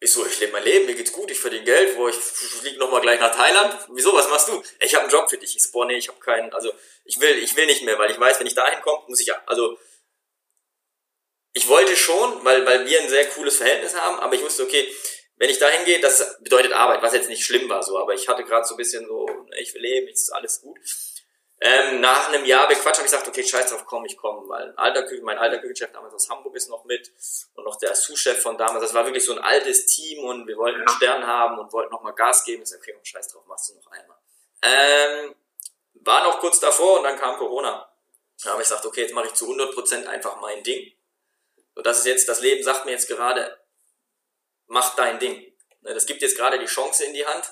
Ich 0.00 0.12
so, 0.12 0.24
ich 0.24 0.38
lebe 0.38 0.52
mein 0.52 0.62
Leben, 0.62 0.86
mir 0.86 0.94
geht's 0.94 1.12
gut, 1.12 1.30
ich 1.30 1.40
verdiene 1.40 1.64
Geld, 1.64 1.96
wo 1.96 2.08
ich 2.08 2.14
fliege 2.14 2.78
nochmal 2.78 3.00
gleich 3.00 3.18
nach 3.18 3.34
Thailand. 3.34 3.76
Wieso, 3.88 4.12
was 4.12 4.28
machst 4.28 4.48
du? 4.48 4.62
Ich 4.80 4.94
habe 4.94 5.04
einen 5.04 5.12
Job 5.12 5.28
für 5.28 5.38
dich. 5.38 5.56
Ich 5.56 5.62
so, 5.62 5.72
boah, 5.72 5.86
nee, 5.86 5.96
ich 5.96 6.08
habe 6.08 6.20
keinen, 6.20 6.52
also 6.52 6.72
ich 7.04 7.18
will, 7.20 7.36
ich 7.38 7.56
will 7.56 7.66
nicht 7.66 7.82
mehr, 7.82 7.98
weil 7.98 8.10
ich 8.10 8.20
weiß, 8.20 8.38
wenn 8.38 8.46
ich 8.46 8.54
dahin 8.54 8.80
komme, 8.80 9.04
muss 9.08 9.20
ich, 9.20 9.32
also 9.46 9.76
ich 11.52 11.68
wollte 11.68 11.96
schon, 11.96 12.44
weil, 12.44 12.64
weil 12.64 12.86
wir 12.86 13.00
ein 13.00 13.08
sehr 13.08 13.26
cooles 13.30 13.56
Verhältnis 13.56 13.96
haben, 13.96 14.20
aber 14.20 14.34
ich 14.34 14.42
wusste, 14.42 14.62
okay, 14.62 14.88
wenn 15.36 15.50
ich 15.50 15.58
dahin 15.58 15.84
gehe, 15.84 16.00
das 16.00 16.38
bedeutet 16.40 16.72
Arbeit, 16.72 17.02
was 17.02 17.14
jetzt 17.14 17.28
nicht 17.28 17.44
schlimm 17.44 17.68
war, 17.68 17.82
so, 17.82 17.98
aber 17.98 18.14
ich 18.14 18.28
hatte 18.28 18.44
gerade 18.44 18.66
so 18.66 18.74
ein 18.74 18.78
bisschen 18.78 19.06
so, 19.06 19.26
ich 19.58 19.74
will 19.74 19.82
leben, 19.82 20.08
ist 20.08 20.30
alles 20.30 20.60
gut. 20.60 20.78
Ähm, 21.60 22.00
nach 22.00 22.28
einem 22.28 22.44
Jahr 22.44 22.68
bequatscht 22.68 22.98
habe 22.98 23.06
ich 23.06 23.12
gesagt, 23.12 23.26
okay, 23.26 23.42
scheiß 23.42 23.70
drauf, 23.70 23.84
komm, 23.84 24.04
ich 24.04 24.16
komme, 24.16 24.48
weil 24.48 24.68
ein 24.68 24.78
alter 24.78 25.02
Küchen, 25.02 25.24
mein 25.24 25.38
alter 25.38 25.58
Küchenchef 25.58 25.90
damals 25.90 26.14
aus 26.14 26.30
Hamburg 26.30 26.54
ist 26.54 26.68
noch 26.68 26.84
mit 26.84 27.12
und 27.54 27.64
noch 27.64 27.76
der 27.76 27.96
Sous-Chef 27.96 28.40
von 28.40 28.56
damals, 28.56 28.84
das 28.84 28.94
war 28.94 29.04
wirklich 29.04 29.24
so 29.24 29.32
ein 29.32 29.40
altes 29.40 29.86
Team 29.86 30.24
und 30.24 30.46
wir 30.46 30.56
wollten 30.56 30.78
einen 30.78 30.88
Stern 30.88 31.26
haben 31.26 31.58
und 31.58 31.72
wollten 31.72 31.90
nochmal 31.90 32.14
Gas 32.14 32.44
geben. 32.44 32.62
Ich 32.62 32.68
sag, 32.68 32.78
okay, 32.78 32.96
scheiß 33.02 33.28
drauf, 33.28 33.44
machst 33.46 33.70
du 33.70 33.74
noch 33.74 33.90
einmal. 33.90 34.16
Ähm, 34.62 35.34
war 35.94 36.22
noch 36.22 36.38
kurz 36.38 36.60
davor 36.60 36.98
und 36.98 37.04
dann 37.04 37.18
kam 37.18 37.36
Corona. 37.36 37.90
Da 38.44 38.50
habe 38.50 38.62
ich 38.62 38.68
gesagt, 38.68 38.86
okay, 38.86 39.02
jetzt 39.02 39.14
mache 39.14 39.26
ich 39.26 39.34
zu 39.34 39.46
100% 39.52 40.06
einfach 40.06 40.40
mein 40.40 40.62
Ding. 40.62 40.92
So, 41.74 41.82
das 41.82 41.98
ist 41.98 42.06
jetzt, 42.06 42.28
das 42.28 42.40
Leben 42.40 42.62
sagt 42.62 42.84
mir 42.84 42.92
jetzt 42.92 43.08
gerade, 43.08 43.58
mach 44.68 44.94
dein 44.94 45.18
Ding. 45.18 45.52
Ne, 45.80 45.92
das 45.94 46.06
gibt 46.06 46.22
jetzt 46.22 46.36
gerade 46.36 46.58
die 46.58 46.66
Chance 46.66 47.04
in 47.04 47.14
die 47.14 47.26
Hand, 47.26 47.50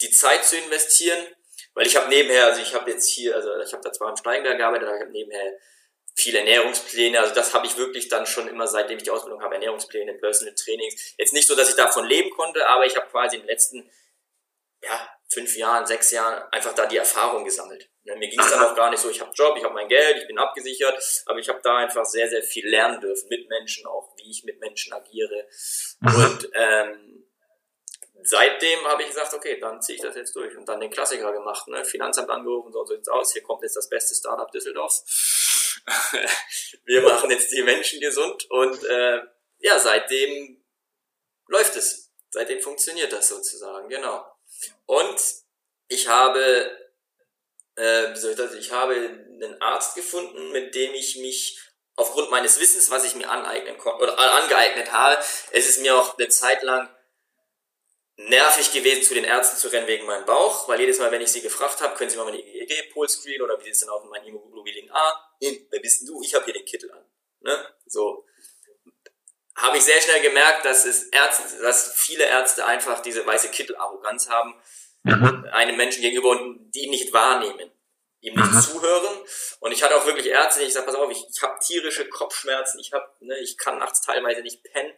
die 0.00 0.10
Zeit 0.10 0.44
zu 0.44 0.56
investieren, 0.56 1.24
weil 1.74 1.86
ich 1.86 1.96
habe 1.96 2.08
nebenher, 2.08 2.46
also 2.46 2.62
ich 2.62 2.74
habe 2.74 2.90
jetzt 2.90 3.08
hier, 3.08 3.34
also 3.34 3.56
ich 3.58 3.72
habe 3.72 3.82
da 3.82 3.92
zwar 3.92 4.10
im 4.10 4.16
Steigenberg 4.16 4.58
gearbeitet, 4.58 4.88
aber 4.88 4.96
ich 4.96 5.02
habe 5.02 5.12
nebenher 5.12 5.58
viele 6.16 6.38
Ernährungspläne, 6.38 7.18
also 7.18 7.34
das 7.34 7.52
habe 7.54 7.66
ich 7.66 7.76
wirklich 7.76 8.08
dann 8.08 8.26
schon 8.26 8.48
immer, 8.48 8.68
seitdem 8.68 8.96
ich 8.96 9.02
die 9.02 9.10
Ausbildung 9.10 9.42
habe, 9.42 9.54
Ernährungspläne, 9.54 10.14
Personal 10.14 10.54
Trainings. 10.54 11.14
Jetzt 11.18 11.32
nicht 11.32 11.48
so, 11.48 11.56
dass 11.56 11.68
ich 11.68 11.76
davon 11.76 12.06
leben 12.06 12.30
konnte, 12.30 12.66
aber 12.68 12.86
ich 12.86 12.96
habe 12.96 13.08
quasi 13.08 13.36
in 13.36 13.42
den 13.42 13.48
letzten 13.48 13.90
ja, 14.82 15.08
fünf 15.28 15.56
Jahren, 15.56 15.86
sechs 15.86 16.10
Jahren 16.12 16.42
einfach 16.52 16.74
da 16.74 16.86
die 16.86 16.98
Erfahrung 16.98 17.44
gesammelt. 17.44 17.88
Ne, 18.04 18.14
mir 18.16 18.28
ging 18.28 18.38
es 18.38 18.50
dann 18.50 18.62
auch 18.62 18.76
gar 18.76 18.90
nicht 18.90 19.00
so, 19.00 19.10
ich 19.10 19.20
habe 19.20 19.32
Job, 19.34 19.56
ich 19.56 19.64
habe 19.64 19.74
mein 19.74 19.88
Geld, 19.88 20.18
ich 20.18 20.26
bin 20.26 20.38
abgesichert, 20.38 21.02
aber 21.26 21.38
ich 21.38 21.48
habe 21.48 21.60
da 21.62 21.78
einfach 21.78 22.04
sehr, 22.04 22.28
sehr 22.28 22.42
viel 22.42 22.68
lernen 22.68 23.00
dürfen 23.00 23.28
mit 23.28 23.48
Menschen, 23.48 23.86
auch 23.86 24.14
wie 24.18 24.30
ich 24.30 24.44
mit 24.44 24.60
Menschen 24.60 24.92
agiere. 24.92 25.48
Und 26.02 26.50
ähm, 26.54 27.23
seitdem 28.24 28.84
habe 28.84 29.02
ich 29.02 29.08
gesagt, 29.08 29.34
okay, 29.34 29.58
dann 29.60 29.80
ziehe 29.80 29.96
ich 29.96 30.02
das 30.02 30.16
jetzt 30.16 30.34
durch 30.36 30.56
und 30.56 30.68
dann 30.68 30.80
den 30.80 30.90
Klassiker 30.90 31.32
gemacht, 31.32 31.68
ne? 31.68 31.84
Finanzamt 31.84 32.30
angerufen, 32.30 32.72
so 32.72 32.84
sieht's 32.84 33.08
aus, 33.08 33.32
hier 33.32 33.42
kommt 33.42 33.62
jetzt 33.62 33.76
das 33.76 33.88
beste 33.88 34.14
Startup 34.14 34.50
Düsseldorfs. 34.50 35.82
Wir 36.84 37.02
machen 37.02 37.30
jetzt 37.30 37.52
die 37.52 37.62
Menschen 37.62 38.00
gesund 38.00 38.50
und 38.50 38.84
äh, 38.84 39.20
ja, 39.58 39.78
seitdem 39.78 40.62
läuft 41.48 41.76
es. 41.76 42.10
Seitdem 42.30 42.60
funktioniert 42.60 43.12
das 43.12 43.28
sozusagen, 43.28 43.88
genau. 43.88 44.26
Und 44.86 45.16
ich 45.88 46.08
habe 46.08 46.84
äh, 47.76 48.14
soll 48.14 48.32
ich 48.32 48.36
das, 48.36 48.54
ich 48.54 48.72
habe 48.72 48.94
einen 48.94 49.60
Arzt 49.60 49.94
gefunden, 49.94 50.52
mit 50.52 50.74
dem 50.74 50.94
ich 50.94 51.16
mich 51.16 51.60
aufgrund 51.96 52.30
meines 52.30 52.60
Wissens, 52.60 52.90
was 52.90 53.04
ich 53.04 53.14
mir 53.14 53.28
aneignen 53.28 53.78
konnte 53.78 54.02
oder 54.02 54.18
angeeignet 54.18 54.92
habe, 54.92 55.22
es 55.50 55.68
ist 55.68 55.80
mir 55.80 55.96
auch 55.96 56.18
eine 56.18 56.28
Zeit 56.28 56.62
lang 56.62 56.88
nervig 58.16 58.72
gewesen, 58.72 59.02
zu 59.02 59.14
den 59.14 59.24
Ärzten 59.24 59.56
zu 59.56 59.68
rennen 59.68 59.86
wegen 59.86 60.06
meinem 60.06 60.24
Bauch, 60.24 60.68
weil 60.68 60.80
jedes 60.80 60.98
Mal, 60.98 61.10
wenn 61.10 61.20
ich 61.20 61.32
sie 61.32 61.40
gefragt 61.40 61.80
habe, 61.80 61.96
können 61.96 62.10
Sie 62.10 62.16
mal 62.16 62.24
meine 62.24 62.38
EEG, 62.38 62.92
Polscreen 62.92 63.42
oder 63.42 63.58
wie 63.58 63.64
sieht 63.64 63.74
es 63.74 63.80
denn 63.80 63.88
aus 63.88 64.02
mit 64.02 64.12
meinem 64.12 64.24
Hämoglobin 64.24 64.90
A? 64.92 65.34
Hm, 65.42 65.66
wer 65.70 65.80
bist 65.80 66.00
denn 66.00 66.08
du? 66.08 66.22
Ich 66.22 66.34
habe 66.34 66.44
hier 66.44 66.54
den 66.54 66.64
Kittel 66.64 66.90
an. 66.92 67.04
Ne? 67.40 67.74
So. 67.86 68.24
Habe 69.56 69.76
ich 69.78 69.84
sehr 69.84 70.00
schnell 70.00 70.20
gemerkt, 70.20 70.64
dass 70.64 70.84
es 70.84 71.04
Ärzte, 71.04 71.60
dass 71.62 71.94
viele 71.94 72.24
Ärzte 72.24 72.64
einfach 72.64 73.00
diese 73.02 73.24
weiße 73.26 73.50
Kittel-Arroganz 73.50 74.28
haben 74.28 74.54
mhm. 75.04 75.46
einem 75.52 75.76
Menschen 75.76 76.02
gegenüber 76.02 76.30
und 76.30 76.70
die 76.72 76.84
ihn 76.84 76.90
nicht 76.90 77.12
wahrnehmen, 77.12 77.70
ihm 78.20 78.34
nicht 78.34 78.52
mhm. 78.52 78.60
zuhören. 78.60 79.18
Und 79.60 79.72
ich 79.72 79.82
hatte 79.82 79.96
auch 79.96 80.06
wirklich 80.06 80.26
Ärzte, 80.26 80.60
die 80.60 80.66
ich 80.66 80.72
sage, 80.72 80.86
pass 80.86 80.94
auf, 80.94 81.10
ich, 81.10 81.24
ich 81.30 81.42
habe 81.42 81.58
tierische 81.60 82.08
Kopfschmerzen, 82.08 82.80
ich 82.80 82.92
habe, 82.92 83.06
ne, 83.20 83.38
ich 83.38 83.56
kann 83.56 83.78
nachts 83.78 84.02
teilweise 84.02 84.42
nicht 84.42 84.62
pennen. 84.64 84.92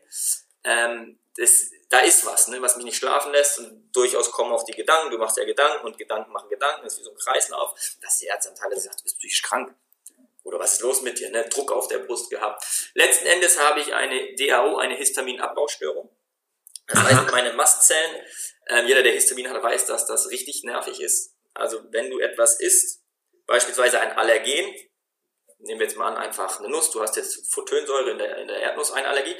Ähm, 0.64 1.18
das, 1.37 1.70
da 1.88 2.01
ist 2.01 2.25
was, 2.27 2.49
ne, 2.49 2.61
was 2.62 2.77
mich 2.77 2.85
nicht 2.85 2.96
schlafen 2.96 3.33
lässt 3.33 3.59
und 3.59 3.90
durchaus 3.94 4.31
kommen 4.31 4.53
auf 4.53 4.64
die 4.64 4.72
Gedanken. 4.72 5.11
Du 5.11 5.18
machst 5.18 5.37
ja 5.37 5.44
Gedanken 5.44 5.87
und 5.87 5.99
Gedanken 5.99 6.33
machen 6.33 6.49
Gedanken, 6.49 6.83
das 6.85 6.94
ist 6.94 7.01
wie 7.01 7.05
so 7.05 7.11
ein 7.11 7.16
Kreislauf. 7.16 7.79
Dass 8.01 8.18
die 8.18 8.27
Ärzte 8.27 8.51
am 8.51 8.55
Teil 8.57 8.79
sagt, 8.79 9.01
du 9.01 9.05
bist 9.05 9.18
psychisch 9.18 9.42
krank. 9.42 9.75
Oder 10.44 10.59
was 10.59 10.75
ist 10.75 10.81
los 10.81 11.03
mit 11.03 11.18
dir? 11.18 11.31
Ne? 11.31 11.44
Druck 11.49 11.72
auf 11.72 11.88
der 11.88 11.99
Brust 11.99 12.31
gehabt. 12.31 12.64
Letzten 12.94 13.27
Endes 13.27 13.59
habe 13.59 13.81
ich 13.81 13.92
eine 13.92 14.35
DAO, 14.37 14.77
eine 14.77 14.94
Histaminabbaustörung. 14.94 16.09
Das 16.87 17.03
heißt, 17.03 17.33
meine 17.33 17.53
Mastzellen 17.53 18.22
ähm, 18.68 18.87
jeder, 18.87 19.03
der 19.03 19.12
Histamin 19.12 19.49
hat, 19.49 19.62
weiß, 19.62 19.87
dass 19.87 20.07
das 20.07 20.31
richtig 20.31 20.64
nervig 20.64 21.01
ist. 21.01 21.35
Also 21.55 21.81
wenn 21.90 22.11
du 22.11 22.18
etwas 22.18 22.61
isst, 22.61 23.03
beispielsweise 23.46 24.01
ein 24.01 24.12
Allergen, 24.12 24.75
nehmen 25.58 25.80
wir 25.80 25.86
jetzt 25.86 25.96
mal 25.96 26.08
an, 26.08 26.16
einfach 26.16 26.60
eine 26.60 26.68
Nuss, 26.68 26.90
du 26.90 27.00
hast 27.00 27.16
jetzt 27.16 27.52
Photonsäure 27.52 28.10
in 28.10 28.18
der, 28.18 28.38
in 28.38 28.48
der 28.48 28.58
Erdnuss 28.58 28.92
eine 28.92 29.08
Allergie. 29.08 29.36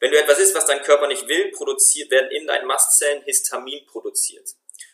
Wenn 0.00 0.10
du 0.10 0.18
etwas 0.18 0.38
isst, 0.38 0.54
was 0.54 0.66
dein 0.66 0.82
Körper 0.82 1.06
nicht 1.06 1.28
will, 1.28 1.50
produziert, 1.52 2.10
werden 2.10 2.30
in 2.30 2.46
deinen 2.46 2.66
Mastzellen 2.66 3.22
Histamin 3.24 3.86
produziert. 3.86 4.48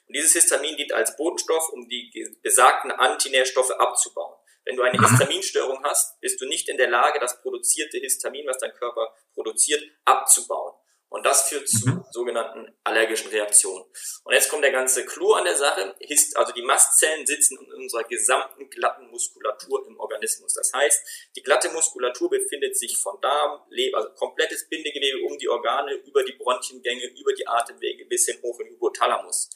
Und 0.07 0.17
dieses 0.17 0.33
Histamin 0.33 0.77
dient 0.77 0.93
als 0.93 1.17
Botenstoff, 1.17 1.71
um 1.71 1.89
die 1.89 2.37
besagten 2.43 2.91
Antinährstoffe 2.93 3.71
abzubauen. 3.71 4.37
Wenn 4.65 4.77
du 4.77 4.83
eine 4.83 4.99
mhm. 4.99 5.07
Histaminstörung 5.07 5.83
hast, 5.85 6.21
bist 6.21 6.41
du 6.41 6.47
nicht 6.47 6.69
in 6.69 6.77
der 6.77 6.89
Lage, 6.89 7.19
das 7.21 7.41
produzierte 7.43 7.99
Histamin, 7.99 8.47
was 8.47 8.59
dein 8.59 8.73
Körper 8.73 9.15
produziert, 9.35 9.83
abzubauen. 10.05 10.75
Und 11.15 11.25
das 11.25 11.49
führt 11.49 11.69
zu 11.69 11.89
mhm. 11.89 12.05
sogenannten 12.11 12.75
allergischen 12.83 13.31
Reaktionen. 13.31 13.85
Und 14.25 14.33
jetzt 14.33 14.49
kommt 14.49 14.65
der 14.65 14.73
ganze 14.73 15.07
Clou 15.07 15.35
an 15.35 15.45
der 15.45 15.57
Sache. 15.57 15.95
Also 16.35 16.53
die 16.53 16.63
Mastzellen 16.63 17.25
sitzen 17.25 17.59
in 17.59 17.73
unserer 17.75 18.05
gesamten 18.05 18.69
glatten 18.69 19.07
Muskulatur 19.11 19.87
im 19.87 19.94
Organismus. 20.15 20.55
Das 20.55 20.73
heißt, 20.73 21.31
die 21.37 21.43
glatte 21.43 21.69
Muskulatur 21.71 22.31
befindet 22.31 22.79
sich 22.79 22.97
von 22.97 23.21
Darm, 23.21 23.61
Leber, 23.69 23.99
also 23.99 24.11
komplettes 24.15 24.69
Bindegewebe 24.69 25.25
um 25.25 25.37
die 25.39 25.49
Organe, 25.49 25.95
über 25.95 26.23
die 26.25 26.33
Bronchiengänge, 26.33 27.07
über 27.21 27.33
die 27.35 27.47
Atemwege 27.47 28.07
bis 28.07 28.27
hin 28.27 28.41
hoch 28.43 28.59
in 28.61 28.67
den 28.67 28.75
Hypothalamus. 28.75 29.51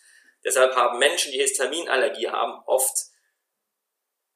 Deshalb 0.44 0.74
haben 0.74 0.98
Menschen, 0.98 1.32
die 1.32 1.38
Histaminallergie 1.38 2.28
haben, 2.28 2.62
oft 2.66 2.96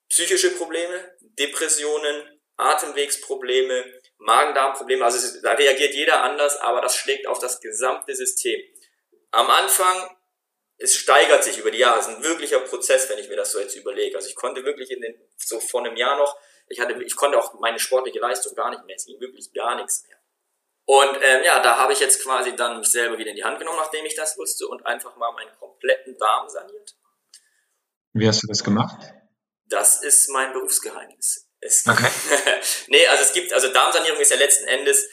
psychische 0.08 0.50
Probleme, 0.56 1.16
Depressionen, 1.20 2.40
Atemwegsprobleme, 2.56 4.00
Magen-Darm-Probleme, 4.18 5.04
also 5.04 5.40
da 5.42 5.52
reagiert 5.52 5.94
jeder 5.94 6.22
anders, 6.22 6.56
aber 6.58 6.80
das 6.80 6.96
schlägt 6.96 7.26
auf 7.26 7.38
das 7.38 7.60
gesamte 7.60 8.14
System. 8.14 8.60
Am 9.30 9.48
Anfang, 9.48 10.16
es 10.82 10.96
steigert 10.96 11.44
sich 11.44 11.58
über 11.58 11.70
die 11.70 11.78
Jahre, 11.78 12.00
es 12.00 12.08
ist 12.08 12.16
ein 12.16 12.22
wirklicher 12.24 12.58
Prozess, 12.60 13.08
wenn 13.08 13.18
ich 13.18 13.28
mir 13.28 13.36
das 13.36 13.52
so 13.52 13.60
jetzt 13.60 13.76
überlege. 13.76 14.16
Also 14.16 14.28
ich 14.28 14.34
konnte 14.34 14.64
wirklich 14.64 14.90
in 14.90 15.00
den, 15.00 15.14
so 15.36 15.60
vor 15.60 15.84
einem 15.84 15.96
Jahr 15.96 16.16
noch, 16.18 16.36
ich 16.68 16.80
hatte, 16.80 17.00
ich 17.02 17.16
konnte 17.16 17.38
auch 17.38 17.58
meine 17.60 17.78
sportliche 17.78 18.18
Leistung 18.18 18.54
gar 18.54 18.70
nicht 18.70 18.84
mehr, 18.84 18.96
es 18.96 19.06
ging 19.06 19.20
wirklich 19.20 19.52
gar 19.52 19.76
nichts 19.76 20.04
mehr. 20.08 20.16
Und 20.84 21.16
ähm, 21.22 21.44
ja, 21.44 21.60
da 21.60 21.76
habe 21.76 21.92
ich 21.92 22.00
jetzt 22.00 22.22
quasi 22.22 22.56
dann 22.56 22.78
mich 22.78 22.88
selber 22.88 23.16
wieder 23.16 23.30
in 23.30 23.36
die 23.36 23.44
Hand 23.44 23.58
genommen, 23.58 23.78
nachdem 23.78 24.04
ich 24.04 24.16
das 24.16 24.36
wusste 24.36 24.66
und 24.66 24.84
einfach 24.84 25.16
mal 25.16 25.30
meinen 25.32 25.52
kompletten 25.58 26.18
Darm 26.18 26.48
saniert. 26.48 26.96
Wie 28.12 28.26
hast 28.26 28.42
du 28.42 28.48
das 28.48 28.64
gemacht? 28.64 28.98
Das 29.66 30.02
ist 30.02 30.28
mein 30.30 30.52
Berufsgeheimnis. 30.52 31.48
Es 31.60 31.86
okay. 31.86 32.10
nee, 32.88 33.06
also 33.06 33.22
es 33.22 33.32
gibt, 33.32 33.52
also 33.52 33.72
Darmsanierung 33.72 34.18
ist 34.18 34.32
ja 34.32 34.36
letzten 34.36 34.66
Endes 34.66 35.08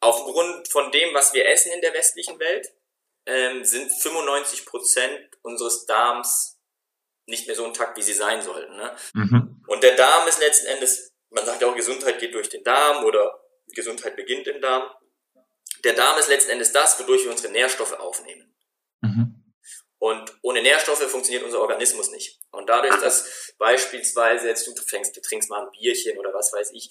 aufgrund 0.00 0.68
von 0.68 0.92
dem, 0.92 1.14
was 1.14 1.32
wir 1.32 1.48
essen 1.48 1.72
in 1.72 1.80
der 1.80 1.94
westlichen 1.94 2.38
Welt, 2.38 2.68
ähm, 3.26 3.64
sind 3.64 3.90
95 3.90 4.66
Prozent 4.66 5.36
unseres 5.42 5.86
Darms 5.86 6.58
nicht 7.26 7.46
mehr 7.46 7.56
so 7.56 7.64
intakt, 7.64 7.96
wie 7.98 8.02
sie 8.02 8.14
sein 8.14 8.42
sollten. 8.42 8.76
Ne? 8.76 8.96
Mhm. 9.12 9.62
Und 9.66 9.82
der 9.82 9.96
Darm 9.96 10.26
ist 10.26 10.40
letzten 10.40 10.66
Endes 10.66 11.12
man 11.30 11.44
sagt 11.44 11.62
auch, 11.64 11.74
Gesundheit 11.74 12.18
geht 12.18 12.34
durch 12.34 12.48
den 12.48 12.64
Darm 12.64 13.04
oder 13.04 13.40
Gesundheit 13.68 14.16
beginnt 14.16 14.46
im 14.46 14.60
Darm. 14.60 14.90
Der 15.84 15.92
Darm 15.92 16.18
ist 16.18 16.28
letzten 16.28 16.50
Endes 16.52 16.72
das, 16.72 16.98
wodurch 16.98 17.24
wir 17.24 17.30
unsere 17.30 17.52
Nährstoffe 17.52 17.92
aufnehmen. 17.92 18.54
Mhm. 19.00 19.44
Und 19.98 20.32
ohne 20.42 20.62
Nährstoffe 20.62 21.10
funktioniert 21.10 21.44
unser 21.44 21.60
Organismus 21.60 22.10
nicht. 22.10 22.40
Und 22.50 22.68
dadurch, 22.68 22.96
dass 23.00 23.52
beispielsweise 23.58 24.48
jetzt 24.48 24.66
du 24.66 24.74
fängst, 24.82 25.16
du 25.16 25.20
trinkst 25.20 25.50
mal 25.50 25.64
ein 25.64 25.70
Bierchen 25.72 26.16
oder 26.18 26.32
was 26.32 26.52
weiß 26.52 26.70
ich, 26.72 26.90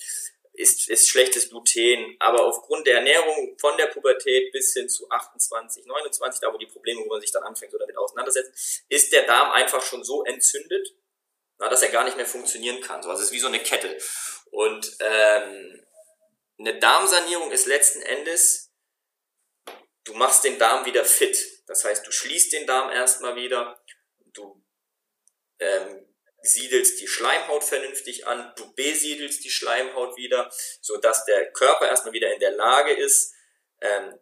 ist, 0.57 0.89
ist 0.89 1.07
schlechtes 1.07 1.49
Gluten, 1.49 2.15
aber 2.19 2.45
aufgrund 2.45 2.87
der 2.87 2.95
Ernährung 2.95 3.55
von 3.59 3.77
der 3.77 3.87
Pubertät 3.87 4.51
bis 4.51 4.73
hin 4.73 4.89
zu 4.89 5.09
28, 5.09 5.85
29, 5.85 6.41
da 6.41 6.51
wo 6.51 6.57
die 6.57 6.65
Probleme, 6.65 7.01
wo 7.01 7.09
man 7.09 7.21
sich 7.21 7.31
dann 7.31 7.43
anfängt 7.43 7.73
oder 7.73 7.85
damit 7.85 7.97
auseinandersetzt, 7.97 8.83
ist 8.89 9.13
der 9.13 9.23
Darm 9.23 9.51
einfach 9.51 9.81
schon 9.83 10.03
so 10.03 10.23
entzündet, 10.23 10.95
na, 11.59 11.69
dass 11.69 11.83
er 11.83 11.89
gar 11.89 12.03
nicht 12.03 12.17
mehr 12.17 12.25
funktionieren 12.25 12.81
kann. 12.81 13.03
So, 13.03 13.09
also 13.09 13.21
es 13.21 13.29
ist 13.29 13.33
wie 13.33 13.39
so 13.39 13.47
eine 13.47 13.59
Kette. 13.59 13.97
Und 14.51 14.97
ähm, 14.99 15.85
eine 16.59 16.79
Darmsanierung 16.79 17.51
ist 17.51 17.67
letzten 17.67 18.01
Endes, 18.01 18.71
du 20.05 20.13
machst 20.15 20.43
den 20.43 20.57
Darm 20.57 20.85
wieder 20.85 21.05
fit. 21.05 21.37
Das 21.67 21.83
heißt, 21.83 22.05
du 22.05 22.11
schließt 22.11 22.53
den 22.53 22.65
Darm 22.65 22.89
erstmal 22.89 23.35
wieder, 23.35 23.79
du 24.33 24.63
ähm, 25.59 26.06
siedelst 26.47 26.99
die 27.01 27.07
Schleimhaut 27.07 27.63
vernünftig 27.63 28.27
an, 28.27 28.53
du 28.55 28.73
besiedelst 28.73 29.43
die 29.43 29.49
Schleimhaut 29.49 30.17
wieder, 30.17 30.49
so 30.81 30.97
dass 30.97 31.25
der 31.25 31.51
Körper 31.51 31.87
erstmal 31.87 32.13
wieder 32.13 32.33
in 32.33 32.39
der 32.39 32.51
Lage 32.51 32.93
ist, 32.93 33.33
ähm, 33.81 34.17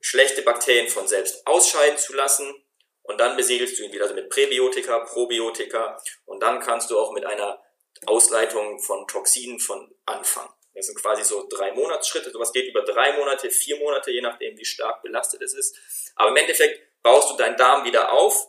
schlechte 0.00 0.42
Bakterien 0.42 0.88
von 0.88 1.08
selbst 1.08 1.46
ausscheiden 1.46 1.98
zu 1.98 2.14
lassen 2.14 2.54
und 3.02 3.18
dann 3.18 3.36
besiedelst 3.36 3.78
du 3.78 3.84
ihn 3.84 3.92
wieder 3.92 4.04
also 4.04 4.14
mit 4.14 4.28
Präbiotika, 4.28 5.00
Probiotika 5.00 6.00
und 6.26 6.40
dann 6.40 6.60
kannst 6.60 6.90
du 6.90 6.98
auch 6.98 7.12
mit 7.12 7.24
einer 7.24 7.62
Ausleitung 8.06 8.80
von 8.80 9.06
Toxinen 9.06 9.58
von 9.58 9.92
anfangen. 10.04 10.52
Das 10.74 10.86
sind 10.86 11.00
quasi 11.00 11.24
so 11.24 11.48
drei 11.48 11.72
Monatsschritte. 11.72 12.30
Sowas 12.30 12.52
geht 12.52 12.68
über 12.68 12.82
drei 12.82 13.12
Monate, 13.14 13.50
vier 13.50 13.78
Monate, 13.78 14.12
je 14.12 14.20
nachdem, 14.20 14.56
wie 14.56 14.64
stark 14.64 15.02
belastet 15.02 15.42
es 15.42 15.52
ist. 15.52 15.76
Aber 16.14 16.30
im 16.30 16.36
Endeffekt 16.36 16.80
baust 17.02 17.30
du 17.30 17.36
deinen 17.36 17.56
Darm 17.56 17.84
wieder 17.84 18.12
auf 18.12 18.48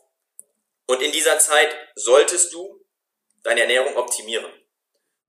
und 0.86 1.02
in 1.02 1.12
dieser 1.12 1.40
Zeit 1.40 1.76
solltest 1.96 2.54
du 2.54 2.79
deine 3.44 3.62
Ernährung 3.62 3.96
optimieren. 3.96 4.52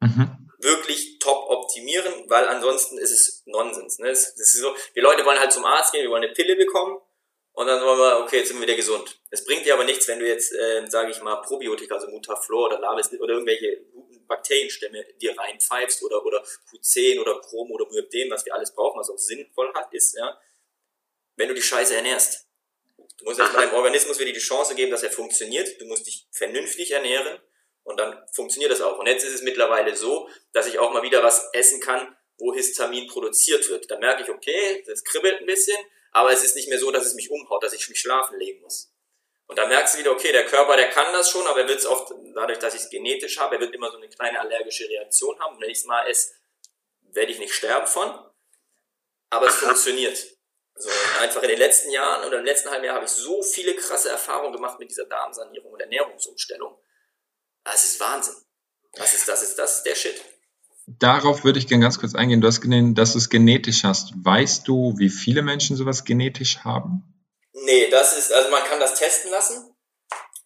Mhm. 0.00 0.48
Wirklich 0.58 1.18
top 1.18 1.48
optimieren, 1.48 2.24
weil 2.28 2.46
ansonsten 2.48 2.98
ist 2.98 3.12
es 3.12 3.42
Nonsens. 3.46 3.98
Ne? 3.98 4.10
Es, 4.10 4.34
es 4.34 4.54
ist 4.54 4.60
so, 4.60 4.74
wir 4.94 5.02
Leute 5.02 5.24
wollen 5.24 5.38
halt 5.38 5.52
zum 5.52 5.64
Arzt 5.64 5.92
gehen, 5.92 6.02
wir 6.02 6.10
wollen 6.10 6.24
eine 6.24 6.32
Pille 6.32 6.56
bekommen 6.56 6.98
und 7.52 7.66
dann 7.66 7.82
wollen 7.82 7.98
wir, 7.98 8.24
okay, 8.24 8.38
jetzt 8.38 8.48
sind 8.48 8.58
wir 8.58 8.66
wieder 8.66 8.76
gesund. 8.76 9.18
Es 9.30 9.44
bringt 9.44 9.66
dir 9.66 9.74
aber 9.74 9.84
nichts, 9.84 10.06
wenn 10.08 10.18
du 10.18 10.26
jetzt, 10.26 10.52
äh, 10.52 10.86
sage 10.86 11.10
ich 11.10 11.20
mal, 11.22 11.36
Probiotika, 11.36 11.94
also 11.94 12.08
Mutaflor 12.08 12.66
oder 12.66 12.78
Labis 12.78 13.12
oder 13.12 13.34
irgendwelche 13.34 13.82
guten 13.92 14.26
Bakterienstämme 14.26 15.04
dir 15.20 15.36
reinpfeifst 15.38 16.02
oder, 16.02 16.24
oder 16.24 16.44
Q10 16.70 17.20
oder 17.20 17.40
Chrom 17.40 17.70
oder 17.72 17.86
Myopden, 17.90 18.30
was 18.30 18.44
wir 18.44 18.54
alles 18.54 18.72
brauchen, 18.72 19.00
was 19.00 19.10
auch 19.10 19.18
sinnvoll 19.18 19.72
hat, 19.74 19.92
ist, 19.92 20.16
ja, 20.16 20.40
wenn 21.36 21.48
du 21.48 21.54
die 21.54 21.62
Scheiße 21.62 21.94
ernährst. 21.94 22.46
Du 23.18 23.24
musst 23.24 23.40
erstmal 23.40 23.66
deinem 23.66 23.76
Organismus 23.76 24.18
wieder 24.18 24.32
die 24.32 24.38
Chance 24.38 24.74
geben, 24.74 24.90
dass 24.90 25.02
er 25.02 25.10
funktioniert. 25.10 25.80
Du 25.80 25.84
musst 25.86 26.06
dich 26.06 26.26
vernünftig 26.30 26.92
ernähren 26.92 27.38
und 27.84 27.98
dann 27.98 28.26
funktioniert 28.32 28.70
das 28.70 28.80
auch. 28.80 28.98
Und 28.98 29.06
jetzt 29.06 29.24
ist 29.24 29.34
es 29.34 29.42
mittlerweile 29.42 29.96
so, 29.96 30.28
dass 30.52 30.66
ich 30.66 30.78
auch 30.78 30.92
mal 30.92 31.02
wieder 31.02 31.22
was 31.22 31.48
essen 31.52 31.80
kann, 31.80 32.16
wo 32.38 32.54
Histamin 32.54 33.06
produziert 33.06 33.68
wird. 33.68 33.90
Da 33.90 33.98
merke 33.98 34.22
ich, 34.22 34.30
okay, 34.30 34.82
das 34.86 35.04
kribbelt 35.04 35.40
ein 35.40 35.46
bisschen, 35.46 35.76
aber 36.12 36.32
es 36.32 36.42
ist 36.42 36.56
nicht 36.56 36.68
mehr 36.68 36.78
so, 36.78 36.90
dass 36.90 37.06
es 37.06 37.14
mich 37.14 37.30
umhaut, 37.30 37.62
dass 37.62 37.72
ich 37.72 37.88
mich 37.88 38.00
schlafen 38.00 38.38
legen 38.38 38.60
muss. 38.62 38.92
Und 39.46 39.58
da 39.58 39.66
merkst 39.66 39.94
du 39.94 39.98
wieder, 39.98 40.12
okay, 40.12 40.30
der 40.30 40.46
Körper, 40.46 40.76
der 40.76 40.90
kann 40.90 41.12
das 41.12 41.30
schon, 41.30 41.46
aber 41.46 41.60
er 41.60 41.68
wird 41.68 41.80
es 41.80 41.86
oft, 41.86 42.12
dadurch, 42.34 42.58
dass 42.58 42.74
ich 42.74 42.82
es 42.82 42.90
genetisch 42.90 43.38
habe, 43.38 43.56
er 43.56 43.60
wird 43.60 43.74
immer 43.74 43.90
so 43.90 43.96
eine 43.96 44.08
kleine 44.08 44.38
allergische 44.38 44.88
Reaktion 44.88 45.38
haben. 45.40 45.56
Und 45.56 45.62
wenn 45.62 45.70
ich 45.70 45.78
es 45.78 45.84
mal 45.84 46.06
esse, 46.06 46.32
werde 47.12 47.32
ich 47.32 47.38
nicht 47.38 47.54
sterben 47.54 47.86
von, 47.86 48.16
aber 49.30 49.46
es 49.46 49.54
funktioniert. 49.56 50.18
So, 50.76 50.88
einfach 51.20 51.42
in 51.42 51.48
den 51.50 51.58
letzten 51.58 51.90
Jahren 51.90 52.26
oder 52.26 52.38
im 52.38 52.44
letzten 52.44 52.70
halben 52.70 52.84
Jahr 52.84 52.94
habe 52.94 53.04
ich 53.04 53.10
so 53.10 53.42
viele 53.42 53.74
krasse 53.74 54.08
Erfahrungen 54.08 54.52
gemacht 54.52 54.78
mit 54.78 54.88
dieser 54.88 55.04
Darmsanierung 55.06 55.72
und 55.72 55.80
Ernährungsumstellung 55.80 56.80
das 57.64 57.84
ist 57.84 58.00
Wahnsinn. 58.00 58.34
Das 58.94 59.14
ist, 59.14 59.28
das 59.28 59.42
ist, 59.42 59.58
das 59.58 59.76
ist 59.78 59.82
der 59.84 59.94
Shit. 59.94 60.20
Darauf 60.86 61.44
würde 61.44 61.58
ich 61.58 61.68
gerne 61.68 61.84
ganz 61.84 62.00
kurz 62.00 62.14
eingehen. 62.14 62.40
Du 62.40 62.48
hast 62.48 62.60
genannt, 62.60 62.98
dass 62.98 63.12
du 63.12 63.18
es 63.18 63.30
genetisch 63.30 63.84
hast. 63.84 64.12
Weißt 64.16 64.66
du, 64.66 64.94
wie 64.98 65.08
viele 65.08 65.42
Menschen 65.42 65.76
sowas 65.76 66.04
genetisch 66.04 66.58
haben? 66.58 67.04
Nee, 67.52 67.88
das 67.90 68.16
ist, 68.16 68.32
also 68.32 68.50
man 68.50 68.64
kann 68.64 68.80
das 68.80 68.94
testen 68.98 69.30
lassen. 69.30 69.74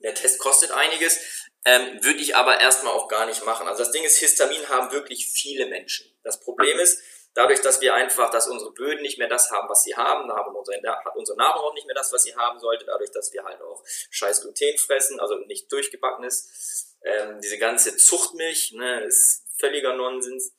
Der 0.03 0.15
Test 0.15 0.39
kostet 0.39 0.71
einiges, 0.71 1.19
ähm, 1.65 1.99
würde 2.03 2.21
ich 2.21 2.37
aber 2.37 2.61
erstmal 2.61 2.93
auch 2.93 3.09
gar 3.09 3.25
nicht 3.25 3.45
machen. 3.47 3.67
Also 3.67 3.85
das 3.85 3.93
Ding 3.93 4.05
ist, 4.05 4.19
Histamin 4.19 4.69
haben 4.69 4.93
wirklich 4.93 5.27
viele 5.27 5.67
Menschen. 5.67 6.07
Das 6.23 6.41
Problem 6.41 6.79
ist, 6.79 7.01
dadurch, 7.33 7.63
dass 7.63 7.81
wir 7.81 7.95
einfach, 7.95 8.31
dass 8.31 8.47
unsere 8.47 8.73
Böden 8.73 9.03
nicht 9.03 9.19
mehr 9.19 9.29
das 9.29 9.51
haben, 9.51 9.69
was 9.69 9.83
sie 9.83 9.97
haben, 9.97 10.29
da 10.29 10.37
haben 10.37 10.55
unsere, 10.55 10.77
hat 10.87 11.17
unsere 11.17 11.39
Nahrung 11.39 11.63
auch 11.63 11.75
nicht 11.75 11.87
mehr 11.87 11.95
das, 11.95 12.13
was 12.13 12.23
sie 12.23 12.35
haben 12.37 12.59
sollte, 12.61 12.85
dadurch, 12.85 13.11
dass 13.13 13.33
wir 13.33 13.45
halt 13.45 13.61
auch 13.63 13.83
scheiß 14.11 14.43
Gluten 14.43 14.79
fressen, 14.79 15.21
also 15.21 15.37
nicht 15.47 15.71
durchgebackenes, 15.73 16.94
ähm, 17.05 17.41
diese 17.43 17.59
ganze 17.59 17.97
Zuchtmilch 17.97 18.73
ne, 18.73 19.05
ist 19.05 19.45
völliger 19.59 19.95
Nonsens. 19.95 20.53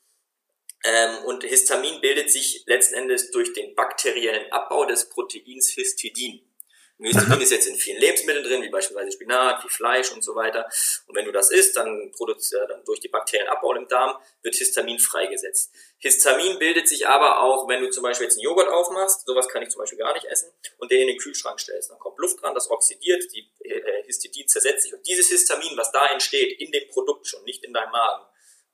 Ähm, 0.84 1.26
und 1.26 1.44
Histamin 1.44 2.00
bildet 2.02 2.32
sich 2.32 2.64
letzten 2.68 2.96
Endes 2.96 3.32
durch 3.32 3.54
den 3.54 3.74
bakteriellen 3.76 4.52
Abbau 4.52 4.86
des 4.86 5.10
Proteins 5.10 5.70
Histidin. 5.70 6.42
Histidin 6.98 7.42
ist 7.42 7.52
jetzt 7.52 7.68
in 7.68 7.76
vielen 7.76 8.00
Lebensmitteln 8.00 8.44
drin, 8.44 8.62
wie 8.62 8.70
beispielsweise 8.70 9.12
Spinat, 9.12 9.64
wie 9.66 9.70
Fleisch 9.70 10.12
und 10.12 10.24
so 10.24 10.34
weiter. 10.36 10.66
Und 11.08 11.16
wenn 11.16 11.26
du 11.26 11.32
das 11.32 11.52
isst, 11.52 11.76
dann, 11.76 12.12
produziert, 12.12 12.70
dann 12.70 12.84
durch 12.86 13.02
die 13.02 13.10
bakteriellen 13.10 13.50
Abbau 13.50 13.74
im 13.74 13.88
Darm 13.88 14.18
wird 14.44 14.56
Histamin 14.56 15.00
freigesetzt. 15.00 15.74
Histamin 15.98 16.58
bildet 16.58 16.88
sich 16.88 17.08
aber 17.08 17.42
auch, 17.42 17.68
wenn 17.68 17.82
du 17.82 17.90
zum 17.90 18.04
Beispiel 18.04 18.28
jetzt 18.28 18.38
einen 18.38 18.44
Joghurt 18.44 18.70
aufmachst, 18.70 19.26
sowas 19.26 19.50
kann 19.50 19.62
ich 19.62 19.70
zum 19.70 19.80
Beispiel 19.80 20.00
gar 20.00 20.14
nicht 20.14 20.26
essen, 20.26 20.52
und 20.78 20.90
den 20.90 21.02
in 21.02 21.08
den 21.08 21.18
Kühlschrank 21.18 21.60
stellst. 21.60 21.90
Dann 21.90 22.00
kommt 22.00 22.18
Luft 22.18 22.42
dran, 22.42 22.54
das 22.54 22.70
oxidiert, 22.70 23.24
die 23.34 23.52
äh, 23.68 24.04
Histidin 24.06 24.48
zersetzt 24.48 24.84
sich. 24.84 24.94
Und 24.94 25.06
dieses 25.06 25.28
Histamin, 25.28 25.76
was 25.76 25.92
da 25.92 26.08
entsteht, 26.08 26.62
in 26.62 26.72
dem 26.72 26.88
Produkt 26.90 27.28
schon, 27.28 27.44
nicht 27.44 27.66
in 27.66 27.74
deinem 27.74 27.92
Magen, 27.92 28.26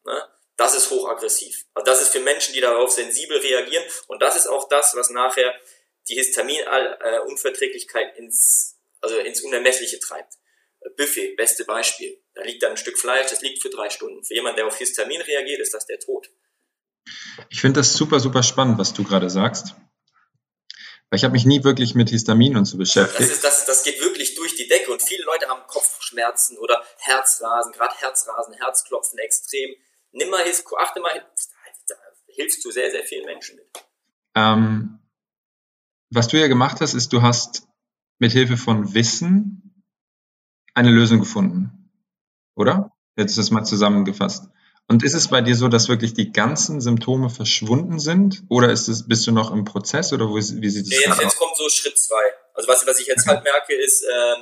ne, 0.05 0.30
das 0.57 0.76
ist 0.76 0.91
hochaggressiv. 0.91 1.65
Also 1.74 1.86
das 1.86 2.01
ist 2.01 2.09
für 2.09 2.19
Menschen, 2.19 2.53
die 2.53 2.61
darauf 2.61 2.91
sensibel 2.91 3.38
reagieren. 3.38 3.84
Und 4.07 4.22
das 4.22 4.36
ist 4.36 4.47
auch 4.47 4.69
das, 4.69 4.95
was 4.95 5.09
nachher 5.09 5.55
die 6.09 6.15
Histaminunverträglichkeit 6.15 8.17
ins, 8.17 8.79
also 9.01 9.17
ins 9.17 9.41
Unermessliche 9.41 9.99
treibt. 9.99 10.33
Buffet, 10.97 11.35
beste 11.35 11.65
Beispiel. 11.65 12.21
Da 12.33 12.43
liegt 12.43 12.63
dann 12.63 12.71
ein 12.71 12.77
Stück 12.77 12.97
Fleisch, 12.97 13.29
das 13.29 13.41
liegt 13.41 13.61
für 13.61 13.69
drei 13.69 13.89
Stunden. 13.89 14.23
Für 14.23 14.33
jemanden, 14.33 14.57
der 14.57 14.67
auf 14.67 14.77
Histamin 14.77 15.21
reagiert, 15.21 15.59
ist 15.59 15.73
das 15.73 15.85
der 15.85 15.99
Tod. 15.99 16.29
Ich 17.49 17.61
finde 17.61 17.79
das 17.79 17.93
super, 17.93 18.19
super 18.19 18.43
spannend, 18.43 18.79
was 18.79 18.93
du 18.93 19.03
gerade 19.03 19.29
sagst. 19.29 19.75
Weil 21.09 21.17
ich 21.17 21.23
habe 21.23 21.33
mich 21.33 21.45
nie 21.45 21.63
wirklich 21.63 21.93
mit 21.93 22.09
Histamin 22.09 22.55
und 22.55 22.65
so 22.65 22.77
beschäftigt. 22.77 23.19
Das, 23.19 23.31
ist, 23.31 23.43
das, 23.43 23.65
das 23.65 23.83
geht 23.83 23.99
wirklich 24.01 24.35
durch 24.35 24.55
die 24.55 24.67
Decke 24.67 24.91
und 24.91 25.01
viele 25.01 25.25
Leute 25.25 25.49
haben 25.49 25.61
Kopfschmerzen 25.67 26.57
oder 26.57 26.83
Herzrasen, 26.99 27.73
gerade 27.73 27.95
Herzrasen, 27.95 28.53
Herzklopfen 28.53 29.19
extrem. 29.19 29.75
Nimm 30.13 30.29
mal, 30.29 30.43
achte 30.79 30.99
mal, 30.99 31.25
da 31.87 31.95
hilfst 32.27 32.63
du 32.63 32.71
sehr, 32.71 32.91
sehr 32.91 33.03
vielen 33.03 33.25
Menschen 33.25 33.57
mit. 33.57 33.67
Ähm, 34.35 35.00
was 36.12 36.28
du 36.28 36.39
ja 36.39 36.47
gemacht 36.47 36.82
hast, 36.82 36.93
ist, 36.93 37.14
du 37.14 37.22
hast 37.22 37.64
mit 38.20 38.32
Hilfe 38.32 38.57
von 38.57 38.93
Wissen 38.93 39.84
eine 40.74 40.91
Lösung 40.91 41.20
gefunden. 41.20 41.89
Oder? 42.55 42.91
Jetzt 43.18 43.32
ist 43.32 43.39
das 43.39 43.51
mal 43.51 43.64
zusammengefasst. 43.64 44.45
Und 44.88 45.03
ist 45.03 45.14
es 45.14 45.30
bei 45.30 45.41
dir 45.41 45.55
so, 45.55 45.70
dass 45.70 45.88
wirklich 45.88 46.14
die 46.14 46.32
ganzen 46.32 46.82
Symptome 46.82 47.30
verschwunden 47.30 47.99
sind? 47.99 48.43
Oder 48.49 48.72
ist 48.72 48.89
es, 48.89 49.07
bist 49.07 49.26
du 49.26 49.32
noch 49.32 49.51
im 49.51 49.64
Prozess 49.64 50.12
oder 50.12 50.28
wo, 50.28 50.36
wie 50.36 50.41
sieht 50.41 50.84
es 50.84 50.89
nee, 50.89 50.95
jetzt, 50.97 51.12
aus? 51.12 51.22
Jetzt 51.22 51.38
kommt 51.38 51.55
so 51.55 51.70
Schritt 51.70 51.97
zwei. 51.97 52.24
Also 52.53 52.68
was, 52.68 52.86
was 52.86 52.99
ich 52.99 53.07
jetzt 53.07 53.26
halt 53.26 53.43
merke, 53.43 53.74
ist, 53.74 54.03
äh, 54.03 54.36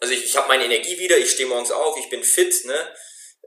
also 0.00 0.14
ich, 0.14 0.24
ich 0.24 0.36
habe 0.36 0.48
meine 0.48 0.64
Energie 0.64 0.98
wieder, 0.98 1.18
ich 1.18 1.30
stehe 1.30 1.48
morgens 1.48 1.70
auf, 1.70 1.98
ich 1.98 2.08
bin 2.08 2.22
fit, 2.22 2.54
ne? 2.64 2.74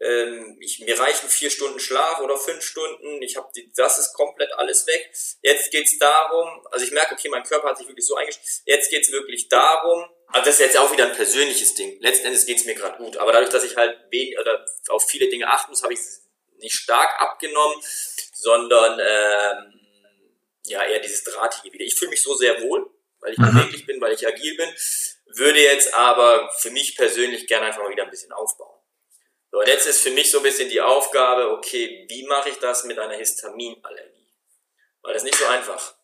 Ähm, 0.02 0.58
ich, 0.60 0.80
mir 0.80 0.99
reichen 0.99 1.30
vier 1.30 1.52
Stunden 1.52 1.80
Schlaf 1.80 2.20
oder 2.22 2.36
fünf 2.38 2.64
Stunden, 2.64 3.22
ich 3.22 3.38
habe 3.38 3.49
das 3.76 3.99
ist 3.99 4.14
komplett 4.14 4.52
alles 4.54 4.88
weg. 4.88 5.12
Jetzt 5.41 5.72
geht's 5.72 5.97
darum, 5.99 6.66
also 6.72 6.84
ich 6.84 6.91
merke, 6.91 7.14
okay, 7.14 7.30
mein 7.30 7.43
Körper 7.43 7.70
hat 7.70 7.78
sich 7.78 7.88
wirklich 7.88 8.06
so 8.06 8.16
eingestellt, 8.16 8.47
jetzt 8.66 8.89
geht's 8.89 9.12
wirklich 9.12 9.47
darum, 9.49 10.06
also 10.28 10.45
das 10.45 10.60
ist 10.60 10.66
jetzt 10.66 10.78
auch 10.78 10.91
wieder 10.91 11.06
ein 11.06 11.16
persönliches 11.16 11.76
Ding. 11.76 11.99
Letzten 12.02 12.28
Endes 12.28 12.45
geht's 12.45 12.66
mir 12.66 12.76
gerade 12.76 12.97
gut, 12.97 13.18
aber 13.18 13.32
dadurch, 13.32 13.52
dass 13.52 13.64
ich 13.64 13.76
halt 13.76 13.97
wenig 14.10 14.39
oder 14.39 14.66
auf 14.89 15.08
viele 15.08 15.30
Dinge 15.30 15.47
achten 15.47 15.72
muss, 15.72 15.84
habe 15.84 15.93
ich 15.93 15.99
nicht 16.58 16.76
stark 16.76 17.22
abgenommen, 17.22 17.78
sondern 18.34 18.99
ähm, 18.99 19.80
ja 20.66 20.84
eher 20.84 20.99
dieses 20.99 21.24
Drahtige 21.24 21.74
wieder. 21.74 21.86
Ich 21.86 21.95
fühle 21.95 22.12
mich 22.12 22.22
so 22.22 22.34
sehr 22.36 22.62
wohl, 22.62 22.89
weil 23.20 23.34
ich 23.34 23.38
mhm. 23.38 23.52
beweglich 23.52 23.86
bin, 23.86 24.02
weil 24.02 24.14
ich 24.14 24.28
agil 24.28 24.56
bin, 24.56 24.70
würde 25.26 25.60
jetzt 25.60 25.93
aber 25.93 26.49
für 26.60 26.72
mich 26.72 26.95
persönlich 26.95 27.47
gerne 27.47 27.68
einfach 27.68 27.84
mal 27.84 27.91
wieder 27.91 28.04
ein 28.04 28.10
bisschen 28.10 28.32
aufbauen. 28.32 28.71
So, 29.52 29.60
und 29.60 29.68
jetzt 29.68 29.86
ist 29.88 30.02
für 30.02 30.12
mich 30.12 30.32
so 30.32 30.38
ein 30.38 30.43
bisschen 30.43 30.70
die 30.70 30.82
Aufgabe, 30.82 31.52
okay, 31.52 32.06
wie 32.10 32.26
mache 32.28 32.49
ich 32.49 32.58
das 32.58 32.86
mit 32.86 32.97
einer 32.97 33.16
Histaminallergie? 33.16 34.34
Weil 35.02 35.14
das 35.14 35.24
ist 35.24 35.26
nicht 35.26 35.38
so 35.38 35.45
einfach. 35.45 35.95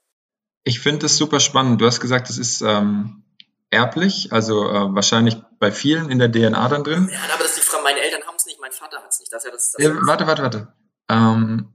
Ich 0.64 0.80
finde 0.82 1.00
das 1.00 1.18
super 1.18 1.40
spannend. 1.40 1.80
Du 1.80 1.86
hast 1.86 2.02
gesagt, 2.02 2.28
das 2.28 2.38
ist, 2.38 2.62
ähm, 2.62 3.24
erblich, 3.70 4.32
also 4.32 4.70
äh, 4.70 4.96
wahrscheinlich 4.96 5.38
bei 5.60 5.72
vielen 5.72 6.10
in 6.10 6.20
der 6.20 6.32
DNA 6.32 6.68
dann 6.70 6.84
drin. 6.84 7.10
Ja, 7.12 7.20
aber 7.34 7.44
das 7.44 7.58
ist 7.58 7.64
die 7.64 7.68
Frage, 7.68 7.84
meine 7.84 8.00
Eltern 8.00 8.24
haben 8.26 8.36
es 8.36 8.46
nicht, 8.46 8.60
mein 8.60 8.72
Vater 8.72 8.98
hat 8.98 9.12
es 9.12 9.20
nicht. 9.20 9.32
Das 9.32 9.44
ja 9.44 9.52
das, 9.52 9.74
das 9.74 9.86
äh, 9.86 9.94
warte, 10.06 10.28
warte, 10.28 10.44
warte. 10.44 10.74
Ähm, 11.10 11.74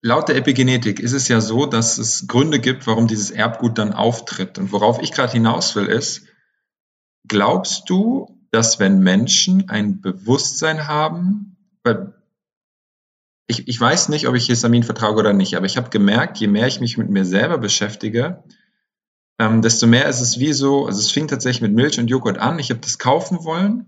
laut 0.00 0.28
der 0.28 0.36
Epigenetik 0.36 1.00
ist 1.00 1.12
es 1.12 1.28
ja 1.28 1.40
so, 1.40 1.66
dass 1.66 1.98
es 1.98 2.26
Gründe 2.28 2.60
gibt, 2.60 2.86
warum 2.86 3.08
dieses 3.08 3.30
Erbgut 3.30 3.78
dann 3.78 3.92
auftritt. 3.92 4.58
Und 4.58 4.72
worauf 4.72 5.02
ich 5.02 5.12
gerade 5.12 5.32
hinaus 5.32 5.74
will, 5.76 5.86
ist, 5.86 6.22
glaubst 7.26 7.88
du, 7.90 8.37
dass 8.50 8.78
wenn 8.78 9.00
Menschen 9.00 9.68
ein 9.68 10.00
Bewusstsein 10.00 10.86
haben, 10.86 11.56
weil 11.82 12.14
ich, 13.46 13.66
ich 13.66 13.80
weiß 13.80 14.10
nicht, 14.10 14.28
ob 14.28 14.34
ich 14.34 14.46
Histamin 14.46 14.82
vertrage 14.82 15.16
oder 15.16 15.32
nicht, 15.32 15.56
aber 15.56 15.66
ich 15.66 15.76
habe 15.76 15.90
gemerkt, 15.90 16.38
je 16.38 16.48
mehr 16.48 16.66
ich 16.66 16.80
mich 16.80 16.98
mit 16.98 17.08
mir 17.08 17.24
selber 17.24 17.58
beschäftige, 17.58 18.44
ähm, 19.38 19.62
desto 19.62 19.86
mehr 19.86 20.06
ist 20.06 20.20
es 20.20 20.38
wie 20.38 20.52
so, 20.52 20.86
also 20.86 21.00
es 21.00 21.10
fing 21.10 21.28
tatsächlich 21.28 21.62
mit 21.62 21.72
Milch 21.72 21.98
und 21.98 22.08
Joghurt 22.08 22.38
an. 22.38 22.58
Ich 22.58 22.70
habe 22.70 22.80
das 22.80 22.98
kaufen 22.98 23.44
wollen 23.44 23.86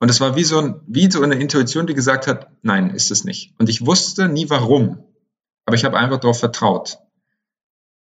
und 0.00 0.10
es 0.10 0.20
war 0.20 0.34
wie 0.34 0.44
so, 0.44 0.58
ein, 0.58 0.80
wie 0.86 1.10
so 1.10 1.22
eine 1.22 1.36
Intuition, 1.36 1.86
die 1.86 1.94
gesagt 1.94 2.26
hat, 2.26 2.50
nein, 2.62 2.90
ist 2.90 3.10
es 3.10 3.24
nicht. 3.24 3.54
Und 3.58 3.68
ich 3.68 3.86
wusste 3.86 4.28
nie 4.28 4.50
warum, 4.50 5.04
aber 5.64 5.76
ich 5.76 5.84
habe 5.84 5.96
einfach 5.96 6.18
darauf 6.18 6.40
vertraut. 6.40 6.98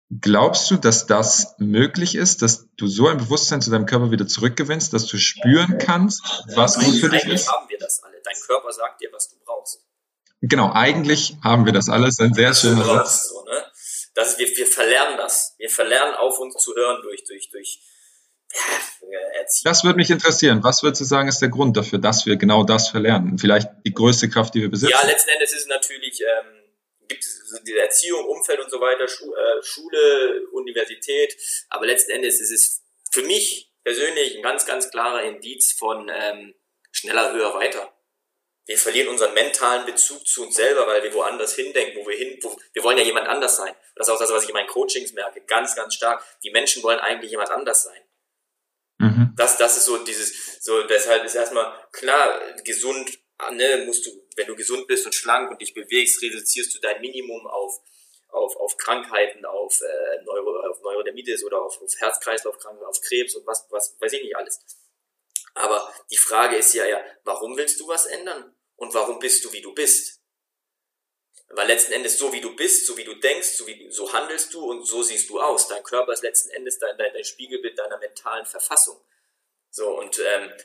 Glaubst 0.08 0.70
du, 0.70 0.76
dass 0.76 1.06
das 1.06 1.56
möglich 1.58 2.14
ist, 2.14 2.42
dass 2.42 2.68
du 2.76 2.86
so 2.86 3.08
ein 3.08 3.18
Bewusstsein 3.18 3.60
zu 3.60 3.70
deinem 3.70 3.86
Körper 3.86 4.12
wieder 4.12 4.28
zurückgewinnst, 4.28 4.92
dass 4.92 5.06
du 5.06 5.18
spüren 5.18 5.78
kannst, 5.78 6.22
was 6.54 6.78
gut 6.78 6.94
für 7.00 7.08
dich 7.08 7.24
ist? 7.24 7.50
haben 7.50 7.68
wir 7.68 7.78
das 7.78 8.02
alle. 8.04 8.14
Dein 8.22 8.40
Körper 8.46 8.72
sagt 8.72 9.00
dir, 9.00 9.08
was 9.12 9.28
du 9.30 9.36
brauchst. 9.44 9.80
Genau, 10.42 10.70
eigentlich 10.72 11.36
haben 11.42 11.66
wir 11.66 11.72
das 11.72 11.88
alles. 11.88 12.20
Ein 12.20 12.34
sehr 12.34 12.54
schöner 12.54 12.84
Satz. 12.84 13.30
So, 13.30 13.44
ne? 13.44 13.64
das 14.14 14.38
wir, 14.38 14.46
wir 14.46 14.66
verlernen 14.66 15.16
das. 15.16 15.54
Wir 15.58 15.70
verlernen 15.70 16.14
auf 16.14 16.38
uns 16.38 16.54
zu 16.56 16.74
hören 16.74 17.02
durch, 17.02 17.24
durch, 17.24 17.50
durch 17.50 17.80
ja, 19.10 19.18
Erziehung. 19.40 19.64
Das 19.64 19.84
würde 19.84 19.96
mich 19.96 20.10
interessieren. 20.10 20.62
Was 20.62 20.82
würdest 20.82 21.00
du 21.00 21.04
sagen, 21.04 21.28
ist 21.28 21.40
der 21.40 21.48
Grund 21.48 21.76
dafür, 21.76 21.98
dass 21.98 22.26
wir 22.26 22.36
genau 22.36 22.64
das 22.64 22.88
verlernen? 22.88 23.38
Vielleicht 23.38 23.68
die 23.84 23.92
größte 23.92 24.28
Kraft, 24.28 24.54
die 24.54 24.62
wir 24.62 24.70
besitzen? 24.70 24.92
Ja, 24.92 25.04
letzten 25.04 25.30
Endes 25.30 25.52
ist 25.52 25.62
es 25.62 25.66
natürlich, 25.66 26.20
ähm, 26.20 26.55
gibt 27.08 27.24
es 27.24 27.62
die 27.66 27.76
Erziehung, 27.76 28.24
Umfeld 28.26 28.60
und 28.60 28.70
so 28.70 28.80
weiter, 28.80 29.08
Schu 29.08 29.32
äh, 29.34 29.62
Schule, 29.62 30.46
Universität, 30.52 31.36
aber 31.68 31.86
letzten 31.86 32.12
Endes 32.12 32.40
ist 32.40 32.50
es 32.50 32.82
für 33.10 33.22
mich 33.22 33.72
persönlich 33.84 34.36
ein 34.36 34.42
ganz, 34.42 34.66
ganz 34.66 34.90
klarer 34.90 35.22
Indiz 35.22 35.72
von 35.72 36.10
ähm, 36.12 36.54
schneller, 36.92 37.32
höher, 37.32 37.54
weiter 37.54 37.92
wir 38.66 38.76
verlieren 38.76 39.08
unseren 39.08 39.32
mentalen 39.32 39.86
Bezug 39.86 40.26
zu 40.26 40.44
uns 40.44 40.56
selber, 40.56 40.86
weil 40.88 41.02
wir 41.02 41.14
woanders 41.14 41.54
hindenken, 41.54 42.00
wo 42.00 42.08
wir 42.08 42.16
hin, 42.16 42.36
wo, 42.42 42.56
wir 42.72 42.82
wollen 42.82 42.98
ja 42.98 43.04
jemand 43.04 43.28
anders 43.28 43.56
sein. 43.56 43.74
Das 43.94 44.08
ist 44.08 44.14
auch 44.14 44.18
das, 44.18 44.30
was 44.32 44.42
ich 44.42 44.48
in 44.48 44.54
meinen 44.54 44.66
Coachings 44.66 45.12
merke, 45.12 45.40
ganz, 45.42 45.76
ganz 45.76 45.94
stark. 45.94 46.22
Die 46.42 46.50
Menschen 46.50 46.82
wollen 46.82 46.98
eigentlich 46.98 47.30
jemand 47.30 47.50
anders 47.50 47.84
sein. 47.84 48.02
Mhm. 48.98 49.34
Das, 49.36 49.56
das 49.56 49.76
ist 49.76 49.84
so 49.84 49.98
dieses, 49.98 50.60
so, 50.60 50.82
deshalb 50.82 51.24
ist 51.24 51.36
erstmal 51.36 51.72
klar, 51.92 52.40
gesund, 52.64 53.08
ne, 53.52 53.84
musst 53.86 54.04
du, 54.06 54.10
wenn 54.36 54.46
du 54.46 54.54
gesund 54.54 54.86
bist 54.86 55.06
und 55.06 55.14
schlank 55.14 55.50
und 55.50 55.60
dich 55.60 55.74
bewegst, 55.74 56.22
reduzierst 56.22 56.74
du 56.74 56.78
dein 56.78 57.00
Minimum 57.00 57.46
auf, 57.46 57.80
auf, 58.28 58.56
auf 58.56 58.76
Krankheiten, 58.76 59.44
auf, 59.44 59.80
äh, 59.80 60.22
Neuro, 60.24 60.60
auf 60.68 60.80
Neurodermitis 60.82 61.44
oder 61.44 61.62
auf, 61.62 61.80
auf 61.80 61.92
Herz-Kreislauf-Krankheiten, 61.98 62.86
auf 62.86 63.00
Krebs 63.00 63.34
und 63.34 63.46
was, 63.46 63.66
was, 63.70 63.96
weiß 63.98 64.12
ich 64.12 64.22
nicht 64.22 64.36
alles. 64.36 64.60
Aber 65.54 65.92
die 66.10 66.18
Frage 66.18 66.56
ist 66.56 66.74
ja, 66.74 66.84
ja, 66.84 67.02
warum 67.24 67.56
willst 67.56 67.80
du 67.80 67.88
was 67.88 68.06
ändern? 68.06 68.52
und 68.76 68.94
warum 68.94 69.18
bist 69.18 69.44
du, 69.44 69.52
wie 69.52 69.62
du 69.62 69.74
bist. 69.74 70.20
Weil 71.48 71.68
letzten 71.68 71.92
Endes 71.92 72.18
so 72.18 72.32
wie 72.32 72.40
du 72.40 72.54
bist, 72.56 72.86
so 72.86 72.96
wie 72.96 73.04
du 73.04 73.14
denkst, 73.14 73.48
so, 73.56 73.66
wie, 73.66 73.90
so 73.90 74.12
handelst 74.12 74.52
du 74.52 74.64
und 74.64 74.84
so 74.84 75.02
siehst 75.02 75.30
du 75.30 75.40
aus. 75.40 75.68
Dein 75.68 75.82
Körper 75.82 76.12
ist 76.12 76.22
letzten 76.22 76.50
Endes 76.50 76.78
dein, 76.78 76.96
dein, 76.98 77.12
dein 77.12 77.24
Spiegelbild 77.24 77.78
deiner 77.78 77.98
mentalen 77.98 78.46
Verfassung. 78.46 79.00
So, 79.70 79.96
und 79.96 80.18
ähm, 80.18 80.50
äh, 80.50 80.62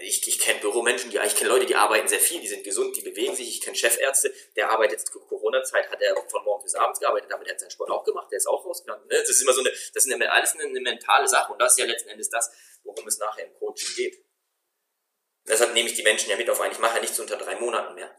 ich, 0.00 0.26
ich 0.26 0.38
kenne 0.38 0.60
Büromenschen, 0.60 1.10
die, 1.10 1.18
ich 1.18 1.36
kenne 1.36 1.50
Leute, 1.50 1.66
die 1.66 1.74
arbeiten 1.74 2.08
sehr 2.08 2.20
viel, 2.20 2.40
die 2.40 2.48
sind 2.48 2.64
gesund, 2.64 2.96
die 2.96 3.02
bewegen 3.02 3.34
sich. 3.34 3.48
Ich 3.48 3.60
kenne 3.60 3.76
Chefärzte, 3.76 4.32
der 4.56 4.70
arbeitet 4.70 4.98
jetzt 4.98 5.12
Corona-Zeit, 5.12 5.90
hat 5.90 6.00
er 6.00 6.14
von 6.28 6.44
morgens 6.44 6.64
bis 6.64 6.74
abends 6.74 7.00
gearbeitet, 7.00 7.30
der 7.30 7.38
hat 7.38 7.60
seinen 7.60 7.70
Sport 7.70 7.90
auch 7.90 8.04
gemacht, 8.04 8.28
der 8.30 8.38
ist 8.38 8.46
auch 8.46 8.64
rausgegangen. 8.64 9.06
Ne? 9.06 9.16
Das 9.18 9.30
ist 9.30 9.42
immer 9.42 9.52
so 9.52 9.60
eine, 9.60 9.70
das 9.70 10.04
ist 10.04 10.12
eine, 10.12 10.30
alles 10.30 10.54
eine, 10.54 10.64
eine 10.64 10.80
mentale 10.80 11.28
Sache 11.28 11.52
und 11.52 11.60
das 11.60 11.72
ist 11.72 11.78
ja 11.78 11.86
letzten 11.86 12.08
Endes 12.08 12.30
das, 12.30 12.50
worum 12.84 13.06
es 13.06 13.18
nachher 13.18 13.44
im 13.44 13.54
Coaching 13.54 13.94
geht. 13.96 14.24
Deshalb 15.46 15.74
nehme 15.74 15.88
ich 15.88 15.94
die 15.94 16.02
Menschen 16.02 16.30
ja 16.30 16.36
mit 16.36 16.50
auf 16.50 16.60
ein. 16.60 16.72
Ich 16.72 16.78
mache 16.78 16.96
ja 16.96 17.00
nichts 17.00 17.20
unter 17.20 17.36
drei 17.36 17.54
Monaten 17.56 17.94
mehr. 17.94 18.10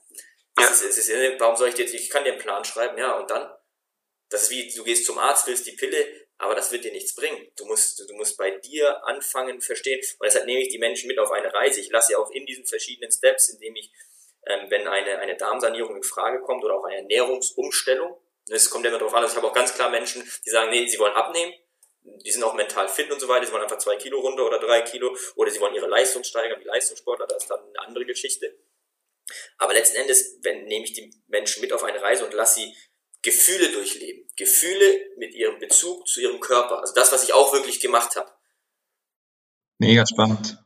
Ja. 0.59 0.67
Ist, 0.67 0.81
ist, 0.81 0.97
ist, 0.97 1.39
warum 1.39 1.55
soll 1.55 1.69
ich 1.69 1.77
jetzt, 1.77 1.93
ich 1.93 2.09
kann 2.09 2.23
dir 2.23 2.31
einen 2.31 2.41
Plan 2.41 2.63
schreiben, 2.63 2.97
ja, 2.97 3.17
und 3.17 3.29
dann? 3.29 3.56
Das 4.29 4.43
ist 4.43 4.49
wie, 4.49 4.73
du 4.73 4.83
gehst 4.83 5.05
zum 5.05 5.17
Arzt, 5.17 5.47
willst 5.47 5.65
die 5.65 5.71
Pille, 5.71 6.05
aber 6.37 6.53
das 6.53 6.71
wird 6.71 6.83
dir 6.83 6.91
nichts 6.91 7.15
bringen. 7.15 7.51
Du 7.57 7.65
musst, 7.65 7.99
du 7.99 8.13
musst 8.15 8.37
bei 8.37 8.51
dir 8.51 9.05
anfangen, 9.05 9.61
verstehen. 9.61 9.99
Und 10.19 10.25
deshalb 10.25 10.45
nehme 10.45 10.61
ich 10.61 10.69
die 10.69 10.79
Menschen 10.79 11.07
mit 11.07 11.17
auf 11.19 11.31
eine 11.31 11.53
Reise. 11.53 11.79
Ich 11.79 11.89
lasse 11.89 12.09
sie 12.09 12.15
auch 12.15 12.29
in 12.31 12.45
diesen 12.45 12.65
verschiedenen 12.65 13.11
Steps, 13.11 13.49
indem 13.49 13.75
ich, 13.75 13.91
ähm, 14.45 14.69
wenn 14.69 14.87
eine, 14.87 15.19
eine 15.19 15.35
Darmsanierung 15.35 15.95
in 15.95 16.03
Frage 16.03 16.41
kommt 16.41 16.63
oder 16.63 16.75
auch 16.75 16.83
eine 16.83 16.97
Ernährungsumstellung, 16.97 18.17
es 18.49 18.69
kommt 18.69 18.85
immer 18.85 18.97
darauf 18.97 19.13
an, 19.13 19.23
also 19.23 19.33
ich 19.33 19.37
habe 19.37 19.47
auch 19.47 19.53
ganz 19.53 19.73
klar 19.73 19.89
Menschen, 19.89 20.23
die 20.45 20.49
sagen, 20.49 20.69
nee, 20.69 20.87
sie 20.87 20.99
wollen 20.99 21.13
abnehmen, 21.13 21.53
die 22.03 22.31
sind 22.31 22.43
auch 22.43 22.53
mental 22.53 22.87
fit 22.87 23.11
und 23.11 23.19
so 23.19 23.27
weiter, 23.27 23.45
sie 23.45 23.51
wollen 23.51 23.63
einfach 23.63 23.77
zwei 23.77 23.97
Kilo 23.97 24.19
runter 24.19 24.45
oder 24.45 24.59
drei 24.59 24.81
Kilo 24.81 25.15
oder 25.35 25.51
sie 25.51 25.59
wollen 25.59 25.75
ihre 25.75 25.87
Leistung 25.87 26.23
steigern, 26.23 26.59
wie 26.61 26.65
Leistungssportler, 26.65 27.27
das 27.27 27.43
ist 27.43 27.49
dann 27.49 27.59
eine 27.59 27.79
andere 27.79 28.05
Geschichte. 28.05 28.57
Aber 29.57 29.73
letzten 29.73 29.97
Endes 29.97 30.37
wenn, 30.41 30.65
nehme 30.65 30.85
ich 30.85 30.93
die 30.93 31.13
Menschen 31.27 31.61
mit 31.61 31.73
auf 31.73 31.83
eine 31.83 32.01
Reise 32.01 32.25
und 32.25 32.33
lasse 32.33 32.61
sie 32.61 32.77
Gefühle 33.21 33.71
durchleben. 33.71 34.29
Gefühle 34.35 35.11
mit 35.17 35.33
ihrem 35.33 35.59
Bezug 35.59 36.07
zu 36.07 36.21
ihrem 36.21 36.39
Körper. 36.39 36.79
Also 36.79 36.93
das, 36.93 37.11
was 37.11 37.23
ich 37.23 37.33
auch 37.33 37.53
wirklich 37.53 37.79
gemacht 37.79 38.15
habe. 38.15 38.31
Mega 39.79 40.05
spannend. 40.05 40.57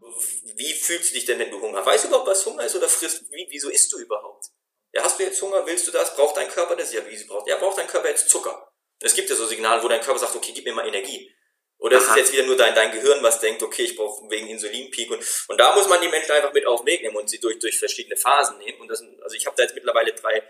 Wie 0.56 0.74
fühlst 0.74 1.10
du 1.10 1.14
dich 1.16 1.26
denn, 1.26 1.40
wenn 1.40 1.50
du 1.50 1.62
Hunger? 1.62 1.86
Weißt 1.86 2.04
du 2.04 2.08
überhaupt, 2.10 2.28
was 2.28 2.46
Hunger 2.46 2.64
ist 2.64 2.76
oder 2.76 2.88
frisst? 2.88 3.32
Wie, 3.32 3.48
wieso 3.50 3.70
isst 3.70 3.92
du 3.92 4.00
überhaupt? 4.00 4.46
Ja, 4.94 5.04
hast 5.04 5.20
du 5.20 5.24
jetzt 5.24 5.42
Hunger? 5.42 5.66
Willst 5.66 5.88
du 5.88 5.92
das? 5.92 6.16
Braucht 6.16 6.38
dein 6.38 6.50
Körper 6.50 6.76
das? 6.76 6.94
Ja, 6.94 7.08
wie 7.08 7.16
sie 7.16 7.26
braucht? 7.26 7.48
Ja, 7.48 7.58
braucht 7.58 7.78
dein 7.78 7.88
Körper 7.88 8.10
jetzt 8.10 8.30
Zucker? 8.30 8.72
Es 9.00 9.16
gibt 9.16 9.30
ja 9.30 9.36
so 9.36 9.48
Signale, 9.48 9.82
wo 9.82 9.88
dein 9.88 10.02
Körper 10.02 10.20
sagt, 10.20 10.36
okay, 10.36 10.52
gib 10.54 10.66
mir 10.66 10.74
mal 10.74 10.88
Energie. 10.88 11.34
Oder 11.82 11.98
Aha. 11.98 12.04
es 12.04 12.10
ist 12.10 12.18
jetzt 12.18 12.34
wieder 12.34 12.44
nur 12.44 12.56
dein, 12.56 12.76
dein 12.76 12.92
Gehirn, 12.92 13.24
was 13.24 13.40
denkt, 13.40 13.64
okay, 13.64 13.84
ich 13.84 13.96
brauche 13.96 14.30
wegen 14.30 14.48
Insulinpeak. 14.48 15.10
Und, 15.10 15.24
und 15.48 15.60
da 15.60 15.74
muss 15.74 15.88
man 15.88 16.00
die 16.00 16.10
Menschen 16.10 16.32
einfach 16.32 16.54
mit 16.54 16.68
auf 16.68 16.82
den 16.82 16.88
Weg 16.88 17.02
nehmen 17.02 17.16
und 17.16 17.28
sie 17.28 17.40
durch, 17.40 17.58
durch 17.58 17.80
verschiedene 17.80 18.16
Phasen 18.16 18.60
nehmen. 18.60 18.82
Und 18.82 18.88
das, 18.88 19.04
also 19.24 19.36
ich 19.36 19.46
habe 19.48 19.56
da 19.58 19.64
jetzt 19.64 19.74
mittlerweile 19.74 20.14
drei, 20.14 20.44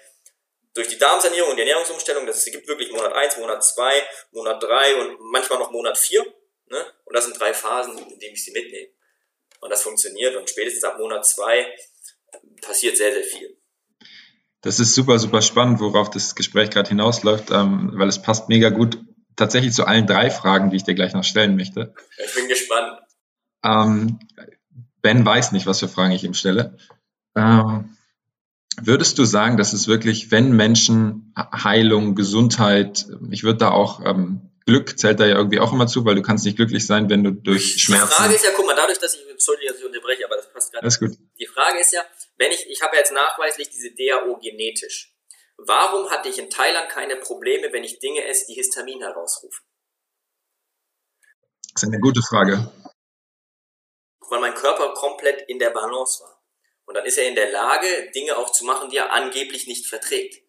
durch 0.74 0.88
die 0.88 0.98
Darmsanierung 0.98 1.52
und 1.52 1.56
die 1.58 1.62
Ernährungsumstellung, 1.62 2.26
das 2.26 2.46
gibt 2.46 2.68
wirklich 2.68 2.92
Monat 2.92 3.14
eins, 3.14 3.38
Monat 3.38 3.64
zwei, 3.64 3.92
Monat 4.32 4.62
drei 4.64 4.96
und 4.96 5.20
manchmal 5.32 5.60
noch 5.60 5.72
Monat 5.72 5.98
vier. 5.98 6.24
Ne? 6.68 6.86
Und 7.06 7.16
das 7.16 7.26
sind 7.26 7.40
drei 7.40 7.54
Phasen, 7.54 7.98
in 7.98 8.20
denen 8.20 8.34
ich 8.34 8.44
sie 8.44 8.52
mitnehme. 8.52 8.88
Und 9.60 9.70
das 9.70 9.84
funktioniert. 9.84 10.36
Und 10.36 10.50
spätestens 10.50 10.84
ab 10.84 10.98
Monat 10.98 11.26
zwei 11.26 11.68
passiert 12.62 12.98
sehr, 12.98 13.12
sehr 13.12 13.24
viel. 13.24 13.58
Das 14.62 14.80
ist 14.80 14.96
super, 14.96 15.20
super 15.20 15.42
spannend, 15.42 15.80
worauf 15.80 16.10
das 16.10 16.36
Gespräch 16.36 16.70
gerade 16.70 16.90
hinausläuft, 16.90 17.50
ähm, 17.52 17.92
weil 17.96 18.08
es 18.08 18.22
passt 18.22 18.48
mega 18.48 18.70
gut 18.70 18.98
tatsächlich 19.36 19.74
zu 19.74 19.86
allen 19.86 20.08
drei 20.08 20.30
Fragen, 20.30 20.70
die 20.70 20.78
ich 20.78 20.84
dir 20.84 20.94
gleich 20.94 21.14
noch 21.14 21.24
stellen 21.24 21.56
möchte. 21.56 21.94
Ich 22.24 22.36
bin 22.36 22.48
gespannt. 22.48 23.02
Ähm, 23.64 24.20
ben 25.02 25.26
weiß 25.26 25.52
nicht, 25.52 25.66
was 25.66 25.80
für 25.80 25.88
Fragen 25.88 26.12
ich 26.12 26.24
ihm 26.24 26.34
stelle. 26.34 26.78
Ähm, 27.36 27.98
würdest 28.80 29.18
du 29.18 29.26
sagen, 29.26 29.58
dass 29.58 29.74
es 29.74 29.88
wirklich, 29.88 30.32
wenn 30.32 30.52
Menschen 30.52 31.34
Heilung, 31.36 32.16
Gesundheit, 32.16 33.08
ich 33.30 33.44
würde 33.44 33.60
da 33.60 33.72
auch 33.72 34.06
ähm, 34.06 34.52
Glück 34.66 34.98
zählt 34.98 35.20
da 35.20 35.26
ja 35.26 35.36
irgendwie 35.36 35.60
auch 35.60 35.74
immer 35.74 35.88
zu, 35.88 36.06
weil 36.06 36.16
du 36.16 36.22
kannst 36.22 36.46
nicht 36.46 36.56
glücklich 36.56 36.86
sein, 36.86 37.10
wenn 37.10 37.24
du 37.24 37.32
durch 37.32 37.82
Schmerzen. 37.82 38.08
Die 38.08 38.16
Frage 38.16 38.36
ist 38.36 38.46
ja, 38.46 38.52
guck 38.56 38.66
mal, 38.66 38.76
dadurch, 38.76 39.00
dass 39.00 39.16
ich, 39.16 39.28
Entschuldigung, 39.30 39.74
dass 39.74 39.80
ich 39.80 39.86
unterbreche, 39.86 40.26
aber 40.26 40.36
das 40.36 40.52
passt 40.52 40.72
gerade. 40.72 40.84
Alles 40.84 41.00
gut. 41.00 41.12
Die 41.40 41.48
Frage 41.48 41.80
ist 41.80 41.92
ja, 41.92 42.02
wenn 42.38 42.52
ich, 42.52 42.68
ich 42.70 42.82
habe 42.82 42.96
jetzt 42.96 43.12
nachweislich 43.12 43.70
diese 43.70 43.90
DAO 43.92 44.38
genetisch. 44.38 45.14
Warum 45.58 46.10
hatte 46.10 46.30
ich 46.30 46.40
in 46.40 46.50
Thailand 46.50 46.90
keine 46.90 47.18
Probleme, 47.18 47.72
wenn 47.72 47.84
ich 47.84 48.00
Dinge 48.00 48.26
esse, 48.26 48.46
die 48.48 48.54
Histamin 48.54 49.00
herausrufen? 49.00 49.64
Das 51.74 51.84
ist 51.84 51.90
eine 51.90 52.00
gute 52.00 52.22
Frage. 52.22 52.72
Weil 54.30 54.40
mein 54.40 54.56
Körper 54.56 54.94
komplett 54.94 55.48
in 55.50 55.60
der 55.60 55.72
Balance 55.72 56.24
war. 56.24 56.41
Und 56.92 56.96
dann 56.96 57.06
ist 57.06 57.18
er 57.18 57.26
in 57.26 57.36
der 57.36 57.50
Lage, 57.50 58.12
Dinge 58.14 58.38
auch 58.38 58.52
zu 58.52 58.66
machen, 58.66 58.90
die 58.90 58.98
er 58.98 59.14
angeblich 59.14 59.66
nicht 59.66 59.88
verträgt. 59.88 60.44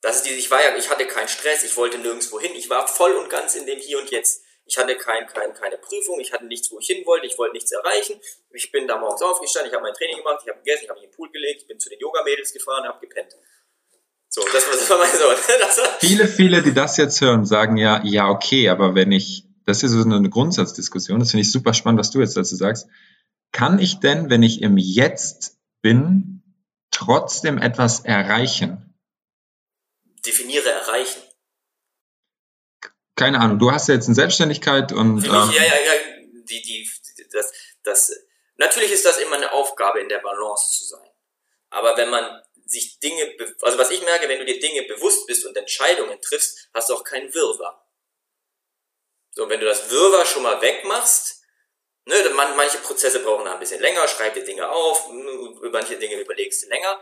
Das 0.00 0.18
ist 0.18 0.22
die, 0.24 0.30
ich 0.30 0.48
war 0.52 0.62
ja, 0.62 0.76
ich 0.76 0.88
hatte 0.88 1.04
keinen 1.04 1.26
Stress, 1.26 1.64
ich 1.64 1.76
wollte 1.76 1.98
nirgendwo 1.98 2.38
hin, 2.38 2.52
ich 2.54 2.70
war 2.70 2.86
voll 2.86 3.10
und 3.16 3.28
ganz 3.28 3.56
in 3.56 3.66
dem 3.66 3.80
Hier 3.80 3.98
und 3.98 4.08
Jetzt. 4.08 4.44
Ich 4.66 4.78
hatte 4.78 4.94
kein, 4.94 5.26
kein, 5.26 5.52
keine 5.52 5.78
Prüfung, 5.78 6.20
ich 6.20 6.32
hatte 6.32 6.46
nichts, 6.46 6.70
wo 6.70 6.78
ich 6.78 6.86
hin 6.86 7.04
wollte, 7.06 7.26
ich 7.26 7.36
wollte 7.38 7.54
nichts 7.54 7.72
erreichen. 7.72 8.20
Ich 8.50 8.70
bin 8.70 8.86
da 8.86 8.98
morgens 8.98 9.20
aufgestanden, 9.20 9.68
ich 9.68 9.74
habe 9.74 9.82
mein 9.82 9.94
Training 9.94 10.18
gemacht, 10.18 10.38
ich 10.44 10.48
habe 10.48 10.60
gegessen, 10.60 10.84
ich 10.84 10.90
habe 10.90 11.00
mich 11.00 11.06
in 11.06 11.10
den 11.10 11.16
Pool 11.16 11.32
gelegt, 11.32 11.62
ich 11.62 11.66
bin 11.66 11.80
zu 11.80 11.88
den 11.88 11.98
Yoga-Mädels 11.98 12.52
gefahren, 12.52 12.86
habe 12.86 13.00
gepennt. 13.00 13.34
So, 14.28 14.42
das 14.52 14.64
war, 14.64 14.72
das 14.74 14.90
war 14.90 14.98
mein 14.98 15.10
Sohn. 15.10 15.34
War 15.34 15.98
viele, 15.98 16.28
viele, 16.28 16.62
die 16.62 16.72
das 16.72 16.98
jetzt 16.98 17.20
hören, 17.20 17.44
sagen 17.44 17.76
ja, 17.78 18.00
ja, 18.04 18.28
okay, 18.28 18.68
aber 18.68 18.94
wenn 18.94 19.10
ich, 19.10 19.42
das 19.64 19.82
ist 19.82 19.90
so 19.90 20.04
eine 20.04 20.30
Grundsatzdiskussion, 20.30 21.18
das 21.18 21.32
finde 21.32 21.42
ich 21.42 21.50
super 21.50 21.74
spannend, 21.74 21.98
was 21.98 22.12
du 22.12 22.20
jetzt 22.20 22.36
dazu 22.36 22.54
sagst. 22.54 22.86
Kann 23.56 23.78
ich 23.78 24.00
denn, 24.00 24.28
wenn 24.28 24.42
ich 24.42 24.60
im 24.60 24.76
Jetzt 24.76 25.56
bin, 25.80 26.42
trotzdem 26.90 27.56
etwas 27.56 28.00
erreichen? 28.00 28.94
Definiere 30.26 30.68
erreichen. 30.68 31.22
keine 33.14 33.40
Ahnung, 33.40 33.58
du 33.58 33.72
hast 33.72 33.88
ja 33.88 33.94
jetzt 33.94 34.08
eine 34.08 34.14
Selbstständigkeit 34.14 34.92
und. 34.92 35.14
Mich, 35.14 35.24
ähm, 35.24 35.32
ja, 35.32 35.62
ja, 35.62 35.74
ja, 35.74 35.92
die, 36.50 36.60
die, 36.60 36.90
das, 37.32 37.50
das, 37.82 38.12
natürlich 38.56 38.92
ist 38.92 39.06
das 39.06 39.16
immer 39.20 39.36
eine 39.36 39.50
Aufgabe, 39.52 40.00
in 40.00 40.10
der 40.10 40.18
Balance 40.18 40.76
zu 40.76 40.84
sein. 40.84 41.08
Aber 41.70 41.96
wenn 41.96 42.10
man 42.10 42.42
sich 42.66 43.00
Dinge, 43.00 43.38
also 43.62 43.78
was 43.78 43.90
ich 43.90 44.02
merke, 44.02 44.28
wenn 44.28 44.40
du 44.40 44.44
dir 44.44 44.60
Dinge 44.60 44.82
bewusst 44.82 45.26
bist 45.26 45.46
und 45.46 45.56
Entscheidungen 45.56 46.20
triffst, 46.20 46.68
hast 46.74 46.90
du 46.90 46.94
auch 46.94 47.04
keinen 47.04 47.32
Wirrwarr. 47.32 47.90
So, 49.30 49.48
wenn 49.48 49.60
du 49.60 49.66
das 49.66 49.90
Wirrwarr 49.90 50.26
schon 50.26 50.42
mal 50.42 50.60
wegmachst, 50.60 51.45
ne, 52.06 52.30
manche 52.30 52.78
Prozesse 52.78 53.20
brauchen 53.20 53.46
ein 53.46 53.58
bisschen 53.58 53.80
länger, 53.80 54.06
schreib 54.08 54.34
dir 54.34 54.44
Dinge 54.44 54.68
auf, 54.68 55.08
manche 55.70 55.96
Dinge 55.96 56.20
überlegst 56.20 56.64
du 56.64 56.68
länger. 56.68 57.00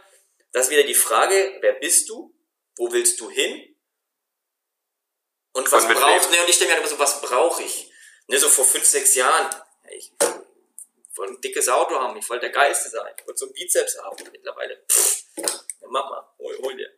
Das 0.52 0.66
ist 0.66 0.70
wieder 0.70 0.84
die 0.84 0.94
Frage, 0.94 1.58
wer 1.60 1.74
bist 1.74 2.08
du? 2.08 2.34
Wo 2.76 2.90
willst 2.92 3.20
du 3.20 3.30
hin? 3.30 3.76
Und 5.52 5.70
was 5.70 5.86
brauchst 5.86 6.28
du? 6.28 6.32
Ne, 6.32 6.40
und 6.40 6.48
ich 6.48 6.58
denke 6.58 6.74
mir 6.74 6.80
immer 6.80 6.88
so, 6.88 6.98
was 6.98 7.20
brauche 7.20 7.62
ich? 7.62 7.90
Ne, 8.26 8.38
so 8.38 8.48
vor 8.48 8.64
fünf, 8.64 8.84
sechs 8.84 9.14
Jahren, 9.14 9.54
ich 9.90 10.12
wollte 11.16 11.34
ein 11.34 11.40
dickes 11.40 11.68
Auto 11.68 11.94
haben, 11.94 12.16
ich 12.16 12.28
wollte 12.28 12.46
der 12.46 12.50
Geiste 12.50 12.88
sein, 12.88 13.14
ich 13.16 13.26
wollte 13.26 13.38
so 13.38 13.46
einen 13.46 13.54
Bizeps 13.54 13.98
haben. 13.98 14.16
Mittlerweile, 14.32 14.84
pff, 14.90 15.24
ja, 15.36 15.46
mach 15.88 16.08
mal, 16.08 16.34
hol, 16.38 16.58
hol 16.62 16.76
dir. 16.76 16.90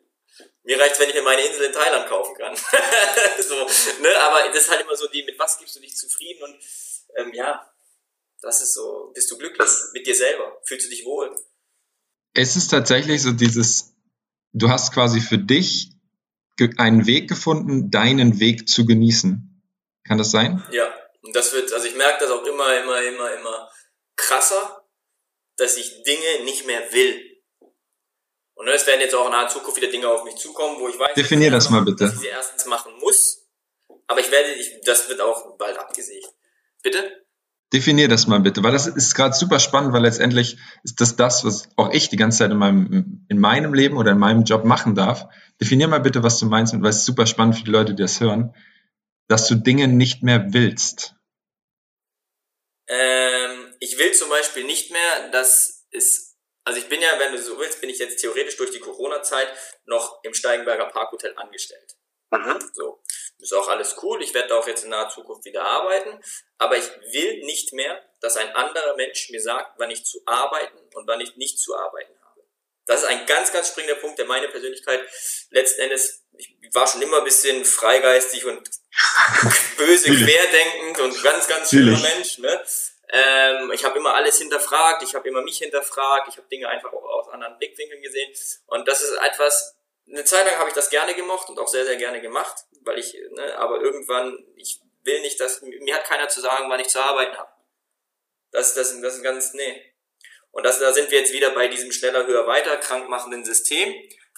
Mir 0.63 0.81
reicht's, 0.81 0.99
wenn 0.99 1.09
ich 1.09 1.15
mir 1.15 1.23
meine 1.23 1.43
Insel 1.43 1.67
in 1.67 1.73
Thailand 1.73 2.09
kaufen 2.09 2.35
kann. 2.35 2.57
so, 3.39 3.67
ne? 4.01 4.17
Aber 4.21 4.49
das 4.49 4.65
ist 4.65 4.71
halt 4.71 4.83
immer 4.83 4.97
so 4.97 5.07
die, 5.09 5.23
mit 5.23 5.39
was 5.39 5.59
gibst 5.59 5.77
du 5.77 5.81
dich 5.81 5.97
zufrieden 5.97 6.43
und 6.45 6.61
ähm, 7.17 7.33
ja, 7.33 7.73
das 8.41 8.63
ist 8.63 8.75
so, 8.75 9.11
bist 9.15 9.31
du 9.31 9.39
glücklich 9.39 9.69
mit 9.93 10.07
dir 10.07 10.15
selber? 10.15 10.61
Fühlst 10.65 10.87
du 10.87 10.91
dich 10.91 11.05
wohl? 11.05 11.35
Es 12.35 12.57
ist 12.57 12.69
tatsächlich 12.69 13.23
so 13.23 13.33
dieses, 13.33 13.95
du 14.53 14.69
hast 14.69 14.93
quasi 14.93 15.21
für 15.21 15.39
dich 15.39 15.93
einen 16.77 17.07
Weg 17.07 17.29
gefunden, 17.29 17.91
deinen 17.91 18.41
Weg 18.41 18.69
zu 18.69 18.87
genießen. 18.87 19.63
Kann 20.07 20.19
das 20.19 20.31
sein? 20.31 20.65
Ja, 20.71 20.93
und 21.23 21.35
das 21.35 21.53
wird, 21.53 21.73
also 21.73 21.87
ich 21.87 21.97
merke 21.97 22.25
das 22.25 22.31
auch 22.31 22.45
immer, 22.45 22.83
immer, 22.83 23.03
immer, 23.03 23.33
immer 23.35 23.71
krasser, 24.17 24.87
dass 25.57 25.77
ich 25.77 26.03
Dinge 26.05 26.45
nicht 26.45 26.67
mehr 26.67 26.93
will. 26.93 27.43
Und 28.55 28.69
es 28.69 28.87
werden 28.87 29.01
jetzt 29.01 29.15
auch 29.15 29.27
in 29.27 29.33
naher 29.33 29.49
Zukunft 29.49 29.77
wieder 29.77 29.91
Dinge 29.91 30.09
auf 30.09 30.25
mich 30.25 30.37
zukommen, 30.37 30.81
wo 30.81 30.89
ich 30.89 30.99
weiß, 30.99 31.15
Definier 31.15 31.51
das 31.51 31.69
mal 31.69 31.83
bitte. 31.83 32.05
dass 32.05 32.15
ich 32.15 32.21
sie 32.21 32.27
erstens 32.29 32.65
machen 32.67 32.97
muss. 33.01 33.47
Aber 34.07 34.21
ich 34.21 34.31
werde, 34.31 34.53
ich, 34.53 34.81
das 34.85 35.09
wird 35.09 35.21
auch 35.21 35.59
bald 35.59 35.77
abgesägt. 35.79 36.29
Bitte? 36.83 37.26
Definier 37.77 38.09
das 38.09 38.27
mal 38.27 38.41
bitte, 38.41 38.63
weil 38.63 38.73
das 38.73 38.87
ist 38.87 39.15
gerade 39.15 39.35
super 39.35 39.61
spannend, 39.61 39.93
weil 39.93 40.01
letztendlich 40.01 40.57
ist 40.83 40.99
das 40.99 41.15
das, 41.15 41.45
was 41.45 41.69
auch 41.77 41.93
ich 41.93 42.09
die 42.09 42.17
ganze 42.17 42.39
Zeit 42.39 42.51
in 42.51 42.57
meinem, 42.57 43.27
in 43.29 43.39
meinem 43.39 43.75
Leben 43.75 43.99
oder 43.99 44.13
in 44.13 44.19
meinem 44.19 44.45
Job 44.45 44.65
machen 44.65 44.95
darf. 44.95 45.27
Definier 45.61 45.87
mal 45.87 46.01
bitte, 46.01 46.23
was 46.23 46.39
du 46.39 46.47
meinst, 46.47 46.73
weil 46.73 46.89
es 46.89 47.01
ist 47.01 47.05
super 47.05 47.27
spannend 47.27 47.59
für 47.59 47.65
die 47.65 47.71
Leute, 47.71 47.95
die 47.95 48.03
das 48.03 48.19
hören, 48.19 48.55
dass 49.29 49.47
du 49.47 49.57
Dinge 49.57 49.89
nicht 49.89 50.23
mehr 50.23 50.55
willst. 50.55 51.17
Ähm, 52.89 53.75
ich 53.81 53.99
will 53.99 54.13
zum 54.13 54.31
Beispiel 54.31 54.65
nicht 54.65 54.91
mehr, 54.91 55.29
dass 55.33 55.87
es, 55.91 56.35
also 56.65 56.79
ich 56.79 56.89
bin 56.89 57.03
ja, 57.03 57.11
wenn 57.19 57.33
du 57.33 57.43
so 57.43 57.59
willst, 57.59 57.83
bin 57.83 57.91
ich 57.91 57.99
jetzt 57.99 58.23
theoretisch 58.23 58.57
durch 58.57 58.71
die 58.71 58.81
Corona-Zeit 58.81 59.49
noch 59.85 60.21
im 60.23 60.33
Steigenberger 60.33 60.87
Parkhotel 60.87 61.35
angestellt. 61.37 61.95
Mhm. 62.31 62.59
So. 62.73 63.03
Ist 63.39 63.53
auch 63.53 63.69
alles 63.69 63.97
cool. 64.03 64.23
Ich 64.23 64.33
werde 64.35 64.57
auch 64.57 64.67
jetzt 64.67 64.85
in 64.85 64.91
naher 64.91 65.09
Zukunft 65.09 65.45
wieder 65.45 65.63
arbeiten. 65.63 66.21
Aber 66.59 66.77
ich 66.77 66.89
will 67.13 67.45
nicht 67.45 67.73
mehr, 67.73 68.03
dass 68.21 68.37
ein 68.37 68.55
anderer 68.55 68.97
Mensch 68.97 69.31
mir 69.31 69.43
sagt, 69.43 69.79
wann 69.79 69.91
ich 69.91 70.05
zu 70.05 70.21
arbeiten 70.25 70.79
und 70.95 71.07
wann 71.07 71.21
ich 71.21 71.37
nicht 71.37 71.59
zu 71.59 71.77
arbeiten 71.77 72.15
habe. 72.23 72.43
Das 72.87 73.03
ist 73.03 73.09
ein 73.09 73.27
ganz, 73.27 73.53
ganz 73.53 73.69
springender 73.69 73.97
Punkt, 73.97 74.19
der 74.19 74.27
meine 74.27 74.49
Persönlichkeit 74.49 75.07
letzten 75.51 75.83
Endes, 75.83 76.25
ich 76.37 76.57
war 76.73 76.87
schon 76.87 77.03
immer 77.03 77.19
ein 77.19 77.25
bisschen 77.25 77.65
freigeistig 77.65 78.45
und 78.47 78.69
böse, 79.77 80.11
querdenkend 80.11 81.01
und 81.01 81.23
ganz, 81.23 81.47
ganz 81.49 81.69
schlimmer 81.69 81.99
Mensch. 81.99 82.39
Ne? 82.39 82.65
Ähm, 83.11 83.71
ich 83.73 83.85
habe 83.85 83.99
immer 83.99 84.15
alles 84.15 84.39
hinterfragt, 84.39 85.03
ich 85.03 85.15
habe 85.15 85.29
immer 85.29 85.43
mich 85.43 85.59
hinterfragt, 85.59 86.29
ich 86.29 86.37
habe 86.39 86.49
Dinge 86.49 86.69
einfach 86.69 86.93
auch 86.93 87.05
aus 87.05 87.29
anderen 87.29 87.59
Blickwinkeln 87.59 88.03
gesehen. 88.03 88.33
Und 88.67 88.89
das 88.89 89.03
ist 89.03 89.13
etwas, 89.17 89.77
eine 90.09 90.25
Zeit 90.25 90.47
lang 90.47 90.57
habe 90.59 90.69
ich 90.69 90.75
das 90.75 90.91
gerne 90.91 91.15
gemocht 91.15 91.49
und 91.49 91.59
auch 91.59 91.69
sehr, 91.69 91.85
sehr 91.85 91.97
gerne 91.97 92.21
gemacht, 92.21 92.57
weil 92.87 92.99
ich, 92.99 93.15
ne, 93.31 93.59
aber 93.59 93.81
irgendwann, 93.81 94.45
ich 94.57 94.81
will 95.03 95.21
nicht, 95.21 95.41
dass, 95.41 95.61
mir 95.63 95.95
hat 95.95 96.05
keiner 96.05 96.29
zu 96.29 96.41
sagen, 96.41 96.71
wann 96.71 96.81
ich 96.81 96.89
zu 96.89 97.01
arbeiten 97.01 97.37
habe. 97.37 97.51
Das, 98.53 98.75
das, 98.75 98.99
das 99.01 99.17
ist 99.17 99.23
ganz, 99.23 99.53
nee. 99.55 99.93
Und 100.53 100.65
das, 100.65 100.79
da 100.79 100.93
sind 100.93 101.11
wir 101.11 101.19
jetzt 101.19 101.33
wieder 101.33 101.51
bei 101.51 101.69
diesem 101.69 101.93
schneller, 101.93 102.27
höher, 102.27 102.47
weiter 102.47 102.77
krankmachenden 102.79 103.45
System. 103.45 103.95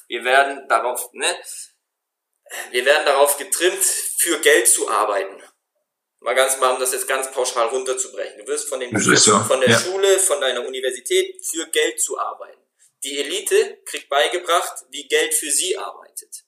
Wir 0.08 0.24
werden 0.24 0.66
darauf, 0.68 1.12
ne, 1.12 1.36
wir 2.70 2.84
werden 2.84 3.04
darauf 3.04 3.36
getrimmt, 3.36 3.84
für 4.18 4.38
Geld 4.40 4.66
zu 4.66 4.88
arbeiten. 4.88 5.42
Mal 6.20 6.34
ganz 6.34 6.58
mal, 6.58 6.72
um 6.72 6.80
das 6.80 6.92
jetzt 6.92 7.06
ganz 7.06 7.30
pauschal 7.30 7.68
runterzubrechen. 7.68 8.40
Du 8.40 8.46
wirst 8.48 8.68
von, 8.68 8.80
den, 8.80 8.98
so. 8.98 9.38
von 9.40 9.60
der 9.60 9.70
ja. 9.70 9.78
Schule, 9.78 10.18
von 10.18 10.40
deiner 10.40 10.66
Universität 10.66 11.44
für 11.44 11.66
Geld 11.66 12.00
zu 12.00 12.18
arbeiten. 12.18 12.60
Die 13.04 13.18
Elite 13.18 13.78
kriegt 13.84 14.08
beigebracht, 14.08 14.84
wie 14.90 15.06
Geld 15.06 15.32
für 15.32 15.50
sie 15.50 15.76
arbeitet. 15.76 16.44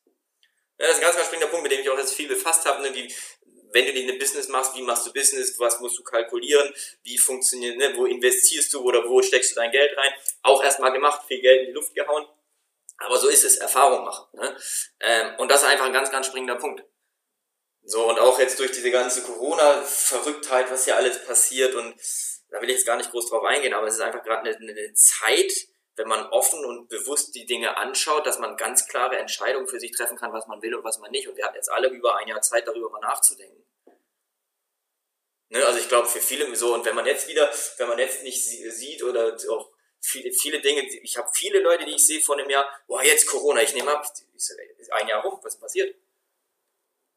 Ja, 0.81 0.87
das 0.87 0.97
ist 0.97 1.03
ein 1.03 1.05
ganz, 1.05 1.17
ganz 1.17 1.27
springender 1.27 1.51
Punkt, 1.51 1.65
mit 1.65 1.73
dem 1.73 1.81
ich 1.83 1.91
auch 1.91 1.99
jetzt 1.99 2.15
viel 2.15 2.27
befasst 2.27 2.65
habe. 2.65 2.81
Ne? 2.81 2.95
Wie, 2.95 3.15
wenn 3.73 3.85
du 3.85 4.13
ein 4.13 4.19
Business 4.19 4.49
machst, 4.49 4.75
wie 4.75 4.83
machst 4.83 5.07
du 5.07 5.13
Business, 5.13 5.59
was 5.59 5.79
musst 5.81 5.99
du 5.99 6.03
kalkulieren, 6.03 6.73
wie 7.03 7.19
funktioniert, 7.19 7.77
ne? 7.77 7.93
wo 7.97 8.07
investierst 8.07 8.73
du 8.73 8.81
oder 8.81 9.07
wo 9.07 9.21
steckst 9.21 9.51
du 9.51 9.57
dein 9.57 9.71
Geld 9.71 9.95
rein. 9.95 10.13
Auch 10.43 10.65
erstmal 10.65 10.93
gemacht, 10.93 11.27
viel 11.29 11.43
Geld 11.43 11.61
in 11.61 11.67
die 11.67 11.73
Luft 11.73 11.95
gehauen. 11.95 12.27
Aber 12.97 13.19
so 13.19 13.29
ist 13.29 13.45
es, 13.45 13.59
Erfahrung 13.59 14.07
machen. 14.07 14.27
Ne? 14.33 14.57
Ähm, 15.01 15.35
und 15.39 15.51
das 15.51 15.63
ist 15.63 15.69
einfach 15.69 15.85
ein 15.85 15.93
ganz, 15.93 16.11
ganz 16.11 16.27
springender 16.27 16.57
Punkt. 16.57 16.83
So, 17.83 18.09
und 18.09 18.19
auch 18.19 18.39
jetzt 18.39 18.59
durch 18.59 18.73
diese 18.73 18.91
ganze 18.91 19.23
Corona-Verrücktheit, 19.23 20.71
was 20.71 20.87
hier 20.87 20.97
alles 20.97 21.25
passiert, 21.27 21.75
und 21.75 21.95
da 22.49 22.61
will 22.61 22.71
ich 22.71 22.77
jetzt 22.77 22.87
gar 22.87 22.97
nicht 22.97 23.11
groß 23.11 23.29
drauf 23.29 23.45
eingehen, 23.45 23.75
aber 23.75 23.87
es 23.87 23.95
ist 23.95 24.01
einfach 24.01 24.23
gerade 24.23 24.49
eine, 24.49 24.57
eine 24.57 24.95
Zeit, 24.95 25.53
wenn 25.97 26.09
man 26.09 26.27
offen 26.31 26.65
und 26.65 26.89
bewusst 26.89 27.35
die 27.35 27.47
Dinge 27.47 27.77
anschaut, 27.77 28.27
dass 28.27 28.39
man 28.39 28.57
ganz 28.57 28.87
klare 28.87 29.19
Entscheidungen 29.19 29.69
für 29.69 29.81
sich 29.81 29.93
treffen 29.93 30.17
kann, 30.17 30.33
was 30.33 30.47
man 30.47 30.63
will 30.63 30.75
und 30.75 30.85
was 30.85 30.99
man 30.99 31.11
nicht. 31.11 31.29
Und 31.29 31.37
wir 31.37 31.45
hatten 31.45 31.57
jetzt 31.57 31.71
alle 31.71 31.89
über 31.89 32.17
ein 32.17 32.29
Jahr 32.29 32.41
Zeit, 32.41 32.67
darüber 32.67 32.91
mal 32.91 33.01
nachzudenken. 33.01 33.65
Ne, 35.51 35.65
also 35.67 35.81
ich 35.81 35.89
glaube, 35.89 36.09
für 36.09 36.21
viele 36.21 36.55
so, 36.55 36.75
und 36.75 36.85
wenn 36.85 36.95
man 36.95 37.07
jetzt 37.07 37.27
wieder, 37.27 37.53
wenn 37.79 37.89
man 37.89 37.99
jetzt 37.99 38.23
nicht 38.23 38.43
sieht 38.43 39.03
oder 39.03 39.37
auch 39.51 39.71
viele, 40.01 40.33
viele 40.33 40.61
Dinge, 40.61 40.83
ich 41.03 41.17
habe 41.17 41.29
viele 41.35 41.59
Leute, 41.59 41.85
die 41.85 41.97
ich 41.97 42.07
sehe 42.07 42.21
von 42.21 42.39
einem 42.39 42.49
Jahr, 42.49 42.69
boah, 42.87 43.03
jetzt 43.03 43.27
Corona, 43.27 43.61
ich 43.61 43.75
nehme 43.75 43.91
ab, 43.91 44.07
ich 44.37 44.45
so, 44.45 44.55
ein 44.93 45.09
Jahr 45.09 45.23
rum, 45.23 45.41
was 45.43 45.59
passiert? 45.59 45.95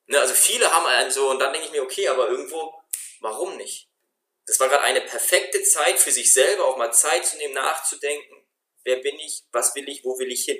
Ne, 0.07 0.19
also 0.19 0.33
viele 0.33 0.69
haben 0.73 0.85
einen 0.87 1.11
so, 1.11 1.29
und 1.29 1.39
dann 1.39 1.53
denke 1.53 1.67
ich 1.67 1.73
mir, 1.73 1.83
okay, 1.83 2.07
aber 2.07 2.27
irgendwo, 2.27 2.73
warum 3.21 3.55
nicht? 3.55 3.87
Das 4.47 4.59
war 4.59 4.67
gerade 4.67 4.83
eine 4.83 5.01
perfekte 5.01 5.61
Zeit 5.61 5.99
für 5.99 6.11
sich 6.11 6.33
selber, 6.33 6.65
auch 6.65 6.75
mal 6.75 6.91
Zeit 6.91 7.25
zu 7.25 7.37
nehmen, 7.37 7.53
nachzudenken 7.53 8.42
wer 8.83 8.97
bin 8.97 9.15
ich, 9.19 9.43
was 9.51 9.75
will 9.75 9.87
ich, 9.87 10.03
wo 10.03 10.17
will 10.19 10.31
ich 10.31 10.43
hin. 10.45 10.59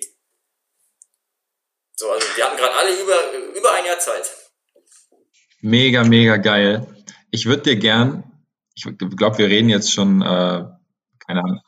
So, 1.95 2.09
also 2.11 2.25
wir 2.35 2.45
hatten 2.45 2.57
gerade 2.57 2.75
alle 2.75 3.01
über, 3.01 3.55
über 3.57 3.73
ein 3.73 3.85
Jahr 3.85 3.99
Zeit. 3.99 4.31
Mega, 5.61 6.03
mega 6.03 6.37
geil. 6.37 6.87
Ich 7.31 7.45
würde 7.45 7.63
dir 7.63 7.75
gern, 7.77 8.45
ich 8.75 8.83
glaube, 9.15 9.37
wir 9.37 9.47
reden 9.47 9.69
jetzt 9.69 9.91
schon, 9.91 10.21
äh, 10.21 10.65
keine 11.25 11.43
Ahnung, 11.43 11.61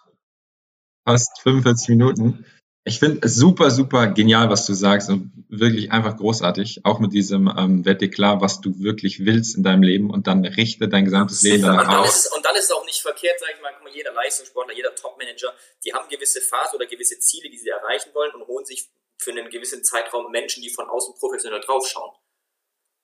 fast 1.05 1.39
45 1.41 1.89
Minuten. 1.89 2.45
Ich 2.87 2.99
finde 2.99 3.25
es 3.25 3.35
super, 3.35 3.71
super 3.71 4.05
genial, 4.13 4.51
was 4.51 4.67
du 4.67 4.75
sagst 4.75 5.09
und 5.09 5.31
wirklich 5.49 5.91
einfach 5.91 6.17
großartig. 6.17 6.81
Auch 6.83 6.99
mit 6.99 7.13
diesem, 7.13 7.51
ähm, 7.57 7.83
werd 7.83 7.99
dir 7.99 8.11
klar, 8.11 8.41
was 8.41 8.61
du 8.61 8.77
wirklich 8.77 9.25
willst 9.25 9.57
in 9.57 9.63
deinem 9.63 9.81
Leben 9.81 10.11
und 10.11 10.27
dann 10.27 10.45
richte 10.45 10.87
dein 10.87 11.03
gesamtes 11.03 11.41
Leben 11.41 11.63
danach 11.63 12.05
aus. 12.05 12.27
und 12.27 12.45
dann 12.45 12.55
ist 12.55 12.65
es 12.65 12.71
auch 12.71 12.85
nicht 12.85 13.01
verkehrt, 13.01 13.39
sage 13.39 13.53
ich 13.55 13.61
mal, 13.63 13.73
guck 13.73 13.85
mal, 13.85 13.91
jeder 13.91 14.13
Leistungssportler, 14.13 14.75
jeder 14.75 14.93
Topmanager, 14.93 15.51
die 15.83 15.93
haben 15.93 16.07
gewisse 16.09 16.41
Phasen 16.41 16.75
oder 16.75 16.85
gewisse 16.85 17.17
Ziele, 17.19 17.49
die 17.49 17.57
sie 17.57 17.69
erreichen 17.69 18.11
wollen 18.13 18.35
und 18.35 18.45
holen 18.45 18.65
sich 18.65 18.87
für 19.17 19.31
einen 19.31 19.49
gewissen 19.49 19.83
Zeitraum 19.83 20.29
Menschen, 20.29 20.61
die 20.61 20.69
von 20.69 20.87
außen 20.87 21.15
professionell 21.15 21.61
draufschauen. 21.61 22.11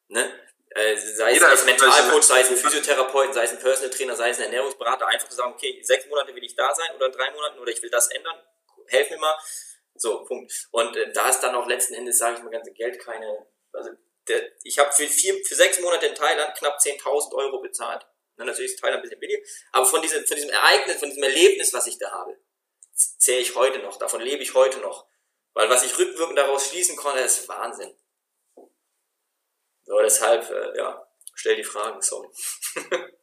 Ne? 0.09 0.29
Äh, 0.75 0.95
sei 0.95 1.32
es 1.32 1.41
als 1.41 1.65
Mentalcoach, 1.65 2.21
sei 2.21 2.41
es 2.41 2.49
ein 2.49 2.57
Physiotherapeut, 2.57 3.34
sei 3.34 3.45
es 3.45 3.51
ein 3.51 3.59
Personal 3.59 3.89
Trainer, 3.89 4.15
sei 4.15 4.29
es 4.29 4.38
ein 4.38 4.43
Ernährungsberater, 4.43 5.07
einfach 5.07 5.27
zu 5.27 5.36
sagen, 5.36 5.53
okay, 5.53 5.82
sechs 5.82 6.05
Monate 6.07 6.36
will 6.36 6.43
ich 6.43 6.55
da 6.55 6.71
sein 6.75 6.95
oder 6.95 7.09
drei 7.09 7.32
Monaten 7.32 7.57
oder 7.57 7.71
ich 7.71 7.82
will 7.82 7.89
das 7.89 8.11
ändern, 8.11 8.36
helf 8.88 9.09
mir 9.09 9.17
mal 9.17 9.36
so, 10.02 10.24
Punkt. 10.24 10.52
Und 10.72 10.95
äh, 10.95 11.12
da 11.14 11.30
ist 11.30 11.39
dann 11.41 11.56
auch 11.56 11.68
letzten 11.68 11.93
Endes, 11.93 12.18
sage 12.18 12.38
ich 12.38 12.43
mal, 12.43 12.49
ganze 12.49 12.72
Geld 12.72 12.99
keine. 12.99 13.45
Also 13.72 13.91
der, 14.28 14.52
ich 14.64 14.78
habe 14.80 14.91
für, 14.91 15.08
vier, 15.08 15.43
für 15.45 15.56
sechs 15.56 15.80
Monate 15.80 16.08
in 16.08 16.16
Thailand 16.16 16.56
knapp 16.58 16.80
10.000 16.80 17.34
Euro 17.34 17.62
bezahlt. 17.62 18.06
Na, 18.38 18.45
natürlich 18.45 18.72
ist 18.72 18.80
Thailand 18.80 18.99
ein 18.99 19.04
bisschen 19.04 19.20
billig, 19.20 19.45
aber 19.72 19.86
von 19.86 20.02
diesem, 20.02 20.26
von 20.26 20.36
diesem 20.36 20.52
Ereignis, 20.52 20.97
von 20.97 21.10
diesem 21.10 21.24
Erlebnis, 21.24 21.74
was 21.74 21.88
ich 21.88 21.97
da 21.97 22.12
habe, 22.12 22.38
zähle 22.93 23.41
ich 23.41 23.56
heute 23.56 23.80
noch, 23.80 23.97
davon 23.97 24.22
lebe 24.22 24.43
ich 24.43 24.54
heute 24.54 24.80
noch. 24.80 25.08
Weil 25.54 25.70
was 25.70 25.84
ich 25.84 25.97
rückwirkend 25.97 26.38
daraus 26.38 26.70
schließen 26.70 26.95
konnte, 26.95 27.20
ist 27.20 27.47
Wahnsinn. 27.49 27.93
So, 29.84 29.99
deshalb, 29.99 30.49
äh, 30.49 30.78
ja, 30.78 31.06
stell 31.34 31.56
die 31.56 31.64
Fragen, 31.64 32.02
sorry. 32.02 32.30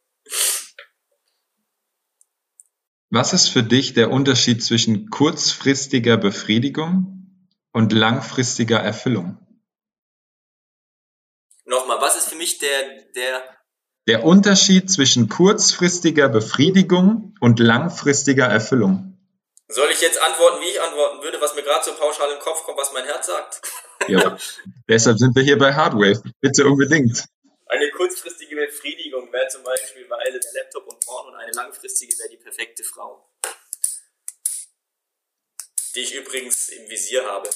Was 3.11 3.33
ist 3.33 3.47
für 3.47 3.63
dich 3.63 3.95
der 3.95 4.11
Unterschied 4.11 4.63
zwischen 4.63 5.09
kurzfristiger 5.09 6.15
Befriedigung 6.17 7.25
und 7.73 7.91
langfristiger 7.91 8.77
Erfüllung? 8.77 9.39
Nochmal, 11.65 11.99
was 12.01 12.17
ist 12.17 12.29
für 12.29 12.35
mich 12.35 12.59
der, 12.59 12.67
der. 13.15 13.41
Der 14.07 14.23
Unterschied 14.23 14.91
zwischen 14.91 15.27
kurzfristiger 15.27 16.29
Befriedigung 16.29 17.33
und 17.39 17.59
langfristiger 17.59 18.45
Erfüllung. 18.45 19.17
Soll 19.67 19.89
ich 19.91 20.01
jetzt 20.01 20.21
antworten, 20.21 20.61
wie 20.61 20.69
ich 20.69 20.81
antworten 20.81 21.23
würde, 21.23 21.41
was 21.41 21.55
mir 21.55 21.63
gerade 21.63 21.85
so 21.85 21.93
pauschal 21.93 22.31
im 22.31 22.39
Kopf 22.39 22.63
kommt, 22.63 22.77
was 22.77 22.93
mein 22.93 23.05
Herz 23.05 23.27
sagt? 23.27 23.61
Ja, 24.07 24.37
deshalb 24.87 25.17
sind 25.17 25.35
wir 25.35 25.43
hier 25.43 25.57
bei 25.57 25.73
Hardwave. 25.73 26.21
Bitte 26.41 26.65
unbedingt. 26.67 27.25
Kurzfristige 27.99 28.55
Befriedigung 28.55 29.29
wäre 29.33 29.49
zum 29.49 29.61
Beispiel 29.61 30.07
der 30.07 30.53
Laptop 30.53 30.87
und 30.87 31.05
Porn 31.05 31.27
und 31.27 31.35
eine 31.35 31.51
langfristige 31.51 32.17
wäre 32.17 32.29
die 32.29 32.37
perfekte 32.37 32.81
Frau. 32.81 33.29
Die 35.93 35.99
ich 35.99 36.15
übrigens 36.15 36.69
im 36.69 36.89
Visier 36.89 37.25
habe. 37.25 37.49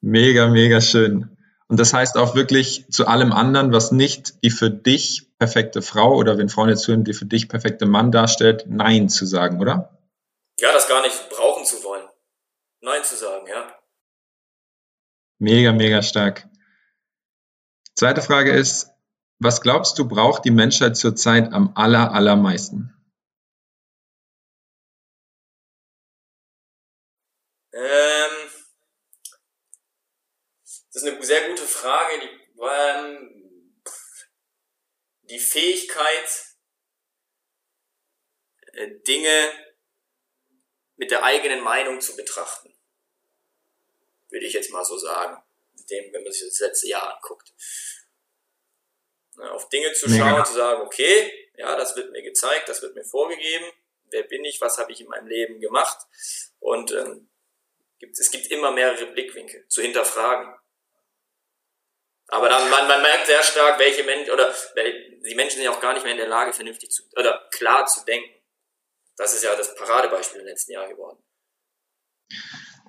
Mega, 0.00 0.48
mega 0.48 0.80
schön. 0.80 1.36
Und 1.68 1.78
das 1.78 1.92
heißt 1.92 2.16
auch 2.16 2.34
wirklich 2.34 2.86
zu 2.88 3.06
allem 3.06 3.32
anderen, 3.32 3.70
was 3.70 3.92
nicht 3.92 4.42
die 4.44 4.50
für 4.50 4.70
dich 4.70 5.26
perfekte 5.38 5.82
Frau 5.82 6.16
oder 6.16 6.38
wenn 6.38 6.48
Frauen 6.48 6.70
jetzt 6.70 6.88
hören, 6.88 7.04
die 7.04 7.12
für 7.12 7.26
dich 7.26 7.50
perfekte 7.50 7.84
Mann 7.84 8.12
darstellt, 8.12 8.64
Nein 8.66 9.10
zu 9.10 9.26
sagen, 9.26 9.60
oder? 9.60 9.98
Ja, 10.58 10.72
das 10.72 10.88
gar 10.88 11.02
nicht 11.02 11.28
brauchen 11.28 11.66
zu 11.66 11.84
wollen. 11.84 12.08
Nein 12.80 13.04
zu 13.04 13.16
sagen, 13.16 13.46
ja. 13.46 13.78
Mega, 15.38 15.72
mega 15.72 16.00
stark. 16.00 16.48
Zweite 17.94 18.22
Frage 18.22 18.52
ist, 18.52 18.91
was 19.42 19.60
glaubst 19.60 19.98
du, 19.98 20.08
braucht 20.08 20.44
die 20.44 20.50
Menschheit 20.50 20.96
zurzeit 20.96 21.52
am 21.52 21.72
aller, 21.74 22.12
allermeisten? 22.12 22.94
Ähm, 27.72 28.50
das 30.64 31.02
ist 31.02 31.04
eine 31.04 31.22
sehr 31.22 31.48
gute 31.48 31.64
Frage. 31.64 32.20
Die, 32.20 32.62
ähm, 32.62 33.82
die 35.22 35.38
Fähigkeit, 35.38 36.56
äh, 38.72 39.00
Dinge 39.06 39.50
mit 40.96 41.10
der 41.10 41.24
eigenen 41.24 41.60
Meinung 41.62 42.00
zu 42.00 42.14
betrachten. 42.14 42.72
Würde 44.30 44.46
ich 44.46 44.52
jetzt 44.52 44.72
mal 44.72 44.84
so 44.84 44.96
sagen. 44.96 45.42
Mit 45.74 45.90
dem, 45.90 46.12
wenn 46.12 46.22
man 46.22 46.32
sich 46.32 46.48
das 46.48 46.60
letzte 46.60 46.88
Jahr 46.88 47.16
anguckt. 47.16 47.52
Auf 49.38 49.68
Dinge 49.70 49.92
zu 49.92 50.08
schauen, 50.08 50.18
ja. 50.18 50.44
zu 50.44 50.54
sagen, 50.54 50.82
okay, 50.82 51.50
ja, 51.56 51.76
das 51.76 51.96
wird 51.96 52.10
mir 52.12 52.22
gezeigt, 52.22 52.68
das 52.68 52.82
wird 52.82 52.94
mir 52.94 53.04
vorgegeben. 53.04 53.66
Wer 54.10 54.24
bin 54.24 54.44
ich? 54.44 54.60
Was 54.60 54.78
habe 54.78 54.92
ich 54.92 55.00
in 55.00 55.08
meinem 55.08 55.26
Leben 55.26 55.60
gemacht? 55.60 55.98
Und 56.58 56.92
ähm, 56.92 57.30
gibt, 57.98 58.18
es 58.18 58.30
gibt 58.30 58.48
immer 58.48 58.70
mehrere 58.72 59.06
Blickwinkel 59.06 59.66
zu 59.68 59.80
hinterfragen. 59.80 60.54
Aber 62.28 62.48
dann, 62.48 62.68
man, 62.70 62.88
man 62.88 63.02
merkt 63.02 63.26
sehr 63.26 63.42
stark, 63.42 63.78
welche 63.78 64.04
Menschen, 64.04 64.32
oder 64.32 64.54
die 64.74 65.34
Menschen 65.34 65.56
sind 65.56 65.64
ja 65.64 65.70
auch 65.70 65.80
gar 65.80 65.92
nicht 65.92 66.02
mehr 66.02 66.12
in 66.12 66.18
der 66.18 66.28
Lage, 66.28 66.52
vernünftig 66.52 66.90
zu, 66.90 67.02
oder 67.16 67.48
klar 67.52 67.86
zu 67.86 68.04
denken. 68.04 68.42
Das 69.16 69.34
ist 69.34 69.44
ja 69.44 69.54
das 69.54 69.74
Paradebeispiel 69.74 70.40
im 70.40 70.46
letzten 70.46 70.72
Jahr 70.72 70.88
geworden. 70.88 71.22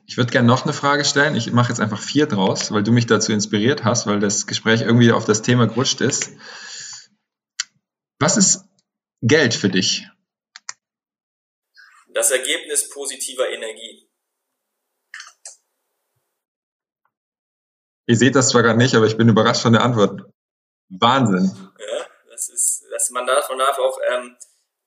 Ich 0.06 0.18
würde 0.18 0.32
gerne 0.32 0.48
noch 0.48 0.64
eine 0.64 0.74
Frage 0.74 1.06
stellen. 1.06 1.36
Ich 1.36 1.52
mache 1.52 1.70
jetzt 1.70 1.80
einfach 1.80 2.02
vier 2.02 2.28
draus, 2.28 2.72
weil 2.72 2.84
du 2.84 2.92
mich 2.92 3.06
dazu 3.06 3.32
inspiriert 3.32 3.84
hast, 3.84 4.06
weil 4.06 4.20
das 4.20 4.48
Gespräch 4.48 4.82
irgendwie 4.82 5.12
auf 5.12 5.26
das 5.26 5.42
Thema 5.42 5.68
gerutscht 5.68 6.02
ist. 6.02 6.32
Was 8.20 8.38
ist 8.38 8.66
Geld 9.22 9.54
für 9.54 9.70
dich? 9.70 10.08
Das 12.14 12.32
Ergebnis 12.32 12.90
positiver 12.90 13.50
Energie. 13.50 14.10
Ihr 18.06 18.18
seht 18.18 18.36
das 18.36 18.50
zwar 18.50 18.64
gerade 18.64 18.78
nicht, 18.78 18.96
aber 18.96 19.06
ich 19.06 19.18
bin 19.18 19.30
überrascht 19.30 19.62
von 19.62 19.74
der 19.74 19.84
Antwort. 19.84 20.22
Wahnsinn. 20.90 21.52
Ja, 21.80 22.08
das 22.30 22.50
ist, 22.50 22.86
das, 22.92 23.10
man 23.10 23.26
man 23.26 23.58
darf 23.58 23.80
auch, 23.80 23.98
ähm, 24.12 24.36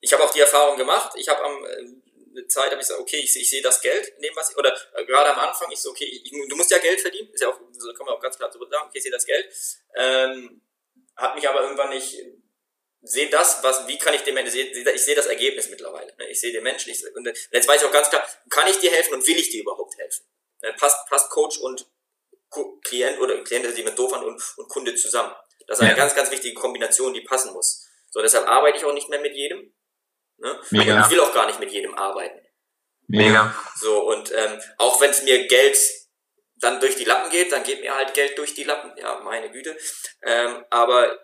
ich 0.00 0.12
habe 0.12 0.22
auch 0.22 0.32
die 0.32 0.40
Erfahrung 0.40 0.76
gemacht. 0.76 1.12
Ich 1.16 1.28
habe 1.28 1.42
am 1.42 1.64
äh, 1.64 2.05
eine 2.36 2.46
Zeit 2.48 2.66
habe 2.66 2.74
ich 2.74 2.80
gesagt, 2.80 3.00
okay, 3.00 3.18
ich, 3.18 3.34
ich 3.34 3.48
sehe 3.48 3.62
das 3.62 3.80
Geld 3.80 4.08
in 4.16 4.22
dem, 4.22 4.36
was 4.36 4.50
ich, 4.50 4.56
oder 4.56 4.76
äh, 4.94 5.04
gerade 5.04 5.30
am 5.30 5.38
Anfang, 5.38 5.70
ich 5.70 5.80
so, 5.80 5.90
okay, 5.90 6.04
ich, 6.04 6.30
du 6.30 6.56
musst 6.56 6.70
ja 6.70 6.78
Geld 6.78 7.00
verdienen, 7.00 7.32
ist 7.32 7.40
ja 7.40 7.48
auch, 7.48 7.58
so 7.72 7.92
kann 7.94 8.06
man 8.06 8.14
auch 8.14 8.20
ganz 8.20 8.36
klar 8.36 8.50
so 8.52 8.58
sagen, 8.58 8.86
okay, 8.88 8.98
ich 8.98 9.02
sehe 9.02 9.12
das 9.12 9.24
Geld, 9.24 9.48
ähm, 9.94 10.62
hat 11.16 11.34
mich 11.34 11.48
aber 11.48 11.62
irgendwann 11.62 11.90
nicht, 11.90 12.16
sehe 13.02 13.30
das, 13.30 13.62
was, 13.62 13.86
wie 13.88 13.98
kann 13.98 14.14
ich 14.14 14.22
dem 14.22 14.34
Menschen, 14.34 14.58
ich 14.58 15.02
sehe 15.02 15.14
das 15.14 15.26
Ergebnis 15.26 15.68
mittlerweile, 15.68 16.14
ne? 16.16 16.28
ich 16.28 16.40
sehe 16.40 16.52
den 16.52 16.62
Menschen, 16.62 16.90
ich, 16.90 17.02
und 17.14 17.26
jetzt 17.26 17.68
weiß 17.68 17.80
ich 17.80 17.88
auch 17.88 17.92
ganz 17.92 18.10
klar, 18.10 18.26
kann 18.50 18.68
ich 18.68 18.78
dir 18.78 18.90
helfen 18.90 19.14
und 19.14 19.26
will 19.26 19.38
ich 19.38 19.50
dir 19.50 19.62
überhaupt 19.62 19.96
helfen? 19.96 20.26
Ne? 20.62 20.74
Passt, 20.78 21.08
passt 21.08 21.30
Coach 21.30 21.58
und 21.58 21.86
Klient 22.84 23.18
oder 23.20 23.42
Klient, 23.44 23.76
die 23.76 23.82
mit 23.82 23.98
doof 23.98 24.12
an 24.12 24.24
und, 24.24 24.42
und 24.56 24.68
Kunde 24.68 24.94
zusammen. 24.94 25.34
Das 25.66 25.78
ist 25.78 25.82
eine 25.82 25.90
ja. 25.90 25.96
ganz, 25.96 26.14
ganz 26.14 26.30
wichtige 26.30 26.54
Kombination, 26.54 27.12
die 27.12 27.20
passen 27.20 27.52
muss. 27.52 27.86
So, 28.10 28.22
deshalb 28.22 28.46
arbeite 28.46 28.78
ich 28.78 28.84
auch 28.84 28.94
nicht 28.94 29.08
mehr 29.08 29.20
mit 29.20 29.34
jedem, 29.34 29.74
Ne? 30.38 30.60
Mega. 30.70 31.00
Ich 31.00 31.10
will 31.10 31.20
auch 31.20 31.34
gar 31.34 31.46
nicht 31.46 31.60
mit 31.60 31.70
jedem 31.70 31.94
arbeiten. 31.94 32.40
Mega. 33.08 33.54
So, 33.76 34.08
und 34.08 34.32
ähm, 34.32 34.60
auch 34.78 35.00
wenn 35.00 35.10
es 35.10 35.22
mir 35.22 35.46
Geld 35.46 35.78
dann 36.58 36.80
durch 36.80 36.96
die 36.96 37.04
Lappen 37.04 37.30
geht, 37.30 37.52
dann 37.52 37.62
geht 37.62 37.80
mir 37.80 37.94
halt 37.94 38.14
Geld 38.14 38.36
durch 38.38 38.54
die 38.54 38.64
Lappen. 38.64 38.92
Ja, 38.98 39.20
meine 39.20 39.50
Güte. 39.50 39.76
Ähm, 40.22 40.64
aber 40.70 41.18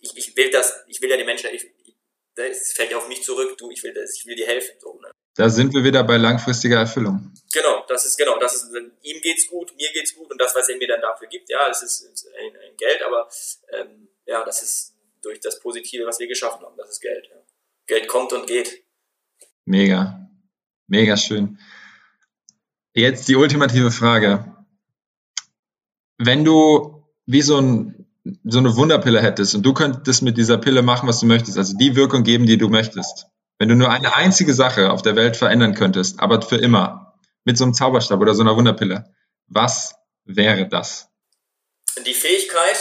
ich, 0.00 0.16
ich 0.16 0.36
will 0.36 0.50
das, 0.50 0.84
ich 0.86 1.00
will 1.00 1.10
ja 1.10 1.16
den 1.16 1.26
Menschen, 1.26 1.50
ich, 1.52 1.70
das 2.34 2.72
fällt 2.72 2.90
ja 2.90 2.98
auf 2.98 3.08
mich 3.08 3.22
zurück, 3.22 3.56
du, 3.58 3.70
ich 3.70 3.82
will 3.82 3.92
das, 3.92 4.14
ich 4.16 4.26
will 4.26 4.36
dir 4.36 4.46
helfen. 4.46 4.74
So, 4.78 4.98
ne? 5.00 5.10
Da 5.34 5.50
sind 5.50 5.74
wir 5.74 5.84
wieder 5.84 6.02
bei 6.04 6.16
langfristiger 6.16 6.78
Erfüllung. 6.78 7.34
Genau, 7.52 7.84
das 7.88 8.06
ist 8.06 8.16
genau, 8.16 8.38
das 8.38 8.54
ist 8.54 8.74
ihm 9.02 9.20
geht's 9.20 9.46
gut, 9.48 9.74
mir 9.76 9.92
geht's 9.92 10.14
gut 10.14 10.30
und 10.30 10.40
das, 10.40 10.54
was 10.54 10.68
er 10.68 10.76
mir 10.76 10.88
dann 10.88 11.00
dafür 11.00 11.28
gibt, 11.28 11.50
ja, 11.50 11.68
das 11.68 11.82
ist 11.82 12.26
ein, 12.38 12.56
ein 12.56 12.76
Geld, 12.76 13.02
aber 13.02 13.28
ähm, 13.72 14.08
ja, 14.24 14.44
das 14.44 14.62
ist 14.62 14.94
durch 15.22 15.40
das 15.40 15.60
Positive, 15.60 16.06
was 16.06 16.18
wir 16.18 16.26
geschaffen 16.26 16.64
haben, 16.64 16.76
das 16.76 16.90
ist 16.90 17.00
Geld. 17.00 17.28
Ja. 17.28 17.36
Geld 17.86 18.08
kommt 18.08 18.32
und 18.32 18.46
geht. 18.46 18.84
Mega, 19.64 20.28
mega 20.86 21.16
schön. 21.16 21.58
Jetzt 22.94 23.28
die 23.28 23.36
ultimative 23.36 23.90
Frage. 23.90 24.54
Wenn 26.18 26.44
du 26.44 27.04
wie 27.26 27.42
so, 27.42 27.58
ein, 27.60 28.06
so 28.44 28.58
eine 28.58 28.76
Wunderpille 28.76 29.20
hättest 29.20 29.54
und 29.54 29.62
du 29.62 29.74
könntest 29.74 30.22
mit 30.22 30.38
dieser 30.38 30.58
Pille 30.58 30.82
machen, 30.82 31.08
was 31.08 31.20
du 31.20 31.26
möchtest, 31.26 31.58
also 31.58 31.76
die 31.76 31.96
Wirkung 31.96 32.22
geben, 32.22 32.46
die 32.46 32.56
du 32.56 32.68
möchtest. 32.68 33.26
Wenn 33.58 33.68
du 33.68 33.74
nur 33.74 33.90
eine 33.90 34.14
einzige 34.14 34.54
Sache 34.54 34.90
auf 34.90 35.02
der 35.02 35.16
Welt 35.16 35.36
verändern 35.36 35.74
könntest, 35.74 36.20
aber 36.20 36.42
für 36.42 36.56
immer, 36.56 37.18
mit 37.44 37.56
so 37.56 37.64
einem 37.64 37.74
Zauberstab 37.74 38.20
oder 38.20 38.34
so 38.34 38.42
einer 38.42 38.56
Wunderpille, 38.56 39.14
was 39.46 39.94
wäre 40.24 40.68
das? 40.68 41.08
Die 42.06 42.14
Fähigkeit, 42.14 42.76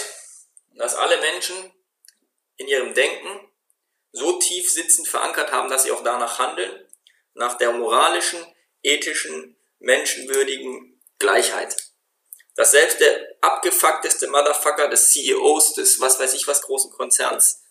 dass 0.78 0.96
alle 0.96 1.16
Menschen 1.22 1.56
in 2.58 2.68
ihrem 2.68 2.94
Denken 2.94 3.30
so 4.16 4.40
tief 4.40 4.72
sitzend 4.72 5.08
verankert 5.08 5.52
haben, 5.52 5.70
dass 5.70 5.84
sie 5.84 5.92
auch 5.92 6.04
danach 6.04 6.40
handeln, 6.40 6.88
nach 7.34 7.58
der 7.58 7.72
moralischen, 7.74 8.40
ethischen, 8.82 9.58
menschenwürdigen 9.80 11.02
Gleichheit. 11.20 11.76
Dass 12.56 12.72
selbst 12.72 13.02
der 13.02 13.36
abgefuckteste 13.42 14.28
Motherfucker 14.28 14.88
des 14.88 15.12
CEOs 15.12 15.74
des 15.74 16.00
was 16.00 16.20
weiß 16.20 16.34
ich 16.34 16.48
was 16.48 16.62
großen 16.62 16.92
Konzerns 16.92 17.62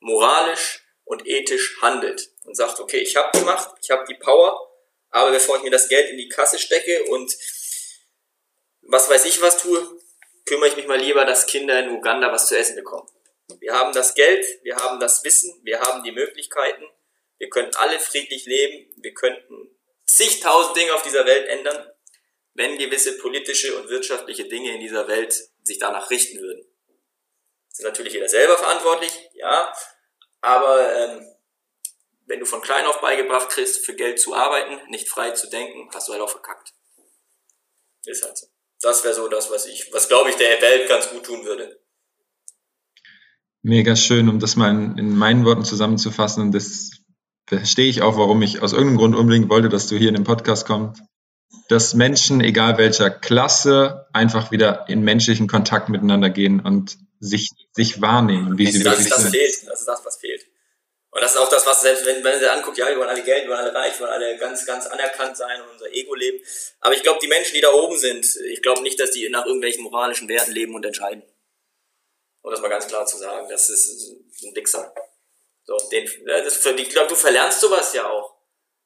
moralisch 0.00 0.84
und 1.04 1.26
ethisch 1.26 1.80
handelt 1.80 2.30
und 2.44 2.56
sagt, 2.56 2.80
okay, 2.80 2.98
ich 2.98 3.16
habe 3.16 3.30
die 3.38 3.44
Macht, 3.44 3.76
ich 3.80 3.90
habe 3.90 4.04
die 4.08 4.16
Power, 4.16 4.70
aber 5.10 5.30
bevor 5.30 5.56
ich 5.56 5.62
mir 5.62 5.70
das 5.70 5.88
Geld 5.88 6.10
in 6.10 6.16
die 6.16 6.28
Kasse 6.28 6.58
stecke 6.58 7.04
und 7.04 7.32
was 8.82 9.08
weiß 9.08 9.24
ich 9.26 9.40
was 9.40 9.58
tue, 9.58 10.00
kümmere 10.44 10.68
ich 10.68 10.76
mich 10.76 10.86
mal 10.86 10.98
lieber, 10.98 11.24
dass 11.24 11.46
Kinder 11.46 11.78
in 11.78 11.90
Uganda 11.90 12.32
was 12.32 12.48
zu 12.48 12.58
essen 12.58 12.76
bekommen. 12.76 13.08
Wir 13.60 13.74
haben 13.74 13.92
das 13.92 14.14
Geld, 14.14 14.46
wir 14.62 14.76
haben 14.76 15.00
das 15.00 15.22
Wissen, 15.24 15.60
wir 15.64 15.80
haben 15.80 16.02
die 16.02 16.12
Möglichkeiten, 16.12 16.84
wir 17.38 17.50
könnten 17.50 17.76
alle 17.76 18.00
friedlich 18.00 18.46
leben, 18.46 18.90
wir 18.96 19.12
könnten 19.12 19.76
zigtausend 20.06 20.76
Dinge 20.76 20.94
auf 20.94 21.02
dieser 21.02 21.26
Welt 21.26 21.48
ändern, 21.48 21.90
wenn 22.54 22.78
gewisse 22.78 23.18
politische 23.18 23.76
und 23.76 23.88
wirtschaftliche 23.88 24.44
Dinge 24.46 24.74
in 24.74 24.80
dieser 24.80 25.08
Welt 25.08 25.34
sich 25.62 25.78
danach 25.78 26.10
richten 26.10 26.40
würden. 26.40 26.64
Das 27.68 27.80
ist 27.80 27.84
natürlich 27.84 28.14
jeder 28.14 28.28
selber 28.28 28.56
verantwortlich, 28.56 29.12
ja, 29.34 29.74
aber 30.40 30.94
ähm, 30.94 31.34
wenn 32.26 32.40
du 32.40 32.46
von 32.46 32.62
klein 32.62 32.86
auf 32.86 33.00
beigebracht 33.00 33.50
kriegst, 33.50 33.84
für 33.84 33.94
Geld 33.94 34.20
zu 34.20 34.34
arbeiten, 34.34 34.80
nicht 34.90 35.08
frei 35.08 35.32
zu 35.32 35.48
denken, 35.48 35.90
hast 35.92 36.08
du 36.08 36.12
halt 36.12 36.22
auch 36.22 36.30
verkackt. 36.30 36.72
Ist 38.04 38.24
halt 38.24 38.38
so. 38.38 38.46
Das 38.80 39.02
wäre 39.04 39.14
so 39.14 39.28
das, 39.28 39.50
was 39.50 39.66
ich, 39.66 39.92
was 39.92 40.08
glaube 40.08 40.30
ich 40.30 40.36
der 40.36 40.60
Welt 40.60 40.88
ganz 40.88 41.08
gut 41.08 41.24
tun 41.24 41.44
würde. 41.44 41.83
Mega 43.64 43.96
schön, 43.96 44.28
um 44.28 44.40
das 44.40 44.56
mal 44.56 44.70
in, 44.70 44.98
in 44.98 45.16
meinen 45.16 45.46
Worten 45.46 45.64
zusammenzufassen. 45.64 46.42
Und 46.42 46.52
das 46.52 46.90
verstehe 47.46 47.88
ich 47.88 48.02
auch, 48.02 48.18
warum 48.18 48.42
ich 48.42 48.60
aus 48.60 48.74
irgendeinem 48.74 48.98
Grund 48.98 49.16
unbedingt 49.16 49.48
wollte, 49.48 49.70
dass 49.70 49.86
du 49.86 49.96
hier 49.96 50.10
in 50.10 50.14
den 50.14 50.24
Podcast 50.24 50.66
kommst. 50.66 51.00
Dass 51.70 51.94
Menschen, 51.94 52.42
egal 52.42 52.76
welcher 52.76 53.08
Klasse, 53.08 54.06
einfach 54.12 54.50
wieder 54.50 54.84
in 54.88 55.00
menschlichen 55.00 55.48
Kontakt 55.48 55.88
miteinander 55.88 56.28
gehen 56.28 56.60
und 56.60 56.98
sich, 57.20 57.48
sich 57.72 58.02
wahrnehmen, 58.02 58.58
wie 58.58 58.66
das 58.66 58.74
sie 58.74 58.84
wirklich 58.84 59.08
das 59.08 59.22
sind. 59.22 59.30
Fehlt. 59.30 59.66
Das 59.66 59.80
ist 59.80 59.88
das, 59.88 60.04
was 60.04 60.16
fehlt. 60.18 60.44
Und 61.10 61.22
das 61.22 61.30
ist 61.30 61.38
auch 61.38 61.48
das, 61.48 61.66
was 61.66 61.80
selbst 61.80 62.04
wenn, 62.04 62.22
wenn 62.22 62.38
sie 62.38 62.52
anguckt, 62.52 62.76
ja, 62.76 62.86
wir 62.88 62.98
wollen 62.98 63.08
alle 63.08 63.22
Geld, 63.22 63.44
wir 63.44 63.50
wollen 63.50 63.60
alle 63.60 63.74
reich, 63.74 63.98
wir 63.98 64.00
wollen 64.00 64.12
alle 64.12 64.36
ganz, 64.36 64.66
ganz 64.66 64.86
anerkannt 64.88 65.38
sein 65.38 65.62
und 65.62 65.72
unser 65.72 65.90
Ego 65.90 66.14
leben. 66.14 66.44
Aber 66.80 66.94
ich 66.94 67.02
glaube, 67.02 67.20
die 67.22 67.28
Menschen, 67.28 67.54
die 67.54 67.62
da 67.62 67.72
oben 67.72 67.96
sind, 67.96 68.26
ich 68.50 68.60
glaube 68.60 68.82
nicht, 68.82 69.00
dass 69.00 69.12
die 69.12 69.26
nach 69.30 69.46
irgendwelchen 69.46 69.84
moralischen 69.84 70.28
Werten 70.28 70.52
leben 70.52 70.74
und 70.74 70.84
entscheiden. 70.84 71.22
Um 72.44 72.50
das 72.50 72.60
mal 72.60 72.68
ganz 72.68 72.86
klar 72.86 73.06
zu 73.06 73.16
sagen, 73.16 73.48
das 73.48 73.70
ist 73.70 74.12
ein 74.42 74.54
Wichser. 74.54 74.94
So, 75.64 75.78
den, 75.90 76.06
das 76.26 76.58
für, 76.58 76.78
ich 76.78 76.90
glaube, 76.90 77.08
du 77.08 77.14
verlernst 77.14 77.60
sowas 77.60 77.94
ja 77.94 78.10
auch. 78.10 78.36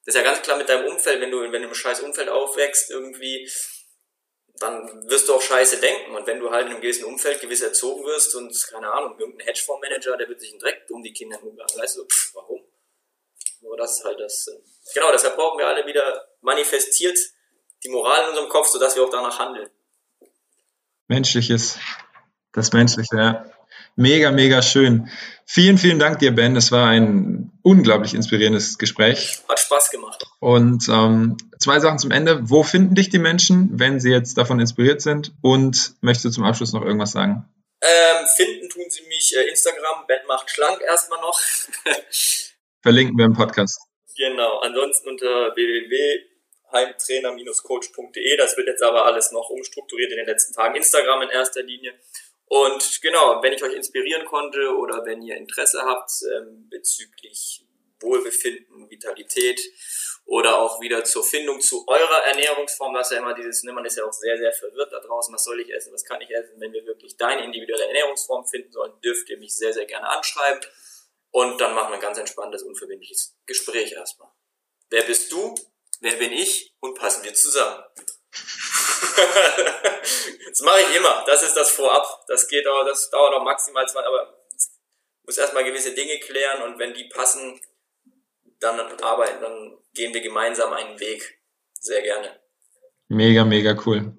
Das 0.04 0.14
ist 0.14 0.20
ja 0.20 0.22
ganz 0.22 0.42
klar 0.42 0.56
mit 0.56 0.68
deinem 0.68 0.86
Umfeld, 0.86 1.20
wenn 1.20 1.32
du, 1.32 1.40
wenn 1.40 1.62
du 1.62 1.68
im 1.68 1.74
scheiß 1.74 2.00
Umfeld 2.00 2.28
aufwächst, 2.28 2.90
irgendwie, 2.90 3.50
dann 4.60 5.10
wirst 5.10 5.28
du 5.28 5.34
auch 5.34 5.42
scheiße 5.42 5.80
denken. 5.80 6.14
Und 6.14 6.24
wenn 6.28 6.38
du 6.38 6.50
halt 6.50 6.66
in 6.66 6.72
einem 6.72 6.80
gewissen 6.80 7.04
Umfeld 7.04 7.40
gewiss 7.40 7.60
erzogen 7.60 8.04
wirst 8.04 8.36
und, 8.36 8.56
keine 8.70 8.92
Ahnung, 8.92 9.18
irgendein 9.18 9.48
Hedgefondsmanager, 9.48 10.16
der 10.16 10.28
wird 10.28 10.40
sich 10.40 10.56
Dreck 10.56 10.86
um 10.90 11.02
die 11.02 11.12
Kinder 11.12 11.38
kümmern, 11.38 11.66
weißt 11.74 11.96
du, 11.96 12.04
pff, 12.06 12.34
warum? 12.34 12.64
Aber 13.66 13.76
das 13.76 13.98
ist 13.98 14.04
halt 14.04 14.20
das, 14.20 14.46
äh, 14.46 14.60
genau, 14.94 15.10
deshalb 15.10 15.34
brauchen 15.34 15.58
wir 15.58 15.66
alle 15.66 15.84
wieder 15.84 16.28
manifestiert 16.42 17.18
die 17.82 17.88
Moral 17.88 18.22
in 18.22 18.28
unserem 18.30 18.48
Kopf, 18.48 18.68
sodass 18.68 18.94
wir 18.94 19.02
auch 19.02 19.10
danach 19.10 19.38
handeln. 19.40 19.68
Menschliches, 21.08 21.78
das 22.58 22.72
Menschliche, 22.72 23.16
ja. 23.16 23.46
Mega, 23.96 24.30
mega 24.30 24.62
schön. 24.62 25.08
Vielen, 25.44 25.76
vielen 25.76 25.98
Dank 25.98 26.20
dir, 26.20 26.32
Ben. 26.32 26.54
Es 26.54 26.70
war 26.70 26.88
ein 26.88 27.50
unglaublich 27.62 28.14
inspirierendes 28.14 28.78
Gespräch. 28.78 29.40
Hat 29.48 29.58
Spaß 29.58 29.90
gemacht. 29.90 30.24
Und 30.38 30.88
ähm, 30.88 31.36
zwei 31.58 31.80
Sachen 31.80 31.98
zum 31.98 32.12
Ende. 32.12 32.38
Wo 32.42 32.62
finden 32.62 32.94
dich 32.94 33.10
die 33.10 33.18
Menschen, 33.18 33.70
wenn 33.72 33.98
sie 33.98 34.10
jetzt 34.10 34.38
davon 34.38 34.60
inspiriert 34.60 35.00
sind? 35.00 35.32
Und 35.42 35.94
möchtest 36.00 36.26
du 36.26 36.30
zum 36.30 36.44
Abschluss 36.44 36.72
noch 36.72 36.82
irgendwas 36.82 37.10
sagen? 37.10 37.44
Ähm, 37.80 38.26
finden 38.36 38.68
tun 38.68 38.84
sie 38.88 39.02
mich 39.08 39.36
äh, 39.36 39.48
Instagram, 39.48 40.06
Ben 40.06 40.24
macht 40.26 40.48
schlank 40.50 40.80
erstmal 40.80 41.20
noch. 41.20 41.40
Verlinken 42.82 43.18
wir 43.18 43.24
im 43.24 43.34
Podcast. 43.34 43.80
Genau, 44.16 44.58
ansonsten 44.58 45.08
unter 45.08 45.56
www.heimtrainer-coach.de. 45.56 48.36
Das 48.36 48.56
wird 48.56 48.68
jetzt 48.68 48.82
aber 48.82 49.06
alles 49.06 49.32
noch 49.32 49.50
umstrukturiert 49.50 50.10
in 50.10 50.18
den 50.18 50.26
letzten 50.26 50.54
Tagen. 50.54 50.76
Instagram 50.76 51.22
in 51.22 51.30
erster 51.30 51.62
Linie. 51.62 51.94
Und 52.48 53.00
genau, 53.02 53.42
wenn 53.42 53.52
ich 53.52 53.62
euch 53.62 53.74
inspirieren 53.74 54.24
konnte 54.24 54.74
oder 54.76 55.04
wenn 55.04 55.22
ihr 55.22 55.36
Interesse 55.36 55.82
habt 55.82 56.10
ähm, 56.34 56.68
bezüglich 56.70 57.64
Wohlbefinden, 58.00 58.88
Vitalität 58.88 59.60
oder 60.24 60.58
auch 60.58 60.80
wieder 60.80 61.04
zur 61.04 61.24
Findung 61.24 61.60
zu 61.60 61.84
eurer 61.88 62.24
Ernährungsform, 62.24 62.94
was 62.94 63.10
ja 63.10 63.18
immer 63.18 63.34
dieses, 63.34 63.64
ne, 63.64 63.72
man 63.72 63.84
ist 63.84 63.96
ja 63.96 64.04
auch 64.04 64.12
sehr, 64.12 64.36
sehr 64.36 64.52
verwirrt 64.52 64.92
da 64.92 65.00
draußen, 65.00 65.34
was 65.34 65.44
soll 65.44 65.60
ich 65.60 65.72
essen, 65.72 65.92
was 65.92 66.04
kann 66.04 66.20
ich 66.20 66.30
essen, 66.30 66.60
wenn 66.60 66.72
wir 66.72 66.84
wirklich 66.86 67.16
deine 67.16 67.44
individuelle 67.44 67.86
Ernährungsform 67.86 68.46
finden 68.46 68.72
sollen, 68.72 68.92
dürft 69.02 69.28
ihr 69.30 69.38
mich 69.38 69.54
sehr, 69.54 69.72
sehr 69.72 69.86
gerne 69.86 70.08
anschreiben 70.08 70.60
und 71.30 71.60
dann 71.60 71.74
machen 71.74 71.90
wir 71.90 71.96
ein 71.96 72.00
ganz 72.00 72.18
entspanntes, 72.18 72.62
unverbindliches 72.62 73.36
Gespräch 73.46 73.92
erstmal. 73.92 74.30
Wer 74.90 75.02
bist 75.02 75.30
du? 75.32 75.54
Wer 76.00 76.16
bin 76.16 76.32
ich? 76.32 76.74
Und 76.80 76.96
passen 76.96 77.24
wir 77.24 77.34
zusammen. 77.34 77.82
das 80.48 80.60
mache 80.60 80.80
ich 80.80 80.96
immer. 80.96 81.24
Das 81.26 81.42
ist 81.42 81.54
das 81.54 81.70
Vorab. 81.70 82.06
Das 82.28 82.48
geht 82.48 82.66
auch, 82.66 82.84
das 82.84 83.10
dauert 83.10 83.34
auch 83.34 83.44
maximal 83.44 83.86
zwei, 83.88 84.04
aber 84.04 84.34
muss 85.24 85.36
erstmal 85.36 85.64
gewisse 85.64 85.94
Dinge 85.94 86.18
klären 86.20 86.62
und 86.62 86.78
wenn 86.78 86.94
die 86.94 87.04
passen, 87.04 87.60
dann 88.60 88.80
arbeiten, 89.02 89.42
dann 89.42 89.78
gehen 89.94 90.14
wir 90.14 90.22
gemeinsam 90.22 90.72
einen 90.72 90.98
Weg. 90.98 91.38
Sehr 91.80 92.02
gerne. 92.02 92.30
Mega, 93.08 93.44
mega 93.44 93.76
cool. 93.86 94.16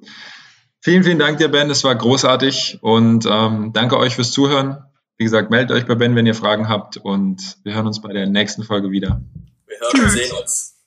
Vielen, 0.82 1.04
vielen 1.04 1.20
Dank 1.20 1.40
dir, 1.40 1.50
Ben. 1.50 1.68
Das 1.68 1.84
war 1.84 1.96
großartig 1.96 2.80
und 2.82 3.26
ähm, 3.30 3.72
danke 3.74 3.98
euch 3.98 4.16
fürs 4.16 4.32
Zuhören. 4.32 4.86
Wie 5.18 5.26
gesagt, 5.26 5.50
meldet 5.50 5.76
euch 5.76 5.86
bei 5.86 5.96
Ben, 5.96 6.16
wenn 6.16 6.26
ihr 6.26 6.36
Fragen 6.36 6.70
habt 6.70 6.98
und 6.98 7.58
wir 7.64 7.74
hören 7.74 7.88
uns 7.88 8.02
bei 8.02 8.14
der 8.14 8.28
nächsten 8.28 8.64
Folge 8.64 8.90
wieder. 8.90 9.22
Wir 9.68 9.80
hören 9.80 10.02
und 10.02 10.10
sehen 10.10 10.32
uns. 10.32 10.79